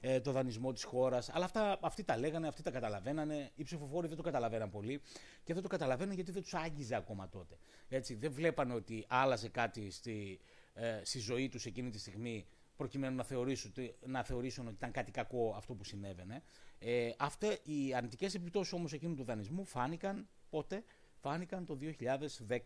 ε, 0.00 0.20
το 0.20 0.32
δανεισμό 0.32 0.72
της 0.72 0.84
χώρας. 0.84 1.30
Αλλά 1.32 1.44
αυτά, 1.44 1.78
αυτοί 1.82 2.04
τα 2.04 2.18
λέγανε, 2.18 2.48
αυτοί 2.48 2.62
τα 2.62 2.70
καταλαβαίνανε. 2.70 3.50
Οι 3.54 3.62
ψηφοφόροι 3.62 4.06
δεν 4.06 4.16
το 4.16 4.22
καταλαβαίναν 4.22 4.70
πολύ 4.70 5.00
και 5.44 5.54
δεν 5.54 5.62
το 5.62 5.68
καταλαβαίναν 5.68 6.14
γιατί 6.14 6.30
δεν 6.30 6.42
τους 6.42 6.54
άγγιζε 6.54 6.94
ακόμα 6.94 7.28
τότε. 7.28 7.58
Έτσι. 7.88 8.14
Δεν 8.14 8.32
βλέπανε 8.32 8.74
ότι 8.74 9.04
άλλαζε 9.08 9.48
κάτι 9.48 9.90
στη, 9.90 10.40
ε, 10.74 11.00
στη 11.02 11.18
ζωή 11.18 11.48
τους 11.48 11.66
εκείνη 11.66 11.90
τη 11.90 11.98
στιγμή 11.98 12.46
προκειμένου 12.82 13.16
να 13.16 13.24
θεωρήσουν, 13.24 13.72
να 14.06 14.24
θεωρήσουν 14.24 14.66
ότι 14.66 14.74
ήταν 14.74 14.90
κάτι 14.90 15.10
κακό 15.10 15.54
αυτό 15.56 15.74
που 15.74 15.84
συνέβαινε. 15.84 16.42
Ε, 16.78 17.10
Αυτέ 17.18 17.58
οι 17.62 17.94
αρνητικές 17.94 18.34
επιπτώσεις 18.34 18.72
όμως 18.72 18.92
εκείνου 18.92 19.14
του 19.14 19.24
δανεισμού 19.24 19.64
φάνηκαν 19.64 20.28
πότε, 20.50 20.84
φάνηκαν 21.14 21.64
το 21.64 21.78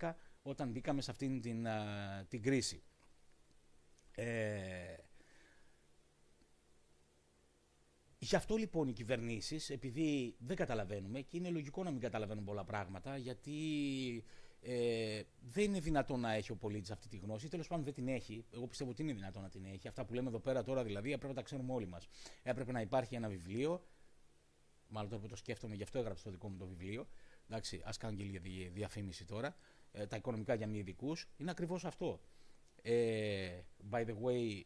2010 0.01 0.13
όταν 0.43 0.71
μπήκαμε 0.71 1.01
σε 1.01 1.11
αυτήν 1.11 1.41
την, 1.41 1.67
την 2.29 2.43
κρίση. 2.43 2.83
Ε, 4.15 4.95
Γι' 8.19 8.37
αυτό 8.37 8.57
λοιπόν 8.57 8.89
οι 8.89 8.93
κυβερνήσεις, 8.93 9.71
επειδή 9.71 10.37
δεν 10.39 10.57
καταλαβαίνουμε 10.57 11.21
και 11.21 11.37
είναι 11.37 11.51
λογικό 11.51 11.83
να 11.83 11.91
μην 11.91 12.01
καταλαβαίνουν 12.01 12.45
πολλά 12.45 12.65
πράγματα, 12.65 13.17
γιατί 13.17 13.53
ε, 14.69 15.23
δεν 15.41 15.65
είναι 15.65 15.81
δυνατόν 15.81 16.21
να 16.21 16.33
έχει 16.33 16.53
ο 16.53 16.57
πολίτης 16.57 16.91
αυτή 16.91 17.09
τη 17.09 17.17
γνώση. 17.17 17.49
Τέλος 17.49 17.67
πάντων 17.67 17.85
δεν 17.85 17.95
την 17.95 18.09
έχει. 18.09 18.45
Εγώ 18.55 18.67
πιστεύω 18.67 18.91
ότι 18.91 19.03
είναι 19.03 19.13
δυνατόν 19.13 19.43
να 19.43 19.49
την 19.49 19.65
έχει. 19.65 19.89
Αυτά 19.89 20.05
που 20.05 20.15
λέμε 20.15 20.29
εδώ 20.29 20.39
πέρα 20.39 20.63
τώρα 20.63 20.85
δηλαδή 20.85 21.13
έπρεπε 21.13 21.29
να 21.29 21.35
τα 21.35 21.43
ξέρουμε 21.43 21.73
όλοι 21.73 21.87
μας. 21.87 22.09
Έπρεπε 22.43 22.73
να 22.73 22.81
υπάρχει 22.81 23.15
ένα 23.15 23.29
βιβλίο. 23.29 23.87
Μάλλον 24.89 25.11
τώρα 25.11 25.23
που 25.23 25.29
το 25.29 25.37
σκέφτομαι, 25.37 25.75
γι' 25.75 25.83
αυτό 25.83 25.99
έγραψα 25.99 26.25
το 26.25 26.31
δικό 26.31 26.49
μου 26.49 26.57
το 26.57 26.67
βιβλίο. 26.67 27.07
Εντάξει, 27.49 27.83
ας 27.85 27.97
κάνω 27.97 28.17
και 28.17 28.23
λίγη 28.23 28.69
διαφήμιση 28.69 29.25
τώρα. 29.25 29.57
ε, 29.93 30.07
τα 30.07 30.17
οικονομικά 30.17 30.55
για 30.55 30.67
μη 30.67 30.79
ειδικού, 30.79 31.17
είναι 31.37 31.51
ακριβώς 31.51 31.85
αυτό. 31.85 32.21
Ε, 32.83 33.61
by 33.91 34.07
the 34.07 34.15
way, 34.23 34.63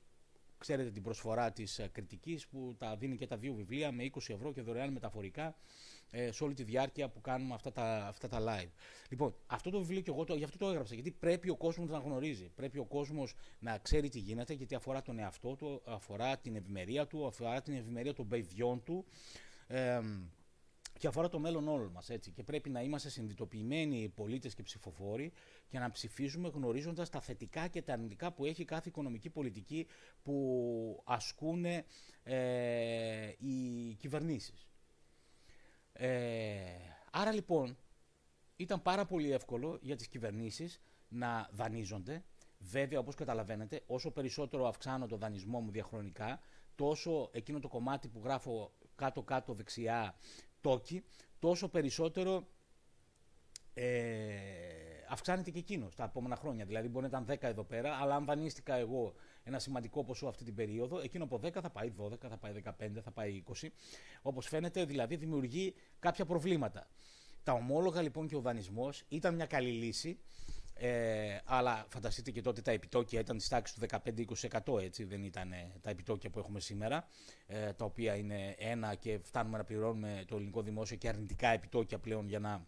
ξέρετε 0.59 0.91
την 0.91 1.03
προσφορά 1.03 1.53
της 1.53 1.79
ε, 1.79 1.89
κριτικής 1.89 2.47
που 2.47 2.75
τα 2.79 2.97
δίνει 2.97 3.17
και 3.17 3.27
τα 3.27 3.37
δύο 3.37 3.55
βιβλία 3.55 3.93
με 3.93 4.11
20 4.13 4.19
ευρώ 4.29 4.53
και 4.53 4.63
δωρεάν 4.63 4.93
μεταφορικά 4.93 5.57
ε, 6.11 6.33
σε 6.33 6.45
όλη 6.45 6.55
τη 6.55 6.63
διάρκεια 6.63 7.09
που 7.09 7.21
κάνουμε 7.21 7.55
αυτά 7.55 7.73
τα, 7.73 8.07
αυτά 8.07 8.29
τα 8.29 8.39
live. 8.41 8.71
Λοιπόν, 9.09 9.35
αυτό 9.47 9.71
το 9.71 9.79
βιβλίο 9.79 10.01
και 10.01 10.11
εγώ 10.11 10.25
το, 10.25 10.35
γι' 10.35 10.45
αυτό 10.45 10.59
το 10.59 10.69
έγραψα, 10.69 10.95
γιατί 10.95 11.11
πρέπει 11.11 11.51
ο 11.51 11.57
κόσμος 11.57 11.89
να 11.89 11.99
γνωρίζει. 11.99 12.51
Πρέπει 12.55 12.79
ο 12.79 12.85
κόσμος 12.85 13.35
να 13.59 13.79
ξέρει 13.79 14.09
τι 14.09 14.19
γίνεται, 14.19 14.53
γιατί 14.53 14.75
αφορά 14.75 15.03
τον 15.03 15.19
εαυτό 15.19 15.55
του, 15.57 15.83
αφορά 15.85 16.39
την 16.39 16.57
ευημερία 16.57 17.07
του, 17.07 17.27
αφορά 17.27 17.63
την 17.63 17.75
ευημερία 17.75 18.15
των 18.15 18.29
παιδιών 18.29 18.83
του. 18.83 19.05
Ε, 19.67 20.01
και 21.01 21.07
αφορά 21.07 21.29
το 21.29 21.39
μέλλον 21.39 21.69
όλων 21.69 21.91
μας, 21.91 22.11
έτσι. 22.11 22.31
Και 22.31 22.43
πρέπει 22.43 22.71
να 22.71 22.83
είμαστε 22.83 23.09
συνειδητοποιημένοι 23.09 24.03
οι 24.03 24.09
πολίτες 24.09 24.55
και 24.55 24.63
ψηφοφόροι 24.63 25.33
και 25.69 25.79
να 25.79 25.91
ψηφίζουμε 25.91 26.49
γνωρίζοντας 26.49 27.11
τα 27.11 27.21
θετικά 27.21 27.69
και 27.69 27.83
τα 27.83 27.93
αρνητικά 27.93 28.33
που 28.33 28.45
έχει 28.45 28.65
κάθε 28.65 28.89
οικονομική 28.89 29.31
πολιτική 29.31 29.87
που 30.23 31.03
ασκούν 31.05 31.65
ε, 31.65 31.85
οι 33.39 33.95
κυβερνήσεις. 33.99 34.70
Ε, 36.03 36.61
άρα 37.11 37.33
λοιπόν 37.33 37.77
ήταν 38.57 38.83
πάρα 38.83 39.05
πολύ 39.05 39.33
εύκολο 39.33 39.79
για 39.81 39.97
τις 39.97 40.09
κυβερνήσεις 40.09 40.81
να 41.09 41.49
δανείζονται. 41.53 42.25
Βέβαια, 42.59 42.99
όπως 42.99 43.15
καταλαβαίνετε, 43.15 43.83
όσο 43.87 44.11
περισσότερο 44.11 44.67
αυξάνω 44.67 45.07
το 45.07 45.17
δανεισμό 45.17 45.61
μου 45.61 45.71
διαχρονικά, 45.71 46.41
τόσο 46.75 47.31
εκείνο 47.33 47.59
το 47.59 47.69
κομμάτι 47.69 48.09
που 48.09 48.21
γράφω 48.25 48.73
κάτω-κάτω 48.95 49.55
δεξιά 49.55 50.15
τόκι, 50.61 51.05
τόσο 51.39 51.69
περισσότερο 51.69 52.49
ε, 53.75 53.91
αυξάνεται 55.09 55.51
και 55.51 55.59
εκείνο 55.59 55.89
τα 55.97 56.05
επόμενα 56.05 56.37
χρόνια. 56.37 56.65
Δηλαδή, 56.65 56.89
μπορεί 56.89 57.09
να 57.11 57.21
ήταν 57.23 57.37
10 57.37 57.43
εδώ 57.43 57.65
πέρα, 57.65 57.95
αλλά 57.95 58.15
αν 58.15 58.25
δανείστηκα 58.25 58.75
εγώ 58.75 59.15
ένα 59.51 59.59
σημαντικό 59.59 60.05
ποσό 60.05 60.27
αυτή 60.27 60.45
την 60.45 60.55
περίοδο, 60.55 61.01
εκείνο 61.01 61.25
από 61.25 61.37
10 61.37 61.53
θα 61.53 61.71
πάει 61.71 61.93
12, 61.99 62.13
θα 62.29 62.37
πάει 62.37 62.53
15, 62.65 63.01
θα 63.03 63.11
πάει 63.11 63.43
20. 63.61 63.69
Όπως 64.23 64.47
φαίνεται, 64.47 64.85
δηλαδή 64.85 65.17
δημιουργεί 65.17 65.75
κάποια 65.99 66.25
προβλήματα. 66.25 66.89
Τα 67.43 67.53
ομόλογα 67.53 68.03
λοιπόν 68.03 68.27
και 68.29 68.37
ο 68.37 68.41
δανεισμός 68.41 69.05
ήταν 69.09 69.35
μια 69.35 69.47
καλή 69.47 69.71
λύση. 69.71 70.19
Ε, 70.83 71.39
αλλά 71.45 71.87
φανταστείτε 71.89 72.31
και 72.31 72.43
τότε 72.43 72.61
τα 72.61 72.71
επιτόκια 72.71 73.21
ήταν 73.21 73.37
της 73.37 73.49
τάξης 73.49 73.79
του 73.79 73.87
15-20% 74.67 74.81
έτσι, 74.81 75.05
δεν 75.05 75.23
ήταν 75.23 75.53
τα 75.81 75.91
επιτόκια 75.91 76.31
που 76.31 76.39
έχουμε 76.39 76.61
σήμερα, 76.61 77.09
ε, 77.47 77.73
τα 77.73 77.85
οποία 77.85 78.17
είναι 78.17 78.55
ένα 78.59 78.95
και 78.95 79.19
φτάνουμε 79.23 79.57
να 79.59 79.65
πληρώνουμε 79.65 80.25
το 80.27 80.37
ελληνικό 80.37 80.63
δημόσιο 80.63 80.97
και 80.97 81.09
αρνητικά 81.09 81.49
επιτόκια 81.49 81.99
πλέον 81.99 82.29
για 82.29 82.39
να 82.39 82.67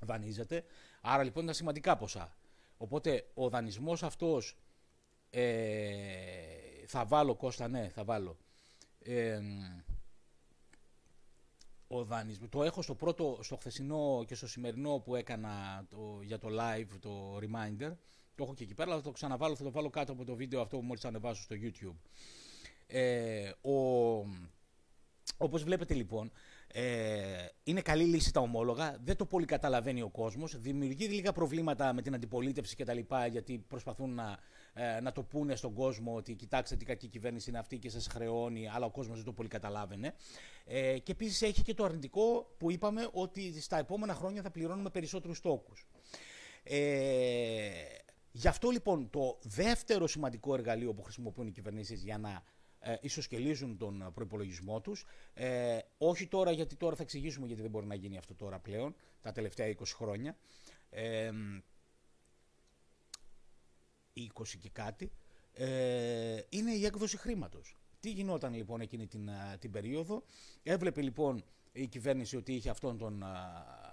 δανείζεται. 0.00 0.64
Άρα 1.00 1.22
λοιπόν 1.22 1.42
ήταν 1.42 1.54
σημαντικά 1.54 1.96
ποσά. 1.96 2.36
Οπότε 2.76 3.26
ο 3.34 3.48
δανεισμός 3.48 4.02
αυτός 4.02 4.56
ε, 5.30 6.86
θα 6.86 7.04
βάλω 7.04 7.34
Κώστα, 7.34 7.68
ναι, 7.68 7.88
θα 7.88 8.04
βάλω. 8.04 8.36
Ε, 8.98 9.40
ο 11.88 12.04
δανεισμός, 12.04 12.48
το 12.48 12.62
έχω 12.62 12.82
στο 12.82 12.94
πρώτο, 12.94 13.38
στο 13.42 13.56
χθεσινό 13.56 14.24
και 14.26 14.34
στο 14.34 14.48
σημερινό 14.48 14.98
που 14.98 15.16
έκανα 15.16 15.84
το, 15.88 16.20
για 16.22 16.38
το 16.38 16.48
live, 16.50 16.98
το 17.00 17.36
reminder. 17.36 17.92
Το 18.34 18.44
έχω 18.44 18.54
και 18.54 18.62
εκεί 18.62 18.74
πέρα, 18.74 18.90
αλλά 18.90 18.98
θα 18.98 19.04
το 19.04 19.10
ξαναβάλω, 19.10 19.56
θα 19.56 19.64
το 19.64 19.70
βάλω 19.70 19.90
κάτω 19.90 20.12
από 20.12 20.24
το 20.24 20.34
βίντεο 20.34 20.60
αυτό 20.60 20.76
που 20.76 20.84
μόλις 20.84 21.04
ανεβάσω 21.04 21.42
στο 21.42 21.56
YouTube. 21.58 21.96
Ε, 22.86 23.50
ο, 23.60 23.72
όπως 25.36 25.62
βλέπετε 25.62 25.94
λοιπόν, 25.94 26.32
ε, 26.66 27.46
είναι 27.62 27.80
καλή 27.80 28.04
λύση 28.04 28.32
τα 28.32 28.40
ομόλογα, 28.40 28.96
δεν 29.04 29.16
το 29.16 29.26
πολύ 29.26 29.46
καταλαβαίνει 29.46 30.02
ο 30.02 30.08
κόσμος, 30.08 30.58
δημιουργεί 30.60 31.06
λίγα 31.06 31.32
προβλήματα 31.32 31.92
με 31.92 32.02
την 32.02 32.14
αντιπολίτευση 32.14 32.76
κτλ. 32.76 32.98
γιατί 33.30 33.58
προσπαθούν 33.58 34.14
να, 34.14 34.38
ε, 34.72 35.00
να 35.00 35.12
το 35.12 35.22
πούνε 35.22 35.56
στον 35.56 35.74
κόσμο 35.74 36.14
ότι 36.14 36.34
κοιτάξτε 36.34 36.76
τι 36.76 36.84
κακή 36.84 37.08
κυβέρνηση 37.08 37.50
είναι 37.50 37.58
αυτή 37.58 37.78
και 37.78 37.90
σας 37.90 38.06
χρεώνει, 38.06 38.68
αλλά 38.68 38.86
ο 38.86 38.90
κόσμος 38.90 39.16
δεν 39.16 39.24
το 39.24 39.32
πολύ 39.32 39.48
καταλάβαινε. 39.48 40.14
Ε, 40.64 40.98
και 40.98 41.12
επίσης 41.12 41.42
έχει 41.42 41.62
και 41.62 41.74
το 41.74 41.84
αρνητικό 41.84 42.54
που 42.58 42.70
είπαμε 42.70 43.08
ότι 43.12 43.60
στα 43.60 43.78
επόμενα 43.78 44.14
χρόνια 44.14 44.42
θα 44.42 44.50
πληρώνουμε 44.50 44.90
περισσότερους 44.90 45.40
τόκους. 45.40 45.86
Ε, 46.62 47.70
γι' 48.32 48.48
αυτό 48.48 48.70
λοιπόν 48.70 49.10
το 49.10 49.38
δεύτερο 49.42 50.06
σημαντικό 50.06 50.54
εργαλείο 50.54 50.94
που 50.94 51.02
χρησιμοποιούν 51.02 51.46
οι 51.46 51.50
κυβερνήσεις 51.50 52.02
για 52.02 52.18
να 52.18 52.42
ε, 52.80 52.96
ισοσκελίζουν 53.00 53.76
τον 53.76 54.10
προπολογισμό 54.14 54.80
τους. 54.80 55.04
Ε, 55.34 55.78
όχι 55.98 56.26
τώρα 56.26 56.50
γιατί 56.50 56.76
τώρα 56.76 56.96
θα 56.96 57.02
εξηγήσουμε 57.02 57.46
γιατί 57.46 57.62
δεν 57.62 57.70
μπορεί 57.70 57.86
να 57.86 57.94
γίνει 57.94 58.18
αυτό 58.18 58.34
τώρα 58.34 58.58
πλέον, 58.58 58.94
τα 59.20 59.32
τελευταία 59.32 59.74
20 59.78 59.82
χρόνια. 59.94 60.36
Ε, 60.90 61.30
20 64.22 64.42
και 64.58 64.68
κάτι. 64.68 65.10
Ε, 65.52 66.40
είναι 66.48 66.72
η 66.72 66.84
έκδοση 66.84 67.16
χρήματος. 67.16 67.76
Τι 68.00 68.10
γινόταν 68.10 68.54
λοιπόν 68.54 68.80
εκείνη 68.80 69.06
την, 69.06 69.30
την 69.58 69.70
περίοδο; 69.70 70.22
Έβλεπε 70.62 71.02
λοιπόν 71.02 71.44
η 71.72 71.86
κυβέρνηση 71.86 72.36
ότι 72.36 72.54
είχε 72.54 72.70
αυτόν 72.70 72.98
τον, 72.98 73.24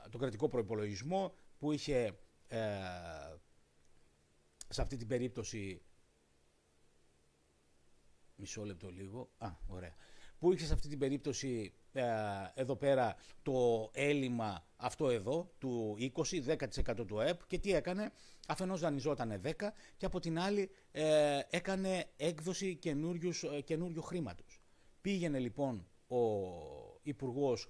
τον 0.10 0.20
κρατικό 0.20 0.48
προϋπολογισμό 0.50 1.34
που 1.60 1.72
είχε 1.72 2.18
ε, 2.48 2.60
σε 4.70 4.82
αυτή 4.82 4.98
την 4.98 5.08
περίπτωση 5.08 5.82
Μισό 8.36 8.66
λεπτό 8.66 8.90
λίγο. 8.90 9.30
Α, 9.38 9.50
ωραία. 9.68 9.96
Που 10.40 10.54
είχε 10.54 10.66
σε 10.66 10.74
αυτή 10.74 10.88
την 10.88 11.00
περίπτωση 11.00 11.74
ε, 11.85 11.85
εδώ 12.54 12.76
πέρα 12.76 13.16
το 13.44 13.90
έλλειμμα 13.94 14.66
αυτό 14.76 15.10
εδώ 15.10 15.52
του 15.58 15.98
20, 16.00 16.58
10% 16.92 17.06
του 17.08 17.20
ΕΠ 17.20 17.48
και 17.48 17.58
τι 17.58 17.74
έκανε; 17.74 18.12
Αφενός 18.48 18.80
δανειζόταν 18.80 19.42
10 19.44 19.52
και 19.98 20.06
από 20.06 20.20
την 20.20 20.40
άλλη 20.40 20.70
ε, 20.92 21.40
έκανε 21.50 22.06
έκδοση 22.18 22.80
ε, 22.84 23.62
καινούριου 23.62 24.02
χρήματος. 24.02 24.62
Πήγαινε 25.02 25.40
λοιπόν 25.40 25.88
ο 26.08 26.18
Υπουργός 27.02 27.70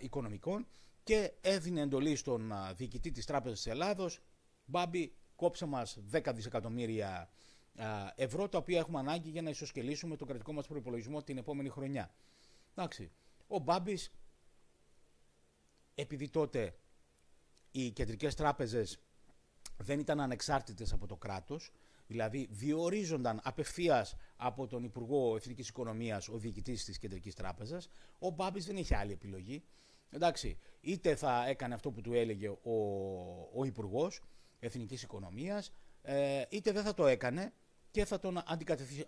Οικονομικών 0.00 0.66
και 1.02 1.32
έδινε 1.40 1.80
εντολή 1.80 2.16
στον 2.16 2.52
διοικητή 2.76 3.10
της 3.10 3.26
Τράπεζας 3.26 3.62
της 3.62 3.72
Ελλάδος 3.72 4.20
«Μπάμπη, 4.64 5.14
κόψε 5.36 5.66
μας 5.66 5.98
10 6.12 6.30
δισεκατομμύρια 6.34 7.30
ευρώ 8.14 8.48
τα 8.48 8.58
οποία 8.58 8.78
έχουμε 8.78 8.98
ανάγκη 8.98 9.30
για 9.30 9.42
να 9.42 9.50
ισοσκελίσουμε 9.50 10.16
τον 10.16 10.26
κρατικό 10.28 10.52
μας 10.52 10.66
προπολογισμό 10.66 11.22
την 11.22 11.38
επόμενη 11.38 11.68
χρονιά. 11.68 12.14
Εντάξει. 12.74 13.10
Ο 13.52 13.58
Μπάμπης, 13.58 14.12
επειδή 15.94 16.28
τότε 16.28 16.74
οι 17.70 17.90
κεντρικές 17.90 18.34
τράπεζες 18.34 18.98
δεν 19.76 19.98
ήταν 19.98 20.20
ανεξάρτητες 20.20 20.92
από 20.92 21.06
το 21.06 21.16
κράτος, 21.16 21.72
δηλαδή 22.06 22.48
διορίζονταν 22.50 23.40
απευθείας 23.42 24.16
από 24.36 24.66
τον 24.66 24.84
Υπουργό 24.84 25.36
Εθνικής 25.36 25.68
Οικονομίας, 25.68 26.28
ο 26.28 26.38
διοικητής 26.38 26.84
της 26.84 26.98
Κεντρικής 26.98 27.34
Τράπεζας, 27.34 27.88
ο 28.18 28.30
Μπάμπης 28.30 28.66
δεν 28.66 28.76
είχε 28.76 28.96
άλλη 28.96 29.12
επιλογή. 29.12 29.64
Εντάξει, 30.10 30.58
είτε 30.80 31.16
θα 31.16 31.46
έκανε 31.46 31.74
αυτό 31.74 31.90
που 31.90 32.00
του 32.00 32.12
έλεγε 32.12 32.48
ο, 32.48 32.74
ο 33.54 33.64
Υπουργός 33.64 34.22
Εθνικής 34.58 35.02
Οικονομίας, 35.02 35.72
ε, 36.02 36.42
είτε 36.48 36.72
δεν 36.72 36.82
θα 36.82 36.94
το 36.94 37.06
έκανε 37.06 37.52
και 37.90 38.04
θα 38.04 38.18
τον 38.18 38.42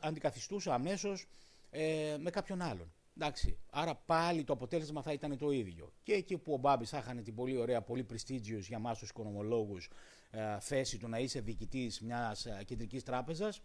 αντικαθιστούσε 0.00 0.72
αμέσως 0.72 1.26
ε, 1.70 2.16
με 2.20 2.30
κάποιον 2.30 2.62
άλλον. 2.62 2.92
Εντάξει, 3.16 3.58
άρα 3.70 3.94
πάλι 3.94 4.44
το 4.44 4.52
αποτέλεσμα 4.52 5.02
θα 5.02 5.12
ήταν 5.12 5.38
το 5.38 5.50
ίδιο. 5.50 5.92
Και 6.02 6.12
εκεί 6.12 6.38
που 6.38 6.52
ο 6.52 6.56
Μπάμπης 6.56 6.88
θα 6.90 6.98
είχαν 6.98 7.22
την 7.22 7.34
πολύ 7.34 7.56
ωραία, 7.56 7.82
πολύ 7.82 8.06
prestigious 8.12 8.60
για 8.60 8.76
εμάς 8.76 8.98
τους 8.98 9.08
οικονομολόγους 9.08 9.90
ε, 10.30 10.60
θέση 10.60 10.98
του 10.98 11.08
να 11.08 11.18
είσαι 11.18 11.40
διοικητής 11.40 12.00
μιας 12.00 12.46
ε, 12.46 12.62
κεντρικής 12.64 13.02
τράπεζας 13.02 13.62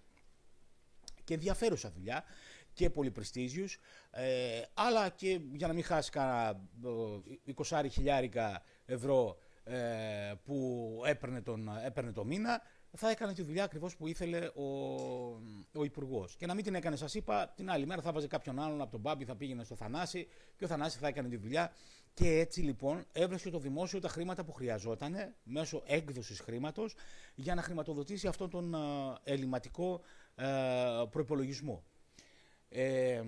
και 1.23 1.33
ενδιαφέρουσα 1.33 1.91
δουλειά 1.91 2.23
και 2.73 2.89
πολύ 2.89 3.11
prestigious, 3.19 3.75
ε, 4.11 4.61
αλλά 4.73 5.09
και 5.09 5.39
για 5.53 5.67
να 5.67 5.73
μην 5.73 5.83
χάσει 5.83 6.09
κανένα 6.11 6.67
20 7.55 7.85
χιλιάρικα 7.89 8.63
ευρώ 8.85 9.37
ε, 9.68 10.34
που 10.43 11.01
έπαιρνε, 11.05 11.41
τον, 11.41 11.70
έπαιρνε 11.86 12.11
το 12.11 12.26
μήνα, 12.26 12.61
θα 12.91 13.09
έκανε 13.09 13.34
τη 13.34 13.41
δουλειά 13.41 13.63
ακριβώς 13.63 13.95
που 13.95 14.07
ήθελε 14.07 14.49
ο, 14.55 14.65
ο 15.74 15.84
Υπουργός. 15.84 16.36
Και 16.36 16.45
να 16.45 16.53
μην 16.53 16.63
την 16.63 16.76
έκανε, 16.76 16.95
σας 16.95 17.13
είπα, 17.13 17.53
την 17.55 17.70
άλλη 17.70 17.86
μέρα 17.86 18.01
θα 18.01 18.11
βάζε 18.11 18.28
κάποιον 18.28 18.59
άλλον 18.59 18.82
από 18.82 18.91
τον 18.91 18.99
Μπάμπη, 18.99 19.26
θα 19.26 19.36
πήγαινε 19.36 19.63
στο 19.63 19.76
Θανάση 19.76 20.28
και 20.57 20.63
ο 20.65 20.68
Θανάσης 20.68 20.99
θα 20.99 21.07
έκανε 21.07 21.30
τη 21.30 21.38
δουλειά. 21.38 21.72
Και 22.13 22.39
έτσι 22.39 22.61
λοιπόν 22.61 23.05
έβρεσε 23.11 23.49
το 23.49 23.59
δημόσιο 23.59 23.99
τα 23.99 24.07
χρήματα 24.07 24.43
που 24.43 24.51
χρειαζόταν 24.51 25.15
μέσω 25.43 25.84
έκδοσης 25.86 26.39
χρήματος 26.39 26.95
για 27.36 27.55
να 27.55 27.61
χρηματοδοτήσει 27.61 28.28
αυτόν 28.28 28.49
τον 28.49 28.76
ελληματικό 29.24 30.01
ε, 30.36 30.45
προπολογισμό. 31.09 31.84
Ε, 32.70 33.22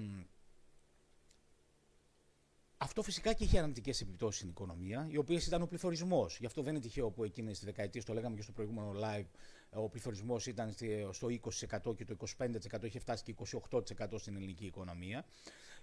αυτό 2.82 3.02
φυσικά 3.04 3.34
και 3.34 3.44
είχε 3.44 3.60
αρνητικές 3.60 4.02
επιπτώσεις 4.02 4.38
στην 4.38 4.50
οικονομία, 4.50 5.08
οι 5.10 5.18
οποίες 5.18 5.46
ήταν 5.46 5.62
ο 5.62 5.66
πληθωρισμός. 5.66 6.38
Γι' 6.40 6.46
αυτό 6.46 6.62
δεν 6.62 6.74
είναι 6.74 6.82
τυχαίο 6.82 7.10
που 7.10 7.24
εκείνες 7.24 7.58
τις 7.58 7.66
δεκαετίες, 7.66 8.04
το 8.04 8.14
λέγαμε 8.14 8.36
και 8.36 8.42
στο 8.42 8.52
προηγούμενο 8.52 8.92
live, 8.92 9.26
ο 9.74 9.90
πληθωρισμός 9.90 10.48
ήταν 10.48 10.76
στο 11.12 11.28
20% 11.28 11.96
και 11.96 12.06
το 12.06 12.16
25% 12.38 12.84
είχε 12.84 13.00
φτάσει 13.00 13.24
και 13.24 13.36
28% 13.70 14.20
στην 14.20 14.36
ελληνική 14.36 14.66
οικονομία. 14.66 15.26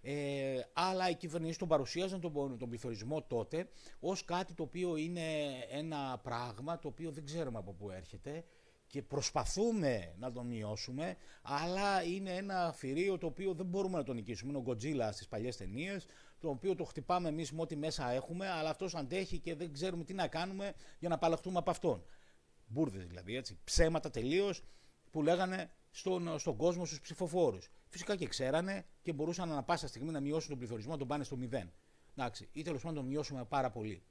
Ε, 0.00 0.60
αλλά 0.72 1.10
οι 1.10 1.14
κυβερνήσεις 1.14 1.56
τον 1.56 1.68
παρουσίαζαν 1.68 2.20
τον, 2.20 2.58
τον 2.58 2.68
πληθωρισμό 2.68 3.22
τότε 3.22 3.68
ως 4.00 4.24
κάτι 4.24 4.54
το 4.54 4.62
οποίο 4.62 4.96
είναι 4.96 5.22
ένα 5.70 6.20
πράγμα 6.22 6.78
το 6.78 6.88
οποίο 6.88 7.10
δεν 7.10 7.24
ξέρουμε 7.24 7.58
από 7.58 7.72
πού 7.72 7.90
έρχεται 7.90 8.44
και 8.86 9.02
προσπαθούμε 9.02 10.14
να 10.18 10.32
το 10.32 10.42
μειώσουμε, 10.42 11.16
αλλά 11.42 12.02
είναι 12.02 12.30
ένα 12.30 12.72
θηρίο 12.72 13.18
το 13.18 13.26
οποίο 13.26 13.54
δεν 13.54 13.66
μπορούμε 13.66 13.98
να 13.98 14.04
το 14.04 14.12
νικήσουμε. 14.12 14.52
Είναι 14.52 14.58
ο 14.58 14.72
Godzilla 14.72 15.08
στις 15.12 15.28
παλιές 15.28 15.56
ταινίες, 15.56 16.06
το 16.40 16.48
οποίο 16.48 16.74
το 16.74 16.84
χτυπάμε 16.84 17.28
εμείς 17.28 17.52
με 17.52 17.60
ό,τι 17.60 17.76
μέσα 17.76 18.10
έχουμε, 18.10 18.48
αλλά 18.48 18.70
αυτός 18.70 18.94
αντέχει 18.94 19.38
και 19.38 19.54
δεν 19.54 19.72
ξέρουμε 19.72 20.04
τι 20.04 20.14
να 20.14 20.28
κάνουμε 20.28 20.74
για 20.98 21.08
να 21.08 21.14
απαλλαχτούμε 21.14 21.58
από 21.58 21.70
αυτόν. 21.70 22.04
Μπούρδες 22.66 23.06
δηλαδή, 23.06 23.36
έτσι, 23.36 23.58
ψέματα 23.64 24.10
τελείως 24.10 24.62
που 25.10 25.22
λέγανε 25.22 25.70
στον, 25.90 26.38
στον 26.38 26.56
κόσμο 26.56 26.84
στους 26.84 27.00
ψηφοφόρους. 27.00 27.70
Φυσικά 27.88 28.16
και 28.16 28.26
ξέρανε 28.26 28.86
και 29.02 29.12
μπορούσαν 29.12 29.52
ανα 29.52 29.62
πάσα 29.62 29.88
στιγμή 29.88 30.10
να 30.10 30.20
μειώσουν 30.20 30.48
τον 30.48 30.58
πληθωρισμό, 30.58 30.92
να 30.92 30.98
τον 30.98 31.08
πάνε 31.08 31.24
στο 31.24 31.36
μηδέν. 31.36 31.72
Εντάξει, 32.16 32.48
ή 32.52 32.62
τέλος 32.62 32.80
πάντων 32.80 32.96
να 32.96 33.00
τον 33.00 33.10
μειώσουμε 33.10 33.44
πάρα 33.44 33.70
πολύ. 33.70 34.02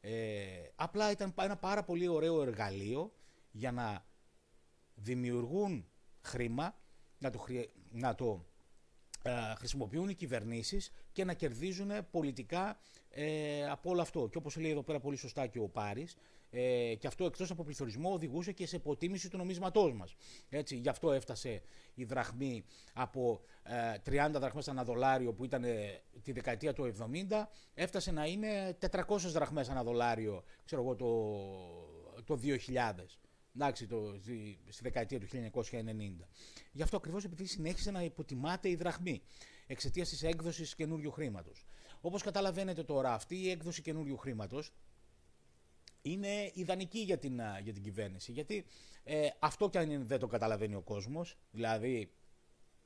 Ε, 0.00 0.70
απλά 0.74 1.10
ήταν 1.10 1.34
ένα 1.40 1.56
πάρα 1.56 1.84
πολύ 1.84 2.08
ωραίο 2.08 2.42
εργαλείο 2.42 3.12
για 3.50 3.72
να 3.72 4.04
δημιουργούν 4.94 5.88
χρήμα, 6.20 6.78
να 7.18 7.30
το, 7.30 7.44
να 7.90 8.14
το 8.14 8.46
ε, 9.22 9.54
χρησιμοποιούν 9.54 10.08
οι 10.08 10.14
κυβερνήσεις 10.14 10.92
και 11.12 11.24
να 11.24 11.32
κερδίζουν 11.34 11.90
πολιτικά 12.10 12.78
ε, 13.10 13.66
από 13.70 13.90
όλο 13.90 14.00
αυτό. 14.00 14.28
Και 14.28 14.38
όπως 14.38 14.56
λέει 14.56 14.70
εδώ 14.70 14.82
πέρα 14.82 15.00
πολύ 15.00 15.16
σωστά 15.16 15.46
και 15.46 15.58
ο 15.58 15.68
Πάρης, 15.68 16.16
ε, 16.50 16.94
και 16.94 17.06
αυτό 17.06 17.24
εκτός 17.24 17.50
από 17.50 17.64
πληθωρισμό 17.64 18.12
οδηγούσε 18.12 18.52
και 18.52 18.66
σε 18.66 18.76
υποτίμηση 18.76 19.30
του 19.30 19.36
νομίσματός 19.36 19.92
μας. 19.92 20.14
Έτσι, 20.48 20.76
γι' 20.76 20.88
αυτό 20.88 21.12
έφτασε 21.12 21.62
η 21.94 22.04
δραχμή 22.04 22.64
από 22.92 23.40
ε, 23.62 24.26
30 24.28 24.30
δραχμές 24.32 24.68
ανά 24.68 24.84
δολάριο 24.84 25.32
που 25.32 25.44
ήταν 25.44 25.64
ε, 25.64 26.02
τη 26.22 26.32
δεκαετία 26.32 26.72
του 26.72 26.92
70, 27.30 27.44
έφτασε 27.74 28.12
να 28.12 28.26
είναι 28.26 28.78
400 28.90 29.16
δραχμές 29.18 29.68
ανά 29.68 29.82
δολάριο, 29.82 30.44
ξέρω 30.64 30.82
εγώ, 30.82 30.96
το, 30.96 31.06
το 32.24 32.40
2000. 32.44 33.04
Εντάξει, 33.54 33.86
το, 33.86 34.16
στη, 34.20 34.58
στη 34.68 34.82
δεκαετία 34.82 35.20
του 35.20 35.26
1990. 35.26 36.26
Γι' 36.72 36.82
αυτό 36.82 36.96
ακριβώς 36.96 37.24
επειδή 37.24 37.46
συνέχισε 37.46 37.90
να 37.90 38.02
υποτιμάται 38.02 38.68
η 38.68 38.74
δραχμή 38.74 39.22
εξαιτίας 39.66 40.08
της 40.08 40.22
έκδοσης 40.22 40.74
καινούριου 40.74 41.10
χρήματος. 41.10 41.66
Όπως 42.00 42.22
καταλαβαίνετε 42.22 42.84
τώρα, 42.84 43.12
αυτή 43.14 43.36
η 43.36 43.50
έκδοση 43.50 43.82
καινούριου 43.82 44.16
χρήματος 44.16 44.72
είναι 46.02 46.50
ιδανική 46.54 46.98
για 46.98 47.18
την, 47.18 47.40
για 47.62 47.72
την 47.72 47.82
κυβέρνηση. 47.82 48.32
Γιατί 48.32 48.64
ε, 49.04 49.28
αυτό 49.38 49.68
κι 49.68 49.78
αν 49.78 50.06
δεν 50.06 50.18
το 50.18 50.26
καταλαβαίνει 50.26 50.74
ο 50.74 50.80
κόσμος, 50.82 51.38
δηλαδή 51.50 52.12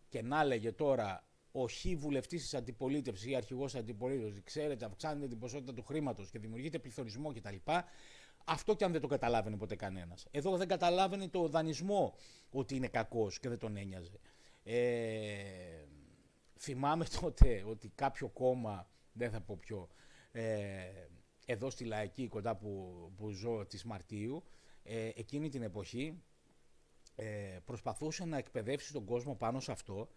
και 0.08 0.22
να 0.22 0.44
λέγε 0.44 0.72
τώρα 0.72 1.28
ο 1.52 1.68
χ 1.68 1.84
βουλευτής 1.96 2.42
της 2.42 2.54
αντιπολίτευσης 2.54 3.30
ή 3.30 3.34
αρχηγός 3.34 3.72
της 3.72 3.80
αντιπολίτευσης, 3.80 4.42
ξέρετε, 4.44 4.84
αυξάνεται 4.84 5.28
την 5.28 5.38
ποσότητα 5.38 5.74
του 5.74 5.82
χρήματος 5.82 6.30
και 6.30 6.38
δημιουργείται 6.38 6.78
πληθωρισμό 6.78 7.32
κτλ. 7.32 7.56
Αυτό 8.44 8.74
και 8.74 8.84
αν 8.84 8.92
δεν 8.92 9.00
το 9.00 9.06
καταλάβαινε 9.06 9.56
ποτέ 9.56 9.76
κανένας. 9.76 10.26
Εδώ 10.30 10.56
δεν 10.56 10.68
καταλάβαινε 10.68 11.28
το 11.28 11.48
δανεισμό 11.48 12.14
ότι 12.50 12.76
είναι 12.76 12.88
κακός 12.88 13.38
και 13.38 13.48
δεν 13.48 13.58
τον 13.58 13.76
ένοιαζε. 13.76 14.20
Ε, 14.62 15.84
θυμάμαι 16.58 17.04
τότε 17.20 17.64
ότι 17.66 17.92
κάποιο 17.94 18.28
κόμμα, 18.28 18.88
δεν 19.12 19.30
θα 19.30 19.40
πω 19.40 19.56
ποιο, 19.56 19.88
ε, 20.32 20.82
εδώ 21.46 21.70
στη 21.70 21.84
Λαϊκή 21.84 22.28
κοντά 22.28 22.56
που, 22.56 22.94
που 23.16 23.30
ζω 23.30 23.66
της 23.66 23.84
Μαρτίου, 23.84 24.42
ε, 24.82 25.08
εκείνη 25.14 25.48
την 25.48 25.62
εποχή 25.62 26.22
ε, 27.14 27.58
προσπαθούσε 27.64 28.24
να 28.24 28.36
εκπαιδεύσει 28.36 28.92
τον 28.92 29.04
κόσμο 29.04 29.34
πάνω 29.34 29.60
σε 29.60 29.72
αυτό 29.72 30.08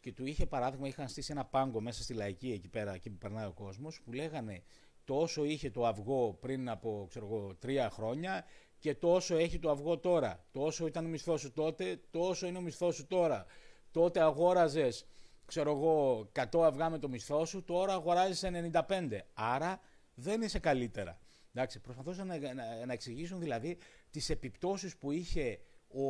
και 0.00 0.12
του 0.12 0.26
είχε 0.26 0.46
παράδειγμα, 0.46 0.88
είχαν 0.88 1.08
στήσει 1.08 1.32
ένα 1.32 1.44
πάγκο 1.44 1.80
μέσα 1.80 2.02
στη 2.02 2.14
Λαϊκή 2.14 2.52
εκεί 2.52 2.68
πέρα, 2.68 2.94
εκεί 2.94 3.10
που 3.10 3.18
περνάει 3.18 3.46
ο 3.46 3.52
κόσμος, 3.52 4.00
που 4.00 4.12
λέγανε 4.12 4.62
τόσο 5.04 5.44
είχε 5.44 5.70
το 5.70 5.86
αυγό 5.86 6.38
πριν 6.40 6.68
από 6.68 7.06
ξέρω 7.08 7.26
εγώ, 7.26 7.54
τρία 7.58 7.90
χρόνια 7.90 8.44
και 8.78 8.94
τόσο 8.94 9.36
έχει 9.36 9.58
το 9.58 9.70
αυγό 9.70 9.98
τώρα. 9.98 10.44
Τόσο 10.52 10.86
ήταν 10.86 11.04
ο 11.04 11.08
μισθός 11.08 11.40
σου 11.40 11.52
τότε, 11.52 12.00
τόσο 12.10 12.46
είναι 12.46 12.58
ο 12.58 12.60
μισθός 12.60 12.94
σου 12.94 13.06
τώρα. 13.06 13.46
Τότε 13.90 14.20
αγόραζες, 14.20 15.06
ξέρω 15.44 15.70
εγώ, 15.70 16.28
100 16.52 16.62
αυγά 16.62 16.90
με 16.90 16.98
το 16.98 17.08
μισθό 17.08 17.44
σου, 17.44 17.64
τώρα 17.64 17.92
αγοράζεις 17.92 18.44
95. 18.88 19.18
Άρα 19.34 19.80
δεν 20.14 20.42
είσαι 20.42 20.58
καλύτερα. 20.58 21.18
Εντάξει, 21.52 21.80
προσπαθούσαν 21.80 22.26
να, 22.26 22.36
να, 22.38 22.86
να 22.86 22.92
εξηγήσουν 22.92 23.40
δηλαδή 23.40 23.78
τις 24.10 24.30
επιπτώσεις 24.30 24.96
που 24.96 25.10
είχε 25.10 25.60
ο, 25.88 26.04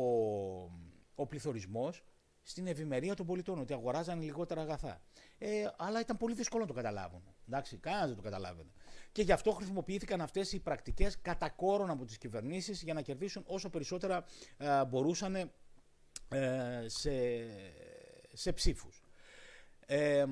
ο 1.15 1.27
πληθωρισμός 1.27 2.03
στην 2.41 2.67
ευημερία 2.67 3.13
των 3.13 3.25
πολιτών, 3.25 3.59
ότι 3.59 3.73
αγοράζανε 3.73 4.23
λιγότερα 4.23 4.61
αγαθά. 4.61 5.01
Ε, 5.37 5.67
αλλά 5.77 5.99
ήταν 5.99 6.17
πολύ 6.17 6.33
δύσκολο 6.33 6.61
να 6.61 6.67
το 6.67 6.73
καταλάβουν. 6.73 7.23
Εντάξει, 7.47 7.77
κανένας 7.77 8.07
δεν 8.07 8.15
το 8.15 8.21
καταλάβαινε. 8.21 8.69
Και 9.15 9.21
γι' 9.21 9.31
αυτό 9.31 9.51
χρησιμοποιήθηκαν 9.51 10.21
αυτές 10.21 10.51
οι 10.51 10.59
πρακτικές 10.59 11.21
κατά 11.21 11.49
κόρον 11.49 11.89
από 11.89 12.05
τις 12.05 12.17
κυβερνήσεις 12.17 12.81
για 12.81 12.93
να 12.93 13.01
κερδίσουν 13.01 13.43
όσο 13.47 13.69
περισσότερα 13.69 14.25
ε, 14.57 14.85
μπορούσαν 14.85 15.35
ε, 15.35 15.49
σε, 16.85 17.11
σε 18.33 18.53
ψήφους. 18.53 19.03
Ε, 19.85 20.25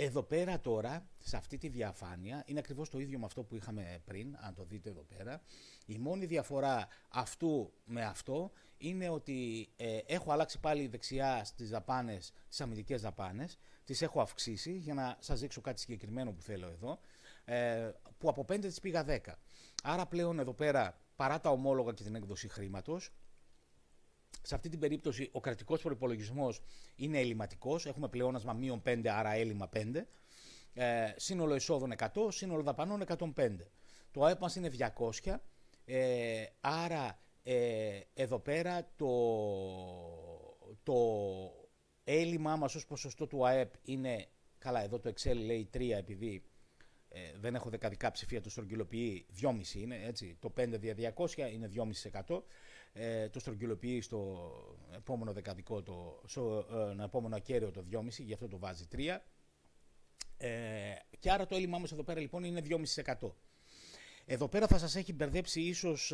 Εδώ 0.00 0.22
πέρα 0.22 0.60
τώρα, 0.60 1.08
σε 1.18 1.36
αυτή 1.36 1.58
τη 1.58 1.68
διαφάνεια, 1.68 2.42
είναι 2.46 2.58
ακριβώς 2.58 2.90
το 2.90 2.98
ίδιο 2.98 3.18
με 3.18 3.24
αυτό 3.24 3.42
που 3.42 3.56
είχαμε 3.56 4.02
πριν, 4.04 4.36
αν 4.40 4.54
το 4.54 4.64
δείτε 4.64 4.88
εδώ 4.88 5.02
πέρα. 5.02 5.42
Η 5.86 5.98
μόνη 5.98 6.26
διαφορά 6.26 6.88
αυτού 7.08 7.72
με 7.84 8.04
αυτό 8.04 8.50
είναι 8.78 9.08
ότι 9.08 9.68
ε, 9.76 9.98
έχω 10.06 10.32
αλλάξει 10.32 10.60
πάλι 10.60 10.86
δεξιά 10.86 11.44
στις 11.44 11.70
δαπάνες, 11.70 12.32
τις 12.48 12.60
αμυντικές 12.60 13.02
δαπάνες, 13.02 13.58
τις 13.84 14.02
έχω 14.02 14.20
αυξήσει 14.20 14.72
για 14.72 14.94
να 14.94 15.16
σας 15.20 15.40
δείξω 15.40 15.60
κάτι 15.60 15.80
συγκεκριμένο 15.80 16.32
που 16.32 16.42
θέλω 16.42 16.68
εδώ, 16.68 16.98
ε, 17.44 17.90
που 18.18 18.28
από 18.28 18.44
5 18.44 18.60
τις 18.60 18.80
πήγα 18.80 19.04
10. 19.04 19.38
Άρα 19.82 20.06
πλέον 20.06 20.38
εδώ 20.38 20.52
πέρα, 20.52 21.00
παρά 21.16 21.40
τα 21.40 21.50
ομόλογα 21.50 21.92
και 21.92 22.02
την 22.02 22.14
έκδοση 22.14 22.48
χρήματος, 22.48 23.10
σε 24.42 24.54
αυτή 24.54 24.68
την 24.68 24.78
περίπτωση 24.78 25.28
ο 25.32 25.40
κρατικός 25.40 25.82
προπολογισμό 25.82 26.54
είναι 26.96 27.18
ελληματικός. 27.18 27.86
Έχουμε 27.86 28.08
πλεόνασμα 28.08 28.52
μείον 28.52 28.82
5, 28.86 29.06
άρα 29.06 29.30
έλλειμμα 29.30 29.68
5. 29.72 30.06
Ε, 30.74 31.12
σύνολο 31.16 31.54
εισόδων 31.54 31.92
100, 31.98 32.08
σύνολο 32.28 32.62
δαπανών 32.62 33.02
105. 33.34 33.50
Το 34.10 34.24
ΑΕΠ 34.24 34.40
μας 34.40 34.56
είναι 34.56 34.70
200, 35.22 35.34
ε, 35.84 36.44
άρα 36.60 37.18
ε, 37.42 38.00
εδώ 38.14 38.38
πέρα 38.38 38.92
το, 38.96 39.12
το 40.82 40.94
έλλειμμά 42.04 42.56
μας 42.56 42.74
ως 42.74 42.86
ποσοστό 42.86 43.26
του 43.26 43.46
ΑΕΠ 43.46 43.72
είναι, 43.82 44.26
καλά 44.58 44.82
εδώ 44.82 44.98
το 44.98 45.12
Excel 45.14 45.36
λέει 45.36 45.70
3 45.74 45.90
επειδή 45.90 46.42
ε, 47.08 47.20
δεν 47.40 47.54
έχω 47.54 47.70
δεκαδικά 47.70 48.10
ψηφία, 48.10 48.40
το 48.40 48.50
στρογγυλοποιεί 48.50 49.26
2,5 49.40 49.74
είναι 49.74 50.00
έτσι, 50.04 50.36
το 50.40 50.52
5 50.56 50.68
δια 50.68 51.14
200 51.16 51.36
είναι 51.52 51.70
2,5% 52.26 52.42
ε, 53.00 53.28
το 53.28 53.40
στρογγυλοποιεί 53.40 54.00
στο 54.00 54.50
επόμενο 54.96 55.32
δεκαδικό, 55.32 55.82
το, 55.82 56.22
στο 56.26 56.66
ε, 56.98 57.04
επόμενο 57.04 57.36
ακέραιο 57.36 57.70
το 57.70 57.84
2,5, 57.92 58.02
γι' 58.18 58.32
αυτό 58.32 58.48
το 58.48 58.58
βάζει 58.58 58.88
3. 58.92 58.98
Ε, 60.36 60.48
και 61.18 61.30
άρα 61.30 61.46
το 61.46 61.54
έλλειμμά 61.54 61.78
μας 61.78 61.92
εδώ 61.92 62.02
πέρα 62.02 62.20
λοιπόν 62.20 62.44
είναι 62.44 62.62
2,5%. 62.68 63.30
Εδώ 64.30 64.48
πέρα 64.48 64.66
θα 64.66 64.78
σας 64.78 64.96
έχει 64.96 65.12
μπερδέψει 65.12 65.60
ίσως 65.60 66.12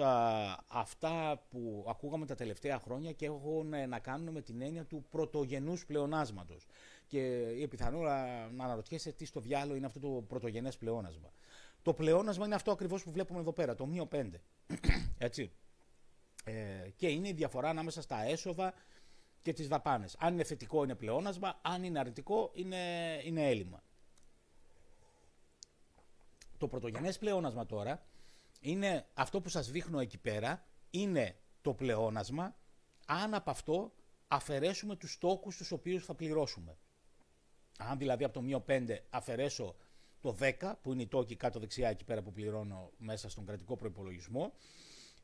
αυτά 0.69 1.45
που 1.51 1.85
ακούγαμε 1.89 2.27
τα 2.27 2.35
τελευταία 2.35 2.79
χρόνια 2.79 3.13
και 3.13 3.27
έχουν 3.27 3.89
να 3.89 3.99
κάνουν 3.99 4.33
με 4.33 4.41
την 4.41 4.63
έννοια 4.63 4.85
του 4.85 5.07
πρωτογενούς 5.11 5.87
πλεονάσματος. 5.87 6.67
Και 7.07 7.39
η 7.59 7.69
πιθανότητα 7.69 8.51
να 8.53 8.65
αναρωτιέσαι 8.65 9.13
τι 9.13 9.25
στο 9.25 9.41
διάλογο 9.41 9.77
είναι 9.77 9.87
αυτό 9.87 10.01
το 10.01 10.25
πρωτογενές 10.29 10.77
πλεόνασμα. 10.77 11.33
Το 11.83 11.95
πλεόνασμα 11.95 12.45
είναι 12.47 12.55
αυτό 12.55 12.71
ακριβώς 12.71 13.03
που 13.03 13.11
βλέπουμε 13.11 13.41
εδώ 13.41 13.53
πέρα, 13.53 13.75
το 13.75 13.87
μείο 13.87 14.09
5. 14.13 14.31
Έτσι. 15.19 15.53
Ε, 16.45 16.91
και 16.97 17.09
είναι 17.09 17.29
η 17.29 17.33
διαφορά 17.33 17.69
ανάμεσα 17.69 18.03
στα 18.03 18.23
έσοδα 18.23 18.75
και 19.43 19.53
τις 19.53 19.69
δαπάνες. 19.69 20.17
Αν 20.19 20.33
είναι 20.33 20.45
θετικό 20.45 20.85
είναι 20.85 20.95
πλεόνασμα, 20.95 21.59
αν 21.63 21.85
είναι 21.85 21.99
αρνητικό 21.99 22.51
είναι, 22.55 22.77
είναι 23.25 23.49
έλλειμμα. 23.49 23.83
Το 26.59 26.69
πρωτογενές 26.69 27.19
πλεόνασμα 27.19 27.67
τώρα 27.67 28.07
είναι 28.61 29.07
αυτό 29.15 29.41
που 29.41 29.49
σας 29.49 29.71
δείχνω 29.71 30.01
εκεί 30.01 30.19
πέρα, 30.19 30.67
είναι 30.91 31.37
το 31.63 31.75
πλεόνασμα 31.75 32.57
αν 33.07 33.35
από 33.35 33.51
αυτό 33.51 33.93
αφαιρέσουμε 34.29 34.97
τους 34.97 35.13
στόχους 35.13 35.57
τους 35.57 35.73
οποίους 35.73 36.05
θα 36.05 36.15
πληρώσουμε. 36.15 36.77
Αν 37.79 37.99
δηλαδή 37.99 38.25
από 38.25 38.33
το 38.33 38.43
μείο 38.43 38.65
5 38.69 38.99
αφαιρέσω 39.11 39.77
το 40.21 40.37
10, 40.41 40.73
που 40.83 40.93
είναι 40.93 41.03
η 41.03 41.07
τόκη 41.07 41.37
κάτω 41.37 41.59
δεξιά 41.59 41.89
εκεί 41.89 42.05
πέρα 42.05 42.23
που 42.23 42.33
πληρώνω 42.33 42.91
μέσα 42.97 43.29
στον 43.29 43.47
κρατικό 43.47 43.77
προϋπολογισμό, 43.77 44.53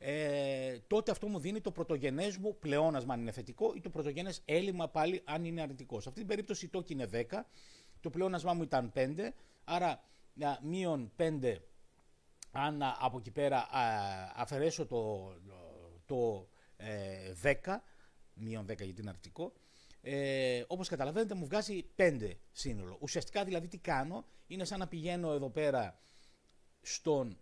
ε, 0.03 0.79
τότε 0.87 1.11
αυτό 1.11 1.27
μου 1.27 1.39
δίνει 1.39 1.61
το 1.61 1.71
πρωτογενές 1.71 2.37
μου 2.37 2.57
πλεόνασμα 2.57 3.13
αν 3.13 3.19
είναι 3.19 3.31
θετικό 3.31 3.73
ή 3.75 3.79
το 3.79 3.89
πρωτογενές 3.89 4.41
έλλειμμα 4.45 4.89
πάλι 4.89 5.21
αν 5.25 5.45
είναι 5.45 5.61
αρνητικός. 5.61 6.03
Σε 6.03 6.09
αυτή 6.09 6.21
την 6.21 6.29
περίπτωση 6.29 6.65
η 6.65 6.67
τόκη 6.67 6.93
είναι 6.93 7.09
10, 7.11 7.23
το 7.99 8.09
πλεόνασμά 8.09 8.53
μου 8.53 8.63
ήταν 8.63 8.91
5, 8.95 9.29
άρα 9.63 10.03
μείον 10.61 11.11
5 11.17 11.55
αν 12.51 12.81
από 12.99 13.17
εκεί 13.17 13.31
πέρα 13.31 13.67
αφαιρέσω 14.35 14.85
το, 14.85 15.33
το 16.05 16.49
10, 17.43 17.53
μείον 18.33 18.65
10 18.65 18.67
γιατί 18.67 19.01
είναι 19.01 19.09
αρκτικό, 19.09 19.53
ε, 20.01 20.63
όπως 20.67 20.87
καταλαβαίνετε 20.87 21.35
μου 21.35 21.45
βγάζει 21.45 21.85
5 21.95 22.31
σύνολο. 22.51 22.97
Ουσιαστικά 23.01 23.43
δηλαδή 23.43 23.67
τι 23.67 23.77
κάνω, 23.77 24.25
είναι 24.47 24.65
σαν 24.65 24.79
να 24.79 24.87
πηγαίνω 24.87 25.31
εδώ 25.31 25.49
πέρα 25.49 25.99
στον... 26.81 27.39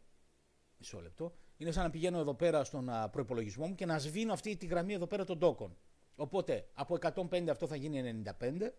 Μισό 0.78 1.02
λεπτό. 1.02 1.36
Είναι 1.60 1.72
σαν 1.72 1.84
να 1.84 1.90
πηγαίνω 1.90 2.20
εδώ 2.20 2.34
πέρα 2.34 2.64
στον 2.64 2.90
προπολογισμό 3.12 3.68
μου 3.68 3.76
και 3.76 3.86
να 3.86 4.00
σβήνω 4.00 4.34
αυτή 4.34 4.58
τη 4.58 4.66
γραμμή 4.66 4.94
εδώ 4.94 5.08
πέρα 5.08 5.24
των 5.24 5.40
τόκων. 5.40 5.78
Οπότε 6.16 6.68
από 6.74 6.98
150 7.02 7.48
αυτό 7.50 7.68
θα 7.68 7.76
γίνει 7.76 8.24
95 8.40 8.72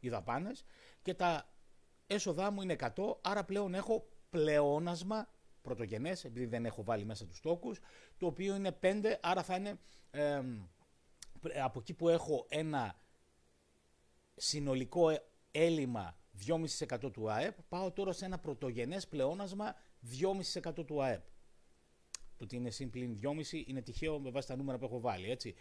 οι 0.00 0.08
δαπάνες 0.08 0.64
και 1.02 1.14
τα 1.14 1.52
έσοδά 2.06 2.50
μου 2.50 2.62
είναι 2.62 2.76
100, 2.78 3.16
άρα 3.20 3.44
πλέον 3.44 3.74
έχω 3.74 4.08
πλεόνασμα 4.30 5.28
πρωτογενές, 5.62 6.24
επειδή 6.24 6.46
δεν 6.46 6.64
έχω 6.64 6.82
βάλει 6.82 7.04
μέσα 7.04 7.26
τους 7.26 7.40
τόκους, 7.40 7.80
το 8.18 8.26
οποίο 8.26 8.54
είναι 8.54 8.78
5, 8.82 9.18
άρα 9.20 9.42
θα 9.42 9.56
είναι 9.56 9.78
ε, 10.10 10.42
από 11.62 11.78
εκεί 11.78 11.94
που 11.94 12.08
έχω 12.08 12.46
ένα 12.48 13.00
συνολικό 14.36 15.10
έλλειμμα 15.50 16.16
2,5% 16.46 17.12
του 17.12 17.30
ΑΕΠ, 17.30 17.62
πάω 17.68 17.92
τώρα 17.92 18.12
σε 18.12 18.24
ένα 18.24 18.38
πρωτογενές 18.38 19.08
πλεόνασμα 19.08 19.74
2,5% 20.62 20.86
του 20.86 21.02
ΑΕΠ. 21.02 21.24
Το 22.38 22.44
ότι 22.44 22.56
είναι 22.56 22.70
συμπλήν 22.70 23.18
2,5 23.22 23.62
είναι 23.66 23.82
τυχαίο 23.82 24.18
με 24.18 24.30
βάση 24.30 24.48
τα 24.48 24.56
νούμερα 24.56 24.78
που 24.78 24.84
έχω 24.84 25.00
βάλει. 25.00 25.30
Έτσι. 25.30 25.54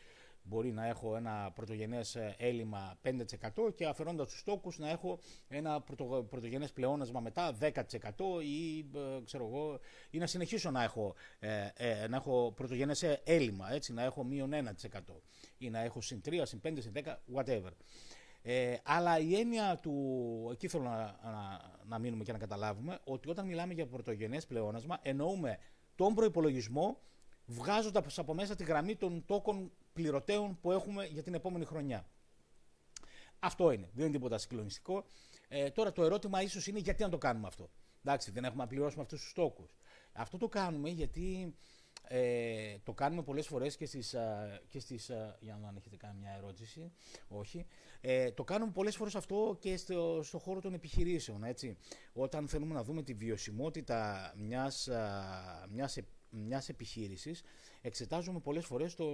Μπορεί 0.44 0.72
να 0.72 0.88
έχω 0.88 1.16
ένα 1.16 1.52
πρωτογενές 1.56 2.16
ε, 2.16 2.36
έλλειμμα 2.38 3.00
5% 3.04 3.76
και 3.76 3.86
αφαιρώντας 3.86 4.28
τους 4.28 4.44
τόκου 4.44 4.72
να 4.78 4.90
έχω 4.90 5.20
ένα 5.48 5.82
πρωτο, 5.82 6.26
πρωτογενές 6.30 6.72
πλεόνασμα 6.72 7.20
μετά 7.20 7.58
10% 7.62 7.72
ή, 8.44 8.80
ε, 8.80 9.22
ξέρω 9.26 9.46
εγώ, 9.46 9.80
ή 10.10 10.18
να 10.18 10.28
συνεχίσω 10.28 10.72
να 10.72 10.84
έχω, 10.84 11.16
ε, 11.40 11.70
ε, 11.74 12.08
να 12.08 12.16
έχω 12.16 12.54
πρωτογενές 12.56 13.04
έλλειμμα, 13.24 13.74
έτσι, 13.74 13.94
να 13.94 14.04
έχω 14.04 14.24
μείον 14.24 14.54
1% 14.54 15.22
ή 15.58 15.70
να 15.70 15.80
έχω 15.80 16.02
συν 16.02 16.22
3, 16.26 16.42
συν 16.46 16.62
5, 16.64 16.82
συν 16.82 16.92
10, 16.94 17.22
whatever. 17.36 17.72
Ε, 18.50 18.78
αλλά 18.84 19.20
η 19.20 19.36
έννοια 19.36 19.78
του, 19.82 20.50
εκεί 20.52 20.68
θέλω 20.68 20.84
να, 20.84 20.96
να, 21.24 21.62
να 21.86 22.00
μείνουμε 22.00 22.24
και 22.24 22.32
να 22.32 22.38
καταλάβουμε, 22.38 23.00
ότι 23.04 23.30
όταν 23.30 23.46
μιλάμε 23.46 23.74
για 23.74 23.88
πρωτογενές 23.88 24.46
πλεόνασμα, 24.46 25.00
εννοούμε 25.02 25.58
τον 25.98 26.14
προϋπολογισμό 26.14 27.02
βγάζοντας 27.46 28.20
από 28.20 28.34
μέσα 28.34 28.56
τη 28.56 28.64
γραμμή 28.64 28.96
των 28.96 29.26
τόκων 29.26 29.72
πληρωτέων 29.94 30.60
που 30.60 30.72
έχουμε 30.72 31.06
για 31.06 31.24
την 31.24 31.34
επόμενη 31.34 31.66
χρονιά. 31.66 32.08
Αυτό 33.40 33.72
είναι, 33.72 33.90
δεν 33.94 34.04
είναι 34.04 34.14
τίποτα 34.14 34.38
συγκλονιστικό. 34.38 35.06
Ε, 35.48 35.70
τώρα 35.70 35.92
το 35.92 36.04
ερώτημα 36.04 36.42
ίσως 36.42 36.68
είναι 36.68 36.80
γιατί 36.80 37.04
να 37.04 37.10
το 37.10 37.18
κάνουμε 37.18 37.48
αυτό. 37.48 37.70
Εντάξει, 38.04 38.32
δεν 38.32 38.44
έχουμε 38.44 38.64
να 38.64 38.70
πληρώσουμε 38.70 39.02
αυτούς 39.02 39.22
τους 39.22 39.34
τόκους. 39.34 39.76
Αυτό 40.14 40.38
το 40.38 40.48
κάνουμε 40.48 40.90
γιατί 40.90 41.56
ε, 42.10 42.78
το 42.84 42.94
κάνουμε 42.94 43.24
πολλές 43.24 43.48
φορές 43.48 43.76
και 43.76 43.86
στις, 43.86 44.16
και 44.70 44.80
στις 44.80 45.12
για 45.40 45.58
να 45.62 45.68
αν 45.68 45.76
έχετε 45.76 45.96
κάνει 45.96 46.20
μια 46.20 46.34
ερώτηση, 46.38 46.92
όχι. 47.28 47.66
Ε, 48.02 48.32
το 48.32 48.44
κάνουμε 48.44 48.72
πολλές 48.72 48.96
φορές 48.96 49.16
αυτό 49.16 49.58
και 49.60 49.78
στο, 49.78 50.20
στο 50.24 50.40
χώρο 50.40 50.62
των 50.62 50.74
επιχειρήσεων, 50.74 51.44
έτσι. 51.44 51.78
Όταν 52.14 52.48
θέλουμε 52.48 52.74
να 52.74 52.84
δούμε 52.84 53.04
τη 53.04 53.14
βιωσιμότητα 53.14 54.34
μιας, 54.38 54.90
μιας, 55.70 55.98
μιας 56.30 56.70
επιχείρησης, 56.70 57.44
εξετάζουμε 57.82 58.40
πολλές 58.40 58.66
φορές 58.66 58.96
το, 58.96 59.06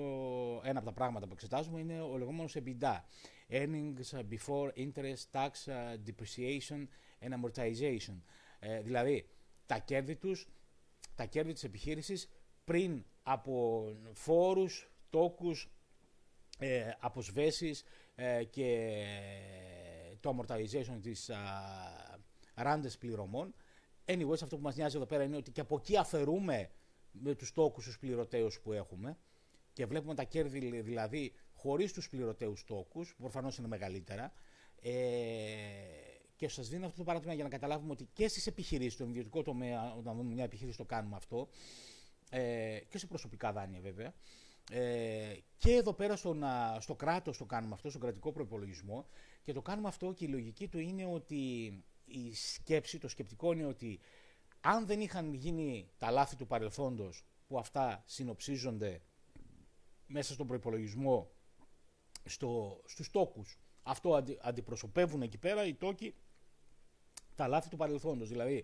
ένα 0.64 0.78
από 0.78 0.86
τα 0.86 0.94
πράγματα 0.94 1.28
που 1.28 1.34
εξετάζουμε 1.34 1.80
είναι 1.80 2.02
ο 2.02 2.18
λεγόμενος 2.18 2.56
EBITDA, 2.56 3.02
Earnings 3.50 4.24
Before 4.30 4.70
Interest, 4.76 5.24
Tax, 5.32 5.50
Depreciation 6.06 6.88
and 7.20 7.34
Amortization. 7.40 8.22
Ε, 8.60 8.82
δηλαδή, 8.82 9.30
τα 9.66 9.78
κέρδη 9.80 10.16
τους, 10.16 10.48
τα 11.16 11.26
κέρδη 11.26 11.54
της 11.54 11.64
επιχείρησης 11.64 12.30
πριν 12.64 13.06
από 13.24 13.86
φόρους, 14.14 14.92
τόκους, 15.10 15.72
ε, 16.60 16.92
αποσβέσεις 17.00 17.84
ε, 18.16 18.44
και 18.44 18.98
το 20.20 20.38
amortization 20.38 21.00
της 21.02 21.30
α, 21.30 21.38
ράντες 22.56 22.98
πληρωμών. 22.98 23.54
Anyways, 24.06 24.42
αυτό 24.42 24.56
που 24.56 24.62
μας 24.62 24.76
νοιάζει 24.76 24.96
εδώ 24.96 25.06
πέρα 25.06 25.24
είναι 25.24 25.36
ότι 25.36 25.52
και 25.52 25.62
από 25.62 25.76
εκεί 25.76 25.98
αφαιρούμε 25.98 26.70
με 27.12 27.36
τους 27.36 27.54
τόκους 27.54 27.86
τους 27.86 28.00
πληρωτέους 28.00 28.60
που 28.60 28.74
έχουμε 28.74 29.18
και 29.74 29.86
βλέπουμε 29.86 30.16
τα 30.16 30.24
κέρδη 30.24 30.82
δηλαδή 30.82 31.34
χωρίς 31.54 31.94
τους 31.94 32.10
πληρωτέους 32.10 32.64
τόκους, 32.64 33.16
που 33.16 33.22
προφανώς 33.22 33.58
είναι 33.58 33.68
μεγαλύτερα. 33.68 34.34
Ε, 34.82 34.92
και 36.36 36.48
σας 36.48 36.70
δίνω 36.70 36.86
αυτό 36.86 36.98
το 36.98 37.04
παράδειγμα 37.04 37.34
για 37.34 37.44
να 37.44 37.50
καταλάβουμε 37.50 37.92
ότι 37.92 38.10
και 38.14 38.28
στις 38.28 38.48
επιχειρήσεις, 38.48 38.94
στον 38.94 39.10
ιδιωτικό 39.10 39.42
τομέα, 39.42 39.94
όταν 39.94 40.16
δούμε 40.16 40.34
μια 40.34 40.44
επιχείρηση 40.44 40.78
το 40.78 40.86
κάνουμε 40.86 41.16
αυτό, 41.16 41.48
ε, 42.36 42.80
και 42.90 42.98
σε 42.98 43.08
προσωπικά 43.08 43.52
δάνεια 43.52 43.82
βέβαια. 43.82 44.14
Ε, 44.72 45.36
και 45.58 45.72
εδώ 45.72 45.94
πέρα 45.94 46.16
στον, 46.16 46.44
στο 46.80 46.96
κράτος 46.96 47.38
το 47.38 47.46
κάνουμε 47.46 47.74
αυτό, 47.74 47.90
στον 47.90 48.02
κρατικό 48.02 48.32
προπολογισμό 48.32 49.08
και 49.42 49.54
το 49.54 49.62
κάνουμε 49.62 49.88
αυτό 49.88 50.14
και 50.14 50.26
η 50.26 50.28
λογική 50.28 50.68
του 50.68 50.80
είναι 50.80 51.06
ότι 51.06 51.36
η 52.06 52.34
σκέψη, 52.34 52.98
το 52.98 53.08
σκεπτικό 53.08 53.52
είναι 53.52 53.66
ότι 53.66 54.00
αν 54.62 54.86
δεν 54.86 55.00
είχαν 55.02 55.34
γίνει 55.34 55.90
τα 55.98 56.12
λάθη 56.12 56.36
του 56.36 56.48
παρελθόντος 56.48 57.26
που 57.48 57.58
αυτά 57.58 58.04
συνοψίζονται 58.06 59.02
μέσα 60.08 60.34
στον 60.34 60.48
προϋπολογισμό 60.48 61.32
στο, 62.26 62.82
στους 62.86 63.12
τόκους, 63.12 63.60
αυτό 63.84 64.14
αντι, 64.14 64.38
αντιπροσωπεύουν 64.42 65.22
εκεί 65.22 65.38
πέρα 65.38 65.66
οι 65.66 65.74
τόκοι 65.74 66.16
τα 67.36 67.48
λάθη 67.48 67.70
του 67.70 67.78
παρελθόντος. 67.78 68.30
Δηλαδή 68.30 68.64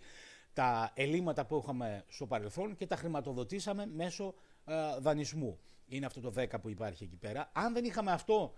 τα 0.54 0.92
ελλείμματα 0.96 1.46
που 1.46 1.60
είχαμε 1.64 2.04
στο 2.08 2.28
παρελθόν 2.28 2.76
και 2.76 2.88
τα 2.88 2.96
χρηματοδοτήσαμε 2.96 3.86
μέσω 3.86 4.34
ε, 4.66 4.76
δανεισμού. 5.00 5.60
Είναι 5.86 6.06
αυτό 6.06 6.22
το 6.22 6.34
10 6.42 6.62
που 6.62 6.70
υπάρχει 6.70 7.04
εκεί 7.04 7.18
πέρα. 7.18 7.52
Αν 7.54 7.74
δεν 7.74 7.84
είχαμε 7.84 8.12
αυτό, 8.12 8.54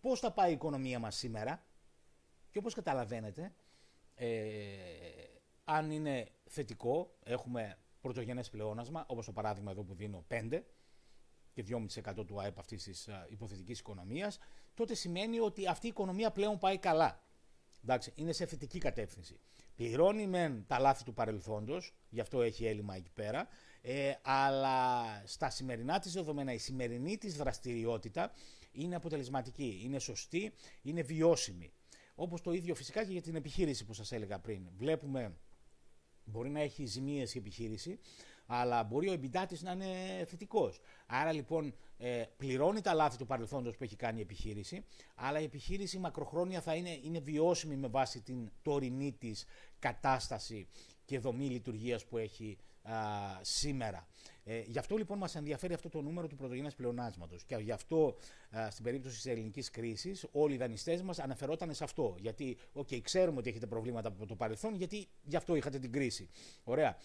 πώς 0.00 0.20
θα 0.20 0.32
πάει 0.32 0.50
η 0.50 0.52
οικονομία 0.52 0.98
μας 0.98 1.16
σήμερα; 1.16 1.64
Και 2.50 2.58
όπως 2.58 2.74
καταλαβαίνετε, 2.74 3.54
ε, 4.14 4.28
αν 5.64 5.90
είναι 5.90 6.28
θετικό, 6.44 7.16
έχουμε 7.22 7.78
πρωτογενές 8.00 8.50
πλεόνασμα, 8.50 9.04
όπως 9.08 9.26
το 9.26 9.32
παράδειγμα 9.32 9.70
εδώ 9.70 9.82
που 9.82 9.94
δίνω 9.94 10.24
5 10.28 10.64
και 11.52 11.62
2,5% 11.62 12.26
του 12.26 12.40
ΑΕΠ 12.40 12.58
αυτής 12.58 12.82
της 12.82 13.06
ε, 13.06 13.26
υποθετικής 13.28 13.78
οικονομίας, 13.78 14.38
τότε 14.74 14.94
σημαίνει 14.94 15.38
ότι 15.38 15.66
αυτή 15.66 15.86
η 15.86 15.88
οικονομία 15.88 16.30
πλέον 16.30 16.58
πάει 16.58 16.78
καλά. 16.78 17.20
Εντάξει, 17.88 18.12
είναι 18.14 18.32
σε 18.32 18.46
θετική 18.46 18.78
κατεύθυνση. 18.78 19.40
Πληρώνει 19.74 20.26
μεν 20.26 20.64
τα 20.66 20.78
λάθη 20.78 21.04
του 21.04 21.14
παρελθόντος, 21.14 21.94
γι' 22.08 22.20
αυτό 22.20 22.42
έχει 22.42 22.66
έλλειμμα 22.66 22.94
εκεί 22.96 23.10
πέρα, 23.10 23.48
ε, 23.80 24.12
αλλά 24.22 25.04
στα 25.24 25.50
σημερινά 25.50 25.98
της 25.98 26.12
δεδομένα, 26.12 26.52
η 26.52 26.58
σημερινή 26.58 27.18
της 27.18 27.36
δραστηριότητα 27.36 28.32
είναι 28.72 28.94
αποτελεσματική, 28.94 29.80
είναι 29.84 29.98
σωστή, 29.98 30.52
είναι 30.82 31.02
βιώσιμη. 31.02 31.72
Όπως 32.14 32.40
το 32.40 32.52
ίδιο 32.52 32.74
φυσικά 32.74 33.04
και 33.04 33.12
για 33.12 33.22
την 33.22 33.34
επιχείρηση 33.34 33.84
που 33.84 33.94
σας 33.94 34.12
έλεγα 34.12 34.38
πριν. 34.38 34.68
Βλέπουμε, 34.76 35.36
μπορεί 36.24 36.50
να 36.50 36.60
έχει 36.60 36.84
ζημίες 36.84 37.34
η 37.34 37.38
επιχείρηση, 37.38 37.98
αλλά 38.46 38.84
μπορεί 38.84 39.08
ο 39.08 39.12
εμπιτάτης 39.12 39.62
να 39.62 39.72
είναι 39.72 40.24
θετικός. 40.26 40.80
Άρα 41.06 41.32
λοιπόν 41.32 41.74
ε, 41.98 42.22
πληρώνει 42.36 42.80
τα 42.80 42.94
λάθη 42.94 43.16
του 43.16 43.26
παρελθόντος 43.26 43.76
που 43.76 43.84
έχει 43.84 43.96
κάνει 43.96 44.18
η 44.18 44.22
επιχείρηση, 44.22 44.84
αλλά 45.14 45.40
η 45.40 45.44
επιχείρηση 45.44 45.98
μακροχρόνια 45.98 46.60
θα 46.60 46.74
είναι, 46.74 46.98
είναι 47.02 47.18
βιώσιμη 47.18 47.76
με 47.76 47.88
βάση 47.88 48.20
την 48.22 48.50
τωρινή 48.62 49.12
της 49.12 49.44
κατάσταση 49.78 50.68
και 51.04 51.18
δομή 51.18 51.48
λειτουργίας 51.48 52.04
που 52.04 52.18
έχει 52.18 52.58
σήμερα. 53.40 54.06
Ε, 54.44 54.60
γι' 54.60 54.78
αυτό 54.78 54.96
λοιπόν 54.96 55.18
μας 55.18 55.34
ενδιαφέρει 55.34 55.74
αυτό 55.74 55.88
το 55.88 56.00
νούμερο 56.00 56.26
του 56.26 56.36
πρωτογενές 56.36 56.74
πλεονάσματος 56.74 57.44
και 57.44 57.56
γι' 57.56 57.72
αυτό 57.72 58.16
στην 58.70 58.84
περίπτωση 58.84 59.14
της 59.14 59.26
ελληνικής 59.26 59.70
κρίσης 59.70 60.26
όλοι 60.32 60.54
οι 60.54 60.56
δανειστές 60.56 61.02
μας 61.02 61.18
αναφερόταν 61.18 61.74
σε 61.74 61.84
αυτό. 61.84 62.14
Γιατί, 62.18 62.56
okay, 62.74 63.00
ξέρουμε 63.00 63.38
ότι 63.38 63.48
έχετε 63.48 63.66
προβλήματα 63.66 64.08
από 64.08 64.26
το 64.26 64.36
παρελθόν, 64.36 64.74
γιατί 64.74 65.08
γι' 65.22 65.36
αυτό 65.36 65.54
είχατε 65.54 65.78
την 65.78 65.92
κρίση. 65.92 66.28
Ωραία. 66.64 66.96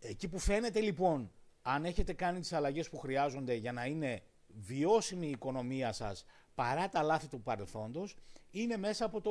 Εκεί 0.00 0.28
που 0.28 0.38
φαίνεται 0.38 0.80
λοιπόν, 0.80 1.30
αν 1.62 1.84
έχετε 1.84 2.12
κάνει 2.12 2.40
τις 2.40 2.52
αλλαγές 2.52 2.88
που 2.88 2.98
χρειάζονται 2.98 3.54
για 3.54 3.72
να 3.72 3.86
είναι 3.86 4.22
βιώσιμη 4.46 5.26
η 5.26 5.30
οικονομία 5.30 5.92
σας 5.92 6.24
παρά 6.54 6.88
τα 6.88 7.02
λάθη 7.02 7.28
του 7.28 7.42
παρελθόντος, 7.42 8.16
είναι 8.50 8.76
μέσα 8.76 9.04
από, 9.04 9.20
το, 9.20 9.30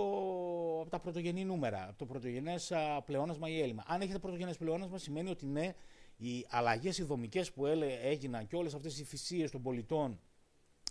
από 0.82 0.90
τα 0.90 1.00
πρωτογενή 1.00 1.46
νούμερα, 1.46 1.84
από 1.84 1.98
το 1.98 2.06
πρωτογενές 2.06 2.72
πλεόνασμα 3.06 3.50
ή 3.50 3.62
έλλειμμα. 3.62 3.84
Αν 3.88 4.02
έχετε 4.02 4.20
πρωτογενές 4.20 4.58
πλεόνασμα 4.58 4.98
σημαίνει 4.98 5.30
ότι 5.30 5.46
ναι, 5.46 5.74
οι 6.18 6.46
αλλαγές 6.50 6.98
οι 6.98 7.04
δομικές 7.04 7.52
που 7.52 7.66
έγιναν 8.04 8.48
και 8.48 8.56
όλες 8.56 8.74
αυτές 8.74 9.00
οι 9.00 9.04
θυσίες 9.04 9.52
των 9.52 9.62
πολιτών 9.62 10.20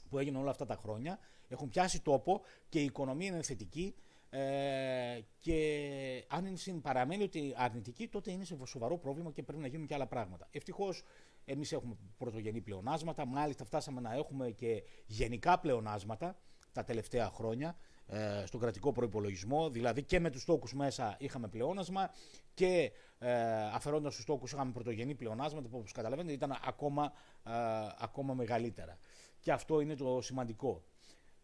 που 0.09 0.19
έγιναν 0.19 0.41
όλα 0.41 0.51
αυτά 0.51 0.67
τα 0.67 0.77
χρόνια 0.77 1.19
έχουν 1.49 1.69
πιάσει 1.69 2.01
τόπο 2.01 2.41
και 2.69 2.81
η 2.81 2.85
οικονομία 2.85 3.27
είναι 3.27 3.43
θετική 3.43 3.95
ε, 4.31 5.21
και 5.39 6.25
αν 6.29 6.47
παραμένει 6.83 7.23
ότι 7.23 7.55
αρνητική, 7.57 8.09
τότε 8.09 8.31
είναι 8.31 8.45
σε 8.45 8.57
σοβαρό 8.67 8.99
πρόβλημα 8.99 9.33
και 9.33 9.43
πρέπει 9.43 9.63
να 9.63 9.69
γίνουν 9.69 9.87
και 9.87 9.95
άλλα 9.95 10.07
πράγματα. 10.07 10.49
Ευτυχώς, 10.51 11.03
εμείς 11.45 11.73
έχουμε 11.73 11.97
πρωτογενή 12.19 12.61
πλεονάσματα. 12.61 13.27
Μάλιστα, 13.27 13.65
φτάσαμε 13.65 14.01
να 14.01 14.15
έχουμε 14.15 14.51
και 14.51 14.83
γενικά 15.07 15.59
πλεονάσματα 15.59 16.37
τα 16.73 16.85
τελευταία 16.85 17.31
χρόνια. 17.31 17.77
ε, 18.09 18.47
στον 18.47 18.61
κρατικό 18.61 18.93
προϋπολογισμό, 18.93 19.71
δηλαδή 19.71 20.03
και 20.03 20.21
με 20.21 20.31
τους 20.31 20.45
τόκους 20.45 20.75
μέσα 20.75 21.17
είχαμε 21.19 21.49
πλεόνασμα 21.49 22.11
και 22.55 22.93
ε, 23.19 23.33
αφαιρώντας 23.73 24.15
τους 24.15 24.25
τόκους 24.25 24.53
είχαμε 24.53 24.73
πρωτογενή 24.73 25.15
πλεονάσματα 25.15 25.69
που 25.69 25.79
όπως 25.79 25.93
καταλαβαίνετε 25.93 26.35
ήταν 26.35 26.57
ακόμα, 26.67 27.13
ε, 27.47 27.51
ακόμα 27.99 28.35
μεγαλύτερα. 28.35 28.99
Και 29.41 29.53
αυτό 29.53 29.81
είναι 29.81 29.95
το 29.95 30.21
σημαντικό. 30.23 30.85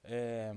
Ε, 0.03 0.53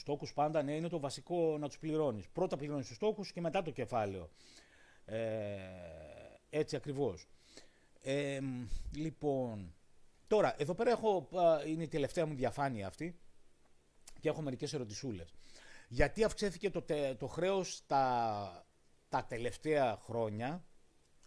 τους 0.00 0.08
τόκους 0.12 0.32
πάντα 0.32 0.62
ναι, 0.62 0.74
είναι 0.74 0.88
το 0.88 1.00
βασικό 1.00 1.58
να 1.58 1.66
τους 1.66 1.78
πληρώνεις. 1.78 2.28
Πρώτα 2.28 2.56
πληρώνεις 2.56 2.86
τους 2.86 2.98
τόκους 2.98 3.32
και 3.32 3.40
μετά 3.40 3.62
το 3.62 3.70
κεφάλαιο. 3.70 4.30
Ε, 5.04 5.58
έτσι 6.50 6.76
ακριβώς. 6.76 7.28
Ε, 8.02 8.40
λοιπόν, 8.96 9.74
τώρα, 10.26 10.54
εδώ 10.58 10.74
πέρα 10.74 10.90
έχω, 10.90 11.28
είναι 11.66 11.82
η 11.82 11.88
τελευταία 11.88 12.26
μου 12.26 12.34
διαφάνεια 12.34 12.86
αυτή 12.86 13.18
και 14.20 14.28
έχω 14.28 14.42
μερικές 14.42 14.72
ερωτησούλες. 14.72 15.34
Γιατί 15.88 16.24
αυξήθηκε 16.24 16.70
το, 16.70 16.84
το 17.18 17.26
χρέος 17.26 17.86
τα, 17.86 18.66
τα 19.08 19.24
τελευταία 19.24 19.96
χρόνια, 19.96 20.64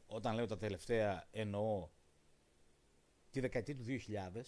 όταν 0.05 0.35
λέω 0.35 0.45
τα 0.45 0.57
τελευταία 0.57 1.27
εννοώ 1.31 1.89
τη 3.29 3.39
δεκαετία 3.39 3.75
του 3.75 3.83
2000, 3.83 4.41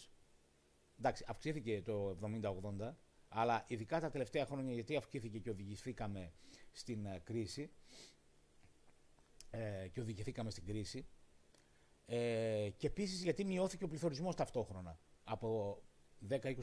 εντάξει, 1.00 1.26
αυξήθηκε 1.28 1.82
το 1.82 2.18
70-80, 2.82 2.94
αλλά 3.38 3.66
ειδικά 3.68 4.00
τα 4.00 4.10
τελευταία 4.10 4.46
χρόνια 4.46 4.74
γιατί 4.74 4.96
αυξήθηκε 4.96 5.40
και 5.40 5.50
οδηγηθήκαμε 5.50 6.32
στην 6.72 7.06
ε, 7.06 7.22
κρίση 7.24 7.72
ε, 9.50 9.88
και 9.88 10.02
οδηγηθήκαμε 10.02 10.52
στην 10.52 10.66
κρίση 10.66 11.08
ε, 12.06 12.70
και 12.78 12.88
επίσης 12.88 13.24
γιατί 13.24 13.44
μειώθηκε 13.44 13.84
ο 13.84 13.88
πληθωρισμός 13.88 14.36
ταυτόχρονα 14.36 15.00
από 15.24 15.82
10, 16.30 16.40
20, 16.44 16.56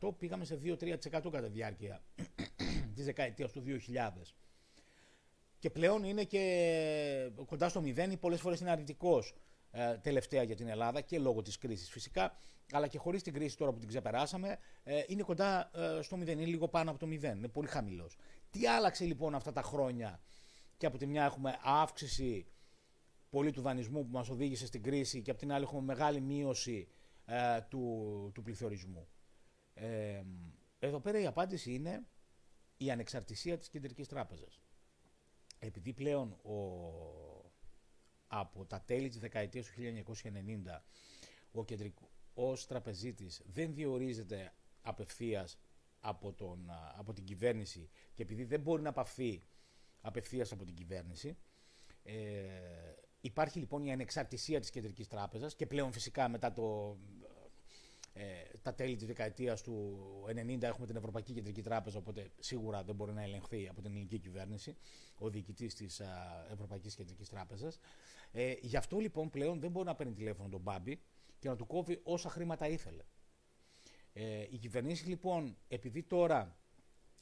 25% 0.00 0.16
πήγαμε 0.18 0.44
σε 0.44 0.60
2-3% 0.62 0.98
κατά 1.10 1.48
διάρκεια 1.48 2.02
της 2.94 3.04
δεκαετίας 3.04 3.52
του 3.52 3.62
2000. 3.66 4.10
Και 5.58 5.70
πλέον 5.70 6.04
είναι 6.04 6.24
και 6.24 7.32
κοντά 7.46 7.68
στο 7.68 7.80
μηδέν 7.80 8.10
ή 8.10 8.16
πολλές 8.16 8.40
φορές 8.40 8.60
είναι 8.60 8.70
αρνητικός 8.70 9.30
ε, 9.30 9.47
τελευταία 10.02 10.42
για 10.42 10.56
την 10.56 10.68
Ελλάδα 10.68 11.00
και 11.00 11.18
λόγω 11.18 11.42
της 11.42 11.58
κρίσης 11.58 11.90
φυσικά, 11.90 12.36
αλλά 12.72 12.86
και 12.86 12.98
χωρίς 12.98 13.22
την 13.22 13.32
κρίση 13.32 13.56
τώρα 13.56 13.72
που 13.72 13.78
την 13.78 13.88
ξεπεράσαμε, 13.88 14.58
ε, 14.82 15.02
είναι 15.06 15.22
κοντά 15.22 15.70
ε, 15.74 16.02
στο 16.02 16.16
μηδέν, 16.16 16.38
είναι 16.38 16.48
λίγο 16.48 16.68
πάνω 16.68 16.90
από 16.90 16.98
το 16.98 17.06
μηδέν, 17.06 17.36
είναι 17.36 17.48
πολύ 17.48 17.68
χαμηλός. 17.68 18.16
Τι 18.50 18.66
άλλαξε 18.66 19.04
λοιπόν 19.04 19.34
αυτά 19.34 19.52
τα 19.52 19.62
χρόνια 19.62 20.20
και 20.76 20.86
από 20.86 20.98
τη 20.98 21.06
μια 21.06 21.24
έχουμε 21.24 21.58
αύξηση 21.62 22.46
πολύ 23.30 23.50
του 23.50 23.60
δανεισμού 23.60 24.04
που 24.04 24.12
μας 24.12 24.28
οδήγησε 24.28 24.66
στην 24.66 24.82
κρίση 24.82 25.22
και 25.22 25.30
από 25.30 25.40
την 25.40 25.52
άλλη 25.52 25.64
έχουμε 25.64 25.82
μεγάλη 25.82 26.20
μείωση 26.20 26.88
ε, 27.24 27.60
του, 27.68 28.30
του 28.34 28.42
πληθωρισμού. 28.42 29.08
Ε, 29.74 30.22
εδώ 30.78 31.00
πέρα 31.00 31.20
η 31.20 31.26
απάντηση 31.26 31.74
είναι 31.74 32.06
η 32.76 32.90
ανεξαρτησία 32.90 33.58
της 33.58 33.68
Κεντρικής 33.68 34.08
Τράπεζας. 34.08 34.60
Επειδή 35.58 35.92
πλέον 35.92 36.32
ο, 36.32 36.54
από 38.28 38.64
τα 38.64 38.80
τέλη 38.80 39.08
της 39.08 39.18
δεκαετίας 39.18 39.66
του 39.66 39.72
1990 39.76 40.82
ο 41.50 41.64
κεντρικός 41.64 42.66
τραπεζίτης 42.66 43.42
δεν 43.46 43.74
διορίζεται 43.74 44.52
απευθείας 44.82 45.58
από, 46.00 46.32
τον, 46.32 46.70
από 46.96 47.12
την 47.12 47.24
κυβέρνηση 47.24 47.90
και 48.14 48.22
επειδή 48.22 48.44
δεν 48.44 48.60
μπορεί 48.60 48.82
να 48.82 48.92
παυθεί 48.92 49.42
απευθείας 50.00 50.52
από 50.52 50.64
την 50.64 50.74
κυβέρνηση 50.74 51.38
ε, 52.02 52.12
υπάρχει 53.20 53.58
λοιπόν 53.58 53.82
η 53.84 53.92
ανεξαρτησία 53.92 54.60
της 54.60 54.70
Κεντρικής 54.70 55.08
Τράπεζας 55.08 55.54
και 55.54 55.66
πλέον 55.66 55.92
φυσικά 55.92 56.28
μετά 56.28 56.52
το, 56.52 56.96
ε, 57.22 57.27
τα 58.62 58.74
τέλη 58.74 58.96
της 58.96 59.06
δεκαετίας 59.06 59.62
του 59.62 59.98
90 60.26 60.62
έχουμε 60.62 60.86
την 60.86 60.96
Ευρωπαϊκή 60.96 61.32
Κεντρική 61.32 61.62
Τράπεζα, 61.62 61.98
οπότε 61.98 62.30
σίγουρα 62.38 62.82
δεν 62.82 62.94
μπορεί 62.94 63.12
να 63.12 63.22
ελεγχθεί 63.22 63.68
από 63.68 63.82
την 63.82 63.90
ελληνική 63.90 64.18
κυβέρνηση, 64.18 64.76
ο 65.18 65.30
διοικητής 65.30 65.74
της 65.74 66.00
α, 66.00 66.06
Ευρωπαϊκής 66.52 66.94
Κεντρικής 66.94 67.28
Τράπεζας. 67.28 67.78
Ε, 68.32 68.54
γι' 68.60 68.76
αυτό 68.76 68.98
λοιπόν 68.98 69.30
πλέον 69.30 69.60
δεν 69.60 69.70
μπορεί 69.70 69.86
να 69.86 69.94
παίρνει 69.94 70.12
τηλέφωνο 70.12 70.48
τον 70.48 70.60
Μπάμπη 70.60 71.00
και 71.38 71.48
να 71.48 71.56
του 71.56 71.66
κόβει 71.66 72.00
όσα 72.02 72.28
χρήματα 72.28 72.68
ήθελε. 72.68 73.02
Ε, 74.12 74.46
οι 74.50 74.58
κυβερνήσεις 74.58 75.06
λοιπόν, 75.06 75.56
επειδή 75.68 76.02
τώρα 76.02 76.56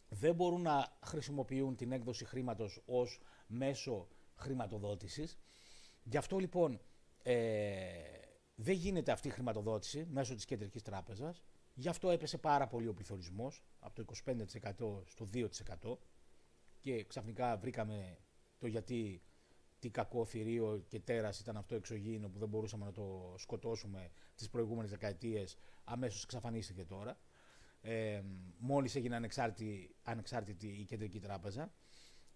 δεν 0.08 0.34
μπορούν 0.34 0.62
να 0.62 0.98
χρησιμοποιούν 1.04 1.76
την 1.76 1.92
έκδοση 1.92 2.24
χρήματος 2.24 2.82
ως 2.86 3.20
μέσο 3.46 4.08
χρηματοδότησης, 4.36 5.38
γι' 6.02 6.16
αυτό 6.16 6.38
λοιπόν 6.38 6.80
ε, 7.22 8.15
δεν 8.56 8.74
γίνεται 8.74 9.12
αυτή 9.12 9.28
η 9.28 9.30
χρηματοδότηση 9.30 10.06
μέσω 10.10 10.34
της 10.34 10.44
κεντρικής 10.44 10.82
τράπεζας. 10.82 11.42
Γι' 11.74 11.88
αυτό 11.88 12.10
έπεσε 12.10 12.38
πάρα 12.38 12.66
πολύ 12.66 12.88
ο 12.88 12.94
πληθωρισμός, 12.94 13.64
από 13.78 13.94
το 13.94 14.02
25% 14.02 15.02
στο 15.06 15.28
2% 15.32 15.98
και 16.80 17.04
ξαφνικά 17.04 17.56
βρήκαμε 17.56 18.18
το 18.58 18.66
γιατί 18.66 19.22
τι 19.78 19.90
κακό 19.90 20.24
θηρίο 20.24 20.84
και 20.88 21.00
τέρας 21.00 21.40
ήταν 21.40 21.56
αυτό 21.56 21.74
εξωγήινο 21.74 22.28
που 22.28 22.38
δεν 22.38 22.48
μπορούσαμε 22.48 22.84
να 22.84 22.92
το 22.92 23.34
σκοτώσουμε 23.38 24.10
τις 24.34 24.50
προηγούμενες 24.50 24.90
δεκαετίες, 24.90 25.56
αμέσως 25.84 26.22
εξαφανίστηκε 26.22 26.84
τώρα. 26.84 27.18
Ε, 27.80 28.22
μόλις 28.58 28.94
έγινε 28.94 29.16
ανεξάρτητη, 29.16 29.94
ανεξάρτητη 30.02 30.66
η 30.66 30.84
κεντρική 30.84 31.20
τράπεζα 31.20 31.72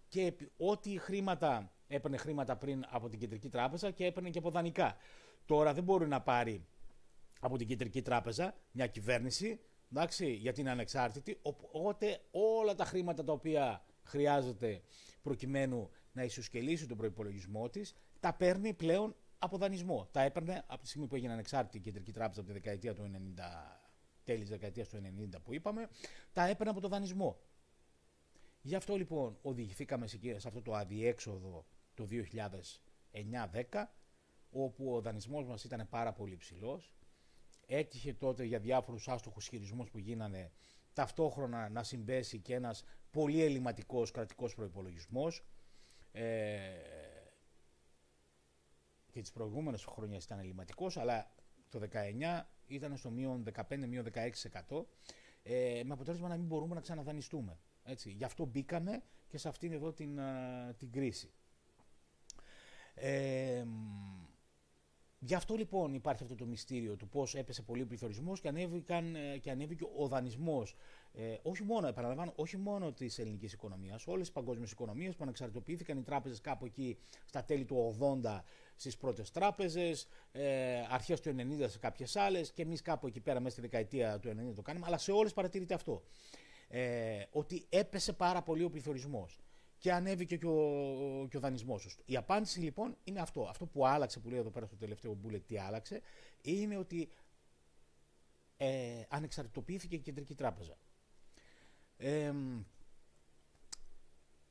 και 0.07 0.33
ό,τι 0.57 0.97
χρήματα 0.97 1.71
έπαιρνε 1.87 2.17
χρήματα 2.17 2.57
πριν 2.57 2.85
από 2.89 3.09
την 3.09 3.19
κεντρική 3.19 3.49
τράπεζα 3.49 3.91
και 3.91 4.05
έπαιρνε 4.05 4.29
και 4.29 4.37
από 4.37 4.49
δανεικά. 4.49 4.95
Τώρα 5.45 5.73
δεν 5.73 5.83
μπορεί 5.83 6.07
να 6.07 6.21
πάρει 6.21 6.65
από 7.39 7.57
την 7.57 7.67
κεντρική 7.67 8.01
τράπεζα 8.01 8.55
μια 8.71 8.87
κυβέρνηση, 8.87 9.59
εντάξει, 9.91 10.31
γιατί 10.31 10.61
είναι 10.61 10.69
ανεξάρτητη, 10.69 11.39
οπότε 11.41 12.19
όλα 12.31 12.75
τα 12.75 12.85
χρήματα 12.85 13.23
τα 13.23 13.31
οποία 13.31 13.85
χρειάζεται 14.03 14.81
προκειμένου 15.21 15.89
να 16.11 16.23
ισοσκελίσει 16.23 16.87
τον 16.87 16.97
προπολογισμό 16.97 17.69
της, 17.69 17.95
τα 18.19 18.33
παίρνει 18.33 18.73
πλέον 18.73 19.15
από 19.39 19.57
δανεισμό. 19.57 20.07
Τα 20.11 20.21
έπαιρνε 20.21 20.63
από 20.67 20.81
τη 20.81 20.87
στιγμή 20.87 21.07
που 21.07 21.15
έγινε 21.15 21.33
ανεξάρτητη 21.33 21.77
η 21.77 21.81
κεντρική 21.81 22.11
τράπεζα 22.11 22.39
από 22.39 22.49
τη 22.49 22.53
δεκαετία 22.53 22.93
του 22.93 23.11
90, 23.37 23.39
τέλη 24.23 24.39
της 24.39 24.49
δεκαετίας 24.49 24.89
του 24.89 25.01
90 25.33 25.41
που 25.43 25.53
είπαμε, 25.53 25.89
τα 26.33 26.47
έπαιρνε 26.47 26.71
από 26.71 26.81
το 26.81 26.87
δανεισμό. 26.87 27.39
Γι' 28.61 28.75
αυτό 28.75 28.95
λοιπόν 28.95 29.37
οδηγηθήκαμε 29.41 30.07
σε 30.07 30.19
αυτό 30.45 30.61
το 30.61 30.73
αδιέξοδο 30.75 31.65
το 31.93 32.07
2009-10 32.11 33.83
όπου 34.51 34.93
ο 34.95 35.01
δανεισμός 35.01 35.45
μας 35.45 35.63
ήταν 35.63 35.87
πάρα 35.89 36.13
πολύ 36.13 36.37
ψηλός. 36.37 36.93
Έτυχε 37.65 38.13
τότε 38.13 38.43
για 38.43 38.59
διάφορους 38.59 39.07
άστοχους 39.07 39.47
χειρισμούς 39.47 39.89
που 39.89 39.97
γίνανε 39.97 40.51
ταυτόχρονα 40.93 41.69
να 41.69 41.83
συμπέσει 41.83 42.39
και 42.39 42.53
ένας 42.53 42.83
πολύ 43.11 43.43
ελληματικός 43.43 44.11
κρατικός 44.11 44.55
προϋπολογισμός. 44.55 45.45
Ε, 46.11 46.59
και 49.11 49.21
τις 49.21 49.31
προηγούμενες 49.31 49.85
χρονιές 49.85 50.23
ήταν 50.23 50.39
ελληματικός, 50.39 50.97
αλλά 50.97 51.31
το 51.69 51.79
19 51.79 52.47
ήταν 52.67 52.97
στο 52.97 53.09
μείον 53.09 53.43
15-16% 53.43 54.85
ε, 55.43 55.81
με 55.85 55.93
αποτέλεσμα 55.93 56.27
να 56.27 56.37
μην 56.37 56.45
μπορούμε 56.45 56.75
να 56.75 56.81
ξαναδανιστούμε. 56.81 57.59
Έτσι. 57.83 58.09
Γι' 58.09 58.23
αυτό 58.23 58.45
μπήκαμε 58.45 59.03
και 59.27 59.37
σε 59.37 59.47
αυτήν 59.47 59.71
εδώ 59.71 59.93
την, 59.93 60.19
την 60.77 60.91
κρίση. 60.91 61.31
Ε, 62.93 63.65
Γι' 65.23 65.35
αυτό 65.35 65.55
λοιπόν 65.55 65.93
υπάρχει 65.93 66.23
αυτό 66.23 66.35
το 66.35 66.45
μυστήριο 66.45 66.95
του 66.95 67.07
πώς 67.07 67.35
έπεσε 67.35 67.61
πολύ 67.61 67.81
ο 67.81 67.85
πληθωρισμός 67.85 68.41
και, 68.41 68.47
ε, 69.33 69.37
και 69.37 69.51
ανέβηκε 69.51 69.83
ο 69.97 70.07
δανεισμός. 70.07 70.75
Ε, 71.13 71.35
όχι 71.41 71.63
μόνο, 71.63 71.87
επαναλαμβάνω, 71.87 72.33
όχι 72.35 72.57
μόνο 72.57 72.91
της 72.91 73.19
ελληνικής 73.19 73.53
οικονομίας, 73.53 74.07
όλες 74.07 74.21
τις 74.21 74.31
παγκόσμιες 74.31 74.71
οικονομίες 74.71 75.15
που 75.15 75.23
ανεξαρτητοποιήθηκαν 75.23 75.97
οι 75.97 76.01
τράπεζες 76.01 76.41
κάπου 76.41 76.65
εκεί 76.65 76.97
στα 77.25 77.43
τέλη 77.43 77.65
του 77.65 77.75
80 77.75 78.43
στις 78.75 78.97
πρώτες 78.97 79.31
τράπεζες, 79.31 80.07
ε, 80.31 80.79
αρχές 80.89 81.19
του 81.19 81.29
90 81.29 81.67
σε 81.67 81.79
κάποιες 81.79 82.15
άλλες 82.15 82.51
και 82.51 82.61
εμείς 82.61 82.81
κάπου 82.81 83.07
εκεί 83.07 83.19
πέρα 83.19 83.39
μέσα 83.39 83.51
στη 83.51 83.61
δεκαετία 83.61 84.19
του 84.19 84.29
90 84.29 84.53
το 84.55 84.61
κάνουμε, 84.61 84.85
αλλά 84.87 84.97
σε 84.97 85.11
όλες 85.11 85.33
παρατηρείται 85.33 85.73
αυτό. 85.73 86.03
Ε, 86.67 87.23
ότι 87.31 87.65
έπεσε 87.69 88.13
πάρα 88.13 88.41
πολύ 88.41 88.63
ο 88.63 88.69
πληθωρισμός 88.69 89.39
και 89.81 89.93
ανέβηκε 89.93 90.37
και 90.37 90.47
ο, 90.47 91.27
και 91.29 91.37
ο 91.37 91.39
δανεισμός 91.39 91.97
Η 92.05 92.17
απάντηση 92.17 92.59
λοιπόν 92.59 92.97
είναι 93.03 93.19
αυτό. 93.19 93.43
Αυτό 93.43 93.65
που 93.65 93.87
άλλαξε, 93.87 94.19
που 94.19 94.29
λέει 94.29 94.39
εδώ 94.39 94.49
πέρα 94.49 94.65
στο 94.65 94.75
τελευταίο 94.75 95.17
bullet, 95.23 95.41
τι 95.45 95.57
άλλαξε, 95.57 96.01
είναι 96.41 96.77
ότι 96.77 97.11
ε, 98.57 99.03
ανεξαρτητοποιήθηκε 99.09 99.95
η 99.95 99.99
κεντρική 99.99 100.35
τράπεζα. 100.35 100.77
Ε, 101.97 102.33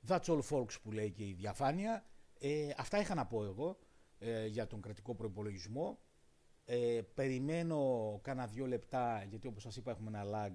that's 0.09 0.25
all 0.25 0.41
folks 0.51 0.81
που 0.83 0.93
λέει 0.93 1.11
και 1.11 1.27
η 1.27 1.33
διαφάνεια. 1.33 2.05
Ε, 2.39 2.71
αυτά 2.77 3.01
είχα 3.01 3.15
να 3.15 3.27
πω 3.27 3.45
εγώ 3.45 3.79
ε, 4.19 4.47
για 4.47 4.67
τον 4.67 4.81
κρατικό 4.81 5.15
προϋπολογισμό. 5.15 5.99
Ε, 6.65 7.01
περιμένω 7.15 8.19
κάνα 8.23 8.47
δύο 8.47 8.67
λεπτά, 8.67 9.25
γιατί 9.29 9.47
όπως 9.47 9.63
σας 9.63 9.77
είπα 9.77 9.91
έχουμε 9.91 10.19
ένα 10.19 10.25
lag 10.25 10.53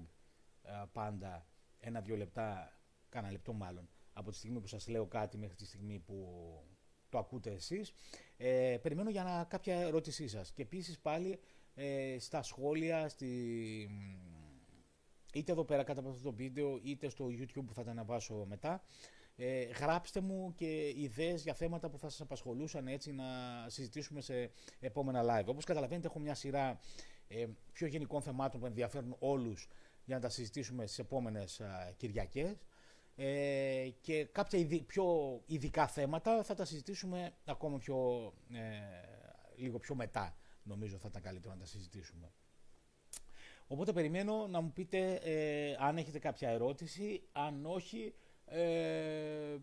ε, 0.62 0.84
πάντα, 0.92 1.46
ένα-δύο 1.78 2.16
λεπτά, 2.16 2.78
κάνα 3.08 3.30
λεπτό 3.30 3.52
μάλλον, 3.52 3.88
από 4.18 4.30
τη 4.30 4.36
στιγμή 4.36 4.60
που 4.60 4.66
σας 4.66 4.88
λέω 4.88 5.06
κάτι 5.06 5.38
μέχρι 5.38 5.56
τη 5.56 5.66
στιγμή 5.66 5.98
που 5.98 6.26
το 7.08 7.18
ακούτε 7.18 7.50
εσείς. 7.50 7.92
Ε, 8.36 8.76
περιμένω 8.82 9.10
για 9.10 9.22
να, 9.22 9.44
κάποια 9.44 9.76
ερώτησή 9.76 10.28
σας. 10.28 10.52
Και 10.52 10.62
επίσης 10.62 10.98
πάλι 10.98 11.38
ε, 11.74 12.16
στα 12.18 12.42
σχόλια, 12.42 13.08
στη, 13.08 13.26
είτε 15.32 15.52
εδώ 15.52 15.64
πέρα 15.64 15.84
κάτω 15.84 16.00
από 16.00 16.08
αυτό 16.08 16.22
το 16.22 16.32
βίντεο, 16.32 16.80
είτε 16.82 17.08
στο 17.08 17.26
YouTube 17.26 17.64
που 17.66 17.74
θα 17.74 17.84
τα 17.84 17.90
αναβάσω 17.90 18.44
μετά. 18.48 18.82
Ε, 19.36 19.62
γράψτε 19.62 20.20
μου 20.20 20.54
και 20.54 20.92
ιδέες 20.96 21.42
για 21.42 21.54
θέματα 21.54 21.88
που 21.88 21.98
θα 21.98 22.08
σας 22.08 22.20
απασχολούσαν 22.20 22.88
έτσι 22.88 23.12
να 23.12 23.24
συζητήσουμε 23.66 24.20
σε 24.20 24.50
επόμενα 24.80 25.22
live. 25.22 25.46
Όπως 25.46 25.64
καταλαβαίνετε 25.64 26.06
έχω 26.06 26.18
μια 26.18 26.34
σειρά 26.34 26.80
ε, 27.28 27.46
πιο 27.72 27.86
γενικών 27.86 28.22
θεμάτων 28.22 28.60
που 28.60 28.66
ενδιαφέρουν 28.66 29.16
όλους 29.18 29.68
για 30.04 30.14
να 30.14 30.20
τα 30.20 30.28
συζητήσουμε 30.28 30.86
στις 30.86 30.98
επόμενες 30.98 31.60
α, 31.60 31.92
Κυριακές 31.96 32.65
ε, 33.16 33.88
και 34.00 34.24
κάποια 34.24 34.66
πιο 34.86 35.40
ειδικά 35.46 35.86
θέματα 35.86 36.42
θα 36.42 36.54
τα 36.54 36.64
συζητήσουμε 36.64 37.32
ακόμα 37.44 37.78
πιο, 37.78 38.32
ε, 38.52 38.60
λίγο 39.56 39.78
πιο 39.78 39.94
μετά 39.94 40.36
νομίζω 40.62 40.98
θα 40.98 41.06
ήταν 41.10 41.22
καλύτερο 41.22 41.54
να 41.54 41.60
τα 41.60 41.66
συζητήσουμε. 41.66 42.32
Οπότε 43.68 43.92
περιμένω 43.92 44.46
να 44.46 44.60
μου 44.60 44.72
πείτε 44.72 45.14
ε, 45.14 45.76
αν 45.78 45.96
έχετε 45.96 46.18
κάποια 46.18 46.50
ερώτηση, 46.50 47.22
αν 47.32 47.66
όχι, 47.66 48.14
ε, 48.44 49.56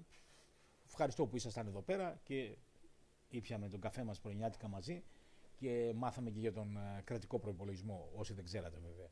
ευχαριστώ 0.85 1.25
που 1.25 1.35
ήσασταν 1.35 1.67
εδώ 1.67 1.81
πέρα 1.81 2.19
και 2.23 2.57
ήπιαμε 3.29 3.69
τον 3.69 3.79
καφέ 3.79 4.03
μας 4.03 4.19
πρωινιάτικα 4.19 4.67
μαζί 4.67 5.03
και 5.55 5.91
μάθαμε 5.95 6.29
και 6.29 6.39
για 6.39 6.51
τον 6.53 6.77
ε, 6.77 7.01
κρατικό 7.03 7.39
προϋπολογισμό, 7.39 8.11
όσοι 8.15 8.33
δεν 8.33 8.43
ξέρατε 8.43 8.79
βέβαια. 8.79 9.09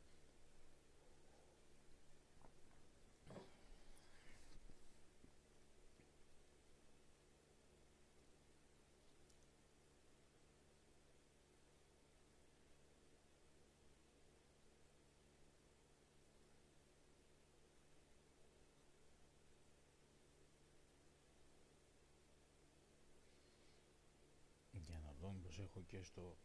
έχω 25.72 25.81
και 25.92 26.04
στο... 26.04 26.38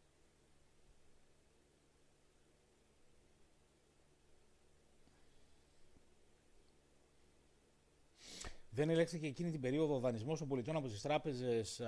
Δεν 8.71 8.91
ελέγχθηκε 8.91 9.27
εκείνη 9.27 9.51
την 9.51 9.61
περίοδο 9.61 9.95
ο 9.95 9.99
δανεισμός 9.99 10.39
των 10.39 10.49
πολιτών 10.49 10.77
από 10.77 10.89
τις 10.89 11.01
τράπεζες 11.01 11.83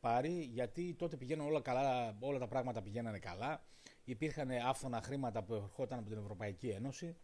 πάρει, 0.00 0.48
γιατί 0.52 0.94
τότε 0.94 1.16
πηγαίνουν 1.16 1.46
όλα 1.46 1.60
καλά, 1.60 2.16
όλα 2.20 2.38
τα 2.38 2.48
πράγματα 2.48 2.82
πηγαίνανε 2.82 3.18
καλά. 3.18 3.64
Υπήρχαν 4.04 4.50
άφθονα 4.50 5.02
χρήματα 5.02 5.42
που 5.42 5.54
ερχόταν 5.54 5.98
από 5.98 6.08
την 6.08 6.18
Ευρωπαϊκή 6.18 6.68
Ένωση. 6.68 7.16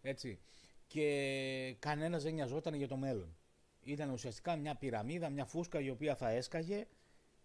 Έτσι. 0.00 0.40
Και 0.86 1.76
κανένας 1.78 2.22
δεν 2.22 2.34
νοιαζόταν 2.34 2.74
για 2.74 2.88
το 2.88 2.96
μέλλον. 2.96 3.36
Ήταν 3.80 4.10
ουσιαστικά 4.10 4.56
μια 4.56 4.74
πυραμίδα, 4.74 5.28
μια 5.28 5.44
φούσκα 5.44 5.80
η 5.80 5.90
οποία 5.90 6.16
θα 6.16 6.30
έσκαγε 6.30 6.86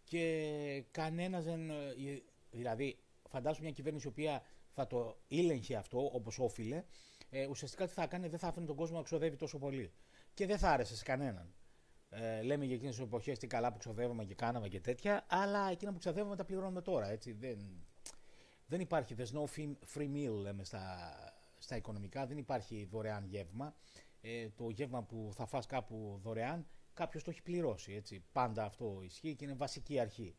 και 0.03 0.83
κανένας 0.91 1.43
δεν. 1.43 1.69
Ε, 1.69 1.73
δηλαδή, 2.51 2.99
φαντάζομαι 3.29 3.65
μια 3.65 3.73
κυβέρνηση 3.73 4.07
η 4.07 4.09
οποία 4.09 4.43
θα 4.69 4.87
το 4.87 5.17
ήλεγχε 5.27 5.75
αυτό 5.75 6.09
όπως 6.13 6.39
όφιλε, 6.39 6.83
ε, 7.29 7.47
ουσιαστικά 7.47 7.87
τι 7.87 7.93
θα 7.93 8.07
κάνει, 8.07 8.27
δεν 8.27 8.39
θα 8.39 8.47
άφηνε 8.47 8.65
τον 8.65 8.75
κόσμο 8.75 8.97
να 8.97 9.03
ξοδεύει 9.03 9.35
τόσο 9.35 9.57
πολύ. 9.57 9.93
Και 10.33 10.45
δεν 10.45 10.57
θα 10.57 10.69
άρεσε 10.69 10.95
σε 10.95 11.03
κανέναν. 11.03 11.53
Ε, 12.09 12.41
λέμε 12.41 12.65
για 12.65 12.75
εκείνες 12.75 12.95
τις 12.95 13.03
εποχές 13.03 13.39
τι 13.39 13.47
καλά 13.47 13.71
που 13.71 13.77
ξοδεύαμε 13.77 14.23
και 14.23 14.35
κάναμε 14.35 14.67
και 14.67 14.79
τέτοια, 14.79 15.25
αλλά 15.29 15.69
εκείνα 15.71 15.91
που 15.91 15.97
ξοδεύαμε 15.97 16.35
τα 16.35 16.45
πληρώνουμε 16.45 16.81
τώρα. 16.81 17.09
Έτσι. 17.09 17.31
Δεν, 17.31 17.85
δεν 18.65 18.79
υπάρχει, 18.79 19.15
there's 19.17 19.39
no 19.39 19.43
free 19.95 20.09
meal 20.15 20.33
λέμε 20.33 20.63
στα, 20.63 21.09
στα 21.57 21.75
οικονομικά, 21.75 22.25
δεν 22.25 22.37
υπάρχει 22.37 22.87
δωρεάν 22.91 23.25
γεύμα. 23.25 23.75
Ε, 24.21 24.49
το 24.49 24.69
γεύμα 24.69 25.03
που 25.03 25.29
θα 25.33 25.45
φας 25.45 25.65
κάπου 25.65 26.19
δωρεάν 26.23 26.67
κάποιος 26.93 27.23
το 27.23 27.29
έχει 27.29 27.41
πληρώσει. 27.41 27.93
Έτσι. 27.93 28.23
Πάντα 28.31 28.63
αυτό 28.65 28.99
ισχύει 29.03 29.35
και 29.35 29.45
είναι 29.45 29.53
βασική 29.53 29.99
αρχή. 29.99 30.35